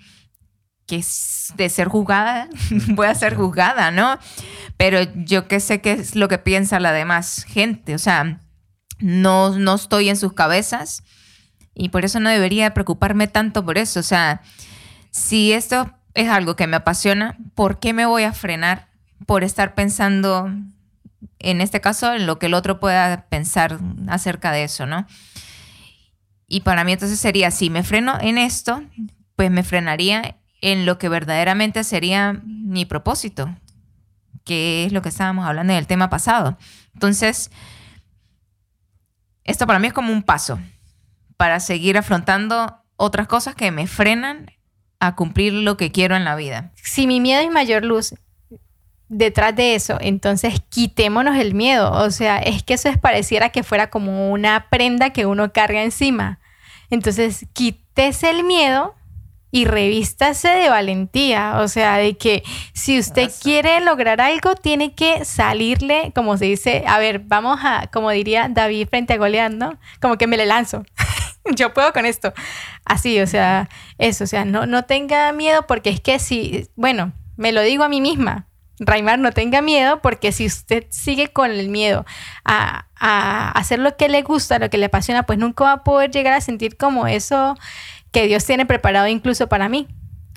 que 0.93 1.03
de 1.57 1.71
ser 1.71 1.89
juzgada, 1.89 2.51
voy 2.89 3.07
a 3.07 3.15
ser 3.15 3.35
juzgada, 3.35 3.91
¿no? 3.91 4.19
Pero 4.77 5.01
yo 5.15 5.49
que 5.49 5.59
sé 5.59 5.81
qué 5.81 5.93
es 5.93 6.15
lo 6.17 6.29
que 6.29 6.37
piensa 6.37 6.81
la 6.81 6.93
demás 6.93 7.47
gente, 7.49 7.95
o 7.95 7.99
sea, 7.99 8.41
no, 8.99 9.59
no 9.59 9.75
estoy 9.77 10.11
en 10.11 10.19
sus 10.19 10.35
cabezas 10.35 11.03
y 11.75 11.89
por 11.89 12.05
eso 12.05 12.21
no 12.21 12.29
debería 12.29 12.75
preocuparme 12.75 13.27
tanto 13.27 13.65
por 13.65 13.79
eso. 13.79 14.01
O 14.01 14.03
sea, 14.03 14.43
si 15.11 15.55
esto 15.55 15.91
es 16.13 16.29
algo 16.29 16.57
que 16.57 16.67
me 16.67 16.77
apasiona, 16.77 17.39
¿por 17.55 17.81
qué 17.81 17.95
me 17.95 18.05
voy 18.05 18.25
a 18.25 18.35
frenar 18.35 18.89
por 19.27 19.45
estar 19.45 19.75
pensando, 19.75 20.53
en 21.39 21.63
este 21.63 21.81
caso, 21.81 22.13
en 22.13 22.27
lo 22.27 22.39
que 22.39 22.47
el 22.47 22.55
otro 22.55 22.81
pueda 22.81 23.25
pensar 23.31 23.79
acerca 24.09 24.53
de 24.53 24.65
eso, 24.65 24.85
¿no? 24.85 25.07
Y 26.47 26.61
para 26.61 26.85
mí 26.85 26.93
entonces 26.93 27.19
sería, 27.19 27.51
si 27.51 27.71
me 27.71 27.83
freno 27.83 28.19
en 28.21 28.37
esto, 28.37 28.83
pues 29.37 29.51
me 29.51 29.63
frenaría 29.63 30.37
en 30.63 30.87
lo 30.87 30.97
que 30.97 31.11
verdaderamente 31.11 31.85
sería 31.85 32.41
mi 32.45 32.87
propósito, 32.87 33.55
que 34.45 34.87
es 34.87 34.93
lo 34.93 35.03
que 35.03 35.11
estábamos 35.11 35.45
hablando 35.45 35.73
en 35.73 35.79
el 35.79 35.87
tema 35.87 36.09
pasado. 36.09 36.57
Entonces, 36.95 37.51
esto 39.45 39.67
para 39.67 39.81
mí 39.81 39.89
es 39.89 39.93
como 39.93 40.13
un 40.13 40.23
paso 40.23 40.59
para 41.37 41.61
seguir 41.61 41.99
afrontando 41.99 42.79
otras 42.97 43.27
cosas 43.27 43.57
que 43.57 43.73
me 43.73 43.89
frenan 43.89 44.53
a 45.01 45.17
cumplir 45.17 45.53
lo 45.53 45.77
que 45.77 45.91
quiero 45.91 46.15
en 46.15 46.25
la 46.25 46.37
vida. 46.37 46.71
Si 46.77 47.09
mi 47.09 47.19
miedo 47.19 47.43
es 47.43 47.51
mayor 47.51 47.85
luz 47.85 48.15
detrás 49.09 49.57
de 49.57 49.75
eso, 49.75 49.99
entonces 50.01 50.63
quitémonos 50.69 51.37
el 51.37 51.55
miedo. 51.55 51.91
O 51.91 52.13
sea, 52.13 52.39
es 52.39 52.63
que 52.63 52.75
eso 52.75 52.89
es 52.89 52.99
pareciera 52.99 53.49
que 53.51 53.65
fuera 53.65 53.91
como 53.91 54.31
una 54.31 54.69
prenda 54.71 55.11
que 55.11 55.27
uno 55.27 55.53
carga 55.53 55.83
encima. 55.83 56.39
Entonces, 56.89 57.47
quites 57.53 58.23
el 58.23 58.45
miedo 58.45 58.95
y 59.55 59.67
revístase 59.67 60.49
de 60.49 60.71
valentía, 60.71 61.59
o 61.61 61.69
sea, 61.69 61.99
de 61.99 62.17
que 62.17 62.43
si 62.73 62.99
usted 62.99 63.31
quiere 63.43 63.81
lograr 63.83 64.23
algo, 64.23 64.55
tiene 64.55 64.95
que 64.95 65.27
salirle, 65.27 66.11
como 66.15 66.39
se 66.39 66.47
dice, 66.47 66.85
a 66.87 66.99
ver, 66.99 67.19
vamos 67.19 67.61
a, 67.63 67.89
como 67.93 68.11
diría 68.11 68.49
David 68.49 68.89
frente 68.89 69.13
a 69.13 69.19
Goliat, 69.19 69.53
¿no? 69.53 69.79
Como 70.01 70.17
que 70.17 70.27
me 70.27 70.39
le 70.39 70.47
lanzo. 70.47 70.85
Yo 71.55 71.75
puedo 71.75 71.93
con 71.93 72.07
esto. 72.07 72.33
Así, 72.87 73.21
o 73.21 73.27
sea, 73.27 73.69
eso, 73.99 74.25
o 74.25 74.27
sea, 74.27 74.47
no, 74.47 74.65
no 74.65 74.87
tenga 74.87 75.31
miedo 75.33 75.67
porque 75.67 75.91
es 75.91 76.01
que 76.01 76.19
si, 76.19 76.71
bueno, 76.75 77.13
me 77.37 77.53
lo 77.53 77.61
digo 77.61 77.85
a 77.85 77.91
mí 77.91 78.01
misma, 78.01 78.47
Raimar, 78.81 79.19
no 79.19 79.33
tenga 79.33 79.61
miedo 79.61 80.01
porque 80.01 80.33
si 80.33 80.47
usted 80.47 80.87
sigue 80.89 81.29
con 81.29 81.51
el 81.51 81.69
miedo 81.69 82.07
a, 82.47 82.87
a, 82.99 83.51
hacer 83.51 83.81
lo 83.81 83.99
que 83.99 84.09
le 84.09 84.23
gusta, 84.23 84.59
lo 84.59 84.71
que 84.71 84.79
le 84.79 84.87
apasiona, 84.87 85.25
pues 85.25 85.39
nunca 85.39 85.65
va 85.65 85.73
a 85.73 85.85
poder 85.85 86.11
llegar 86.11 86.33
a 86.33 86.41
sentir 86.41 86.79
como 86.79 87.07
eso 87.07 87.55
que 88.13 88.27
Dios 88.27 88.45
tiene 88.45 88.67
preparado 88.67 89.09
incluso 89.09 89.49
para 89.49 89.69
mí. 89.69 89.89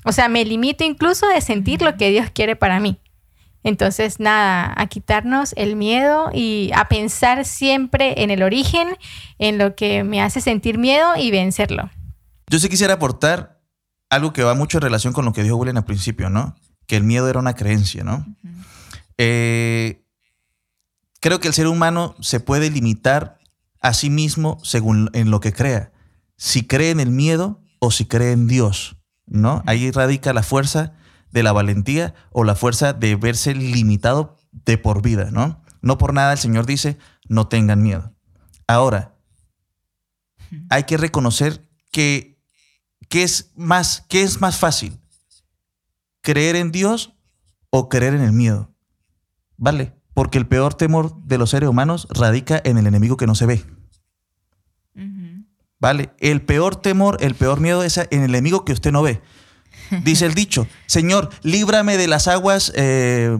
O 0.04 0.12
sea, 0.12 0.28
me 0.28 0.44
limito 0.44 0.84
incluso 0.84 1.28
de 1.28 1.40
sentir 1.40 1.82
lo 1.82 1.96
que 1.96 2.10
Dios 2.10 2.30
quiere 2.32 2.56
para 2.56 2.80
mí. 2.80 2.98
Entonces, 3.62 4.20
nada, 4.20 4.72
a 4.76 4.86
quitarnos 4.86 5.52
el 5.56 5.74
miedo 5.74 6.30
y 6.32 6.70
a 6.72 6.84
pensar 6.84 7.44
siempre 7.44 8.22
en 8.22 8.30
el 8.30 8.44
origen, 8.44 8.88
en 9.38 9.58
lo 9.58 9.74
que 9.74 10.04
me 10.04 10.22
hace 10.22 10.40
sentir 10.40 10.78
miedo 10.78 11.16
y 11.16 11.32
vencerlo. 11.32 11.90
Yo 12.48 12.60
sí 12.60 12.68
quisiera 12.68 12.94
aportar 12.94 13.60
algo 14.08 14.32
que 14.32 14.44
va 14.44 14.54
mucho 14.54 14.78
en 14.78 14.82
relación 14.82 15.12
con 15.12 15.24
lo 15.24 15.32
que 15.32 15.42
dijo 15.42 15.56
William 15.56 15.78
al 15.78 15.84
principio, 15.84 16.30
¿no? 16.30 16.54
Que 16.86 16.96
el 16.96 17.02
miedo 17.02 17.28
era 17.28 17.40
una 17.40 17.54
creencia, 17.54 18.04
¿no? 18.04 18.24
Eh, 19.18 20.04
creo 21.18 21.40
que 21.40 21.48
el 21.48 21.54
ser 21.54 21.66
humano 21.66 22.14
se 22.20 22.38
puede 22.38 22.70
limitar 22.70 23.40
a 23.80 23.94
sí 23.94 24.10
mismo 24.10 24.60
según 24.62 25.10
en 25.12 25.32
lo 25.32 25.40
que 25.40 25.52
crea. 25.52 25.90
Si 26.36 26.68
cree 26.68 26.90
en 26.90 27.00
el 27.00 27.10
miedo, 27.10 27.60
o 27.78 27.90
si 27.90 28.06
cree 28.06 28.32
en 28.32 28.46
Dios, 28.46 28.96
¿no? 29.26 29.62
Ahí 29.66 29.90
radica 29.90 30.32
la 30.32 30.42
fuerza 30.42 30.94
de 31.32 31.42
la 31.42 31.52
valentía 31.52 32.14
o 32.30 32.44
la 32.44 32.54
fuerza 32.54 32.92
de 32.92 33.16
verse 33.16 33.54
limitado 33.54 34.36
de 34.52 34.78
por 34.78 35.02
vida, 35.02 35.30
¿no? 35.30 35.62
No 35.82 35.98
por 35.98 36.14
nada 36.14 36.32
el 36.32 36.38
Señor 36.38 36.66
dice, 36.66 36.98
no 37.28 37.48
tengan 37.48 37.82
miedo. 37.82 38.14
Ahora, 38.66 39.14
hay 40.70 40.84
que 40.84 40.96
reconocer 40.96 41.68
que, 41.90 42.40
es 43.10 43.52
más, 43.56 44.04
¿qué 44.08 44.22
es 44.22 44.40
más 44.40 44.58
fácil? 44.58 44.98
¿Creer 46.20 46.56
en 46.56 46.72
Dios 46.72 47.14
o 47.70 47.88
creer 47.88 48.14
en 48.14 48.22
el 48.22 48.32
miedo? 48.32 48.74
¿Vale? 49.56 49.94
Porque 50.14 50.38
el 50.38 50.46
peor 50.46 50.74
temor 50.74 51.22
de 51.24 51.38
los 51.38 51.50
seres 51.50 51.68
humanos 51.68 52.08
radica 52.10 52.60
en 52.64 52.78
el 52.78 52.86
enemigo 52.86 53.16
que 53.16 53.26
no 53.26 53.34
se 53.34 53.46
ve. 53.46 53.64
¿Vale? 55.78 56.10
El 56.18 56.42
peor 56.42 56.76
temor, 56.76 57.18
el 57.20 57.34
peor 57.34 57.60
miedo 57.60 57.82
es 57.82 57.98
en 57.98 58.22
el 58.22 58.30
enemigo 58.30 58.64
que 58.64 58.72
usted 58.72 58.92
no 58.92 59.02
ve. 59.02 59.20
Dice 60.04 60.26
el 60.26 60.34
dicho, 60.34 60.66
Señor, 60.86 61.30
líbrame 61.42 61.96
de 61.96 62.08
las 62.08 62.28
aguas 62.28 62.72
eh, 62.74 63.36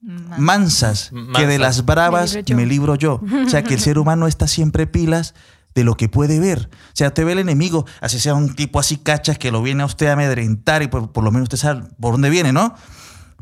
mansas, 0.00 1.12
que 1.34 1.46
de 1.46 1.58
las 1.58 1.84
bravas 1.84 2.38
me 2.48 2.66
libro, 2.66 2.94
yo. 2.94 3.20
O 3.44 3.48
sea, 3.48 3.62
que 3.62 3.74
el 3.74 3.80
ser 3.80 3.98
humano 3.98 4.26
está 4.26 4.46
siempre 4.48 4.86
pilas 4.86 5.34
de 5.74 5.84
lo 5.84 5.96
que 5.96 6.08
puede 6.08 6.40
ver. 6.40 6.70
O 6.70 6.96
sea, 6.96 7.08
usted 7.08 7.24
ve 7.24 7.32
el 7.32 7.38
enemigo, 7.40 7.86
así 8.00 8.20
sea 8.20 8.34
un 8.34 8.54
tipo 8.54 8.78
así 8.78 8.96
cachas 8.96 9.38
que 9.38 9.50
lo 9.50 9.62
viene 9.62 9.82
a 9.82 9.86
usted 9.86 10.06
a 10.06 10.12
amedrentar 10.12 10.82
y 10.82 10.88
por, 10.88 11.12
por 11.12 11.24
lo 11.24 11.30
menos 11.30 11.46
usted 11.46 11.58
sabe 11.58 11.82
por 12.00 12.12
dónde 12.12 12.30
viene, 12.30 12.52
¿no? 12.52 12.74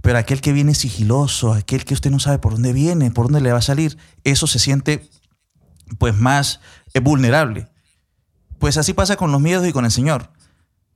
Pero 0.00 0.18
aquel 0.18 0.40
que 0.40 0.52
viene 0.52 0.74
sigiloso, 0.74 1.52
aquel 1.52 1.84
que 1.84 1.94
usted 1.94 2.10
no 2.10 2.18
sabe 2.18 2.38
por 2.38 2.52
dónde 2.52 2.72
viene, 2.72 3.10
por 3.10 3.26
dónde 3.26 3.40
le 3.40 3.52
va 3.52 3.58
a 3.58 3.62
salir, 3.62 3.98
eso 4.24 4.46
se 4.46 4.58
siente 4.58 5.08
pues 5.98 6.16
más 6.16 6.60
eh, 6.94 7.00
vulnerable. 7.00 7.68
Pues 8.62 8.76
así 8.76 8.92
pasa 8.92 9.16
con 9.16 9.32
los 9.32 9.40
miedos 9.40 9.66
y 9.66 9.72
con 9.72 9.84
el 9.84 9.90
Señor. 9.90 10.30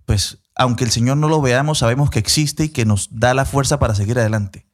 Pues 0.04 0.38
aunque 0.54 0.84
el 0.84 0.92
Señor 0.92 1.16
no 1.16 1.28
lo 1.28 1.40
veamos, 1.40 1.78
sabemos 1.78 2.10
que 2.10 2.20
existe 2.20 2.62
y 2.62 2.68
que 2.68 2.84
nos 2.84 3.08
da 3.10 3.34
la 3.34 3.44
fuerza 3.44 3.80
para 3.80 3.96
seguir 3.96 4.20
adelante. 4.20 4.68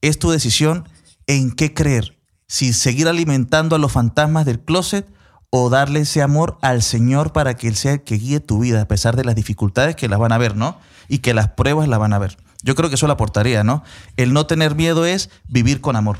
Es 0.00 0.18
tu 0.18 0.28
decisión 0.32 0.88
en 1.28 1.52
qué 1.52 1.72
creer, 1.72 2.18
si 2.48 2.72
seguir 2.72 3.06
alimentando 3.06 3.76
a 3.76 3.78
los 3.78 3.92
fantasmas 3.92 4.44
del 4.44 4.58
closet 4.58 5.06
o 5.50 5.70
darle 5.70 6.00
ese 6.00 6.20
amor 6.20 6.58
al 6.62 6.82
Señor 6.82 7.32
para 7.32 7.54
que 7.54 7.68
Él 7.68 7.76
sea 7.76 7.92
el 7.92 8.02
que 8.02 8.16
guíe 8.16 8.40
tu 8.40 8.58
vida, 8.58 8.80
a 8.80 8.88
pesar 8.88 9.14
de 9.14 9.24
las 9.24 9.36
dificultades 9.36 9.94
que 9.94 10.08
las 10.08 10.18
van 10.18 10.32
a 10.32 10.38
ver, 10.38 10.56
¿no? 10.56 10.80
Y 11.06 11.18
que 11.18 11.34
las 11.34 11.50
pruebas 11.50 11.86
la 11.86 11.98
van 11.98 12.12
a 12.12 12.18
ver. 12.18 12.38
Yo 12.64 12.74
creo 12.74 12.88
que 12.88 12.96
eso 12.96 13.06
le 13.06 13.12
aportaría, 13.12 13.62
¿no? 13.62 13.84
El 14.16 14.32
no 14.32 14.46
tener 14.46 14.74
miedo 14.74 15.06
es 15.06 15.30
vivir 15.46 15.80
con 15.80 15.94
amor. 15.94 16.18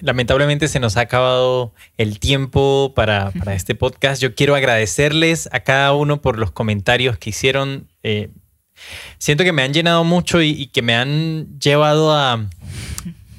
Lamentablemente 0.00 0.68
se 0.68 0.80
nos 0.80 0.96
ha 0.96 1.02
acabado 1.02 1.72
el 1.96 2.18
tiempo 2.18 2.92
para, 2.94 3.32
este 3.54 3.74
podcast. 3.74 4.20
Yo 4.22 4.34
quiero 4.34 4.54
agradecerles 4.54 5.48
a 5.52 5.60
cada 5.60 5.92
uno 5.92 6.20
por 6.20 6.38
los 6.38 6.50
comentarios 6.50 7.18
que 7.18 7.30
hicieron. 7.30 7.88
Eh, 8.02 8.30
siento 9.18 9.44
que 9.44 9.52
me 9.52 9.62
han 9.62 9.72
llenado 9.72 10.04
mucho 10.04 10.42
y, 10.42 10.66
que 10.66 10.82
me 10.82 10.94
han 10.94 11.58
llevado 11.58 12.12
a, 12.12 12.46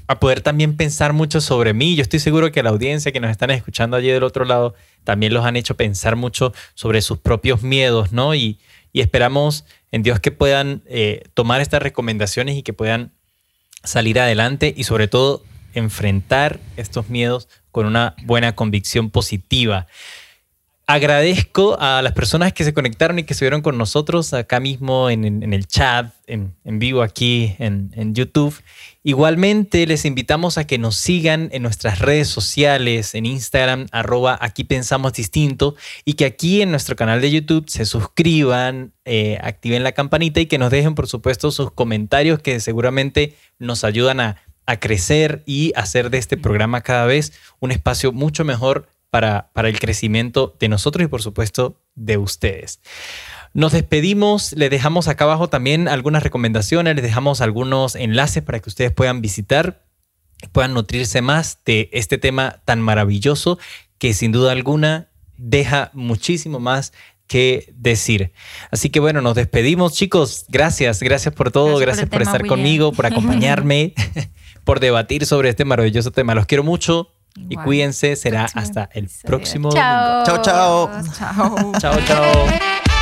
a, 0.07 0.19
poder 0.19 0.41
también 0.41 0.75
pensar 0.75 1.13
mucho 1.13 1.41
sobre 1.41 1.73
mí. 1.73 1.95
Yo 1.95 2.01
estoy 2.01 2.19
seguro 2.19 2.51
que 2.51 2.63
la 2.63 2.69
audiencia 2.69 3.11
que 3.11 3.19
nos 3.19 3.31
están 3.31 3.51
escuchando 3.51 3.97
allí 3.97 4.09
del 4.09 4.23
otro 4.23 4.45
lado 4.45 4.75
también 5.03 5.33
los 5.33 5.45
han 5.45 5.55
hecho 5.55 5.75
pensar 5.75 6.15
mucho 6.15 6.53
sobre 6.73 7.01
sus 7.01 7.19
propios 7.19 7.63
miedos, 7.63 8.11
¿no? 8.11 8.35
Y, 8.35 8.59
y 8.91 9.01
esperamos 9.01 9.65
en 9.91 10.03
Dios 10.03 10.19
que 10.19 10.31
puedan 10.31 10.83
eh, 10.87 11.23
tomar 11.33 11.61
estas 11.61 11.81
recomendaciones 11.81 12.57
y 12.57 12.63
que 12.63 12.73
puedan 12.73 13.11
salir 13.83 14.19
adelante 14.19 14.73
y 14.75 14.83
sobre 14.83 15.07
todo 15.07 15.43
enfrentar 15.73 16.59
estos 16.77 17.09
miedos 17.09 17.47
con 17.71 17.85
una 17.85 18.15
buena 18.25 18.55
convicción 18.55 19.09
positiva. 19.09 19.87
Agradezco 20.91 21.77
a 21.79 22.01
las 22.01 22.13
personas 22.13 22.51
que 22.51 22.63
se 22.63 22.73
conectaron 22.73 23.19
y 23.19 23.23
que 23.23 23.33
estuvieron 23.33 23.61
con 23.61 23.77
nosotros 23.77 24.33
acá 24.33 24.59
mismo 24.59 25.11
en, 25.11 25.53
el 25.53 25.67
chat, 25.67 26.11
en, 26.25 26.55
vivo 26.65 27.03
aquí 27.03 27.55
en, 27.59 28.15
YouTube. 28.15 28.59
Igualmente 29.03 29.85
les 29.85 30.05
invitamos 30.05 30.57
a 30.57 30.65
que 30.65 30.79
nos 30.79 30.95
sigan 30.95 31.49
en 31.51 31.61
nuestras 31.61 31.99
redes 31.99 32.27
sociales, 32.27 33.13
en 33.13 33.27
Instagram, 33.27 33.85
arroba 33.91 34.39
aquí 34.41 34.63
pensamos 34.63 35.13
distinto, 35.13 35.75
y 36.05 36.13
que 36.13 36.25
aquí 36.25 36.63
en 36.63 36.71
nuestro 36.71 36.95
canal 36.95 37.21
de 37.21 37.29
YouTube 37.29 37.69
se 37.69 37.85
suscriban, 37.85 38.91
eh, 39.05 39.37
activen 39.43 39.83
la 39.83 39.91
campanita 39.91 40.39
y 40.39 40.47
que 40.47 40.57
nos 40.57 40.71
dejen 40.71 40.95
por 40.95 41.05
supuesto 41.05 41.51
sus 41.51 41.71
comentarios 41.71 42.39
que 42.39 42.59
seguramente 42.59 43.35
nos 43.59 43.83
ayudan 43.83 44.21
a, 44.21 44.37
a 44.69 44.79
crecer 44.79 45.41
y 45.47 45.73
hacer 45.75 46.11
de 46.11 46.19
este 46.19 46.37
programa 46.37 46.81
cada 46.81 47.07
vez 47.07 47.33
un 47.59 47.71
espacio 47.71 48.11
mucho 48.11 48.45
mejor 48.45 48.87
para, 49.09 49.49
para 49.53 49.67
el 49.67 49.79
crecimiento 49.79 50.55
de 50.59 50.69
nosotros 50.69 51.03
y 51.03 51.07
por 51.07 51.23
supuesto 51.23 51.81
de 51.95 52.17
ustedes. 52.17 52.79
Nos 53.55 53.71
despedimos, 53.71 54.53
les 54.53 54.69
dejamos 54.69 55.07
acá 55.07 55.23
abajo 55.23 55.49
también 55.49 55.87
algunas 55.87 56.21
recomendaciones, 56.21 56.93
les 56.93 57.03
dejamos 57.03 57.41
algunos 57.41 57.95
enlaces 57.95 58.43
para 58.43 58.59
que 58.59 58.69
ustedes 58.69 58.91
puedan 58.91 59.21
visitar, 59.21 59.81
puedan 60.51 60.75
nutrirse 60.75 61.23
más 61.23 61.57
de 61.65 61.89
este 61.91 62.19
tema 62.19 62.61
tan 62.63 62.79
maravilloso 62.79 63.57
que 63.97 64.13
sin 64.13 64.31
duda 64.31 64.51
alguna 64.51 65.07
deja 65.35 65.89
muchísimo 65.95 66.59
más 66.59 66.93
que 67.29 67.71
decir. 67.77 68.33
Así 68.71 68.89
que 68.89 68.99
bueno, 68.99 69.21
nos 69.21 69.35
despedimos 69.35 69.93
chicos, 69.93 70.45
gracias, 70.49 71.01
gracias 71.01 71.33
por 71.33 71.51
todo, 71.51 71.77
gracias, 71.77 72.09
por, 72.09 72.23
estar 72.23 72.45
conmigo, 72.47 72.91
por 72.91 73.05
acompañarme, 73.05 73.93
por 74.69 74.79
debatir 74.79 75.25
sobre 75.25 75.49
este 75.49 75.65
maravilloso 75.65 76.11
tema. 76.11 76.35
Los 76.35 76.45
quiero 76.45 76.63
mucho, 76.63 77.11
y 77.49 77.55
cuídense, 77.55 78.15
será 78.15 78.45
hasta 78.53 78.87
el 78.93 79.09
próximo 79.23 79.71
chao. 79.71 80.23
Chao, 80.23 80.41
chao. 80.43 80.91
Chao, 81.79 81.97
chao. 82.05 82.45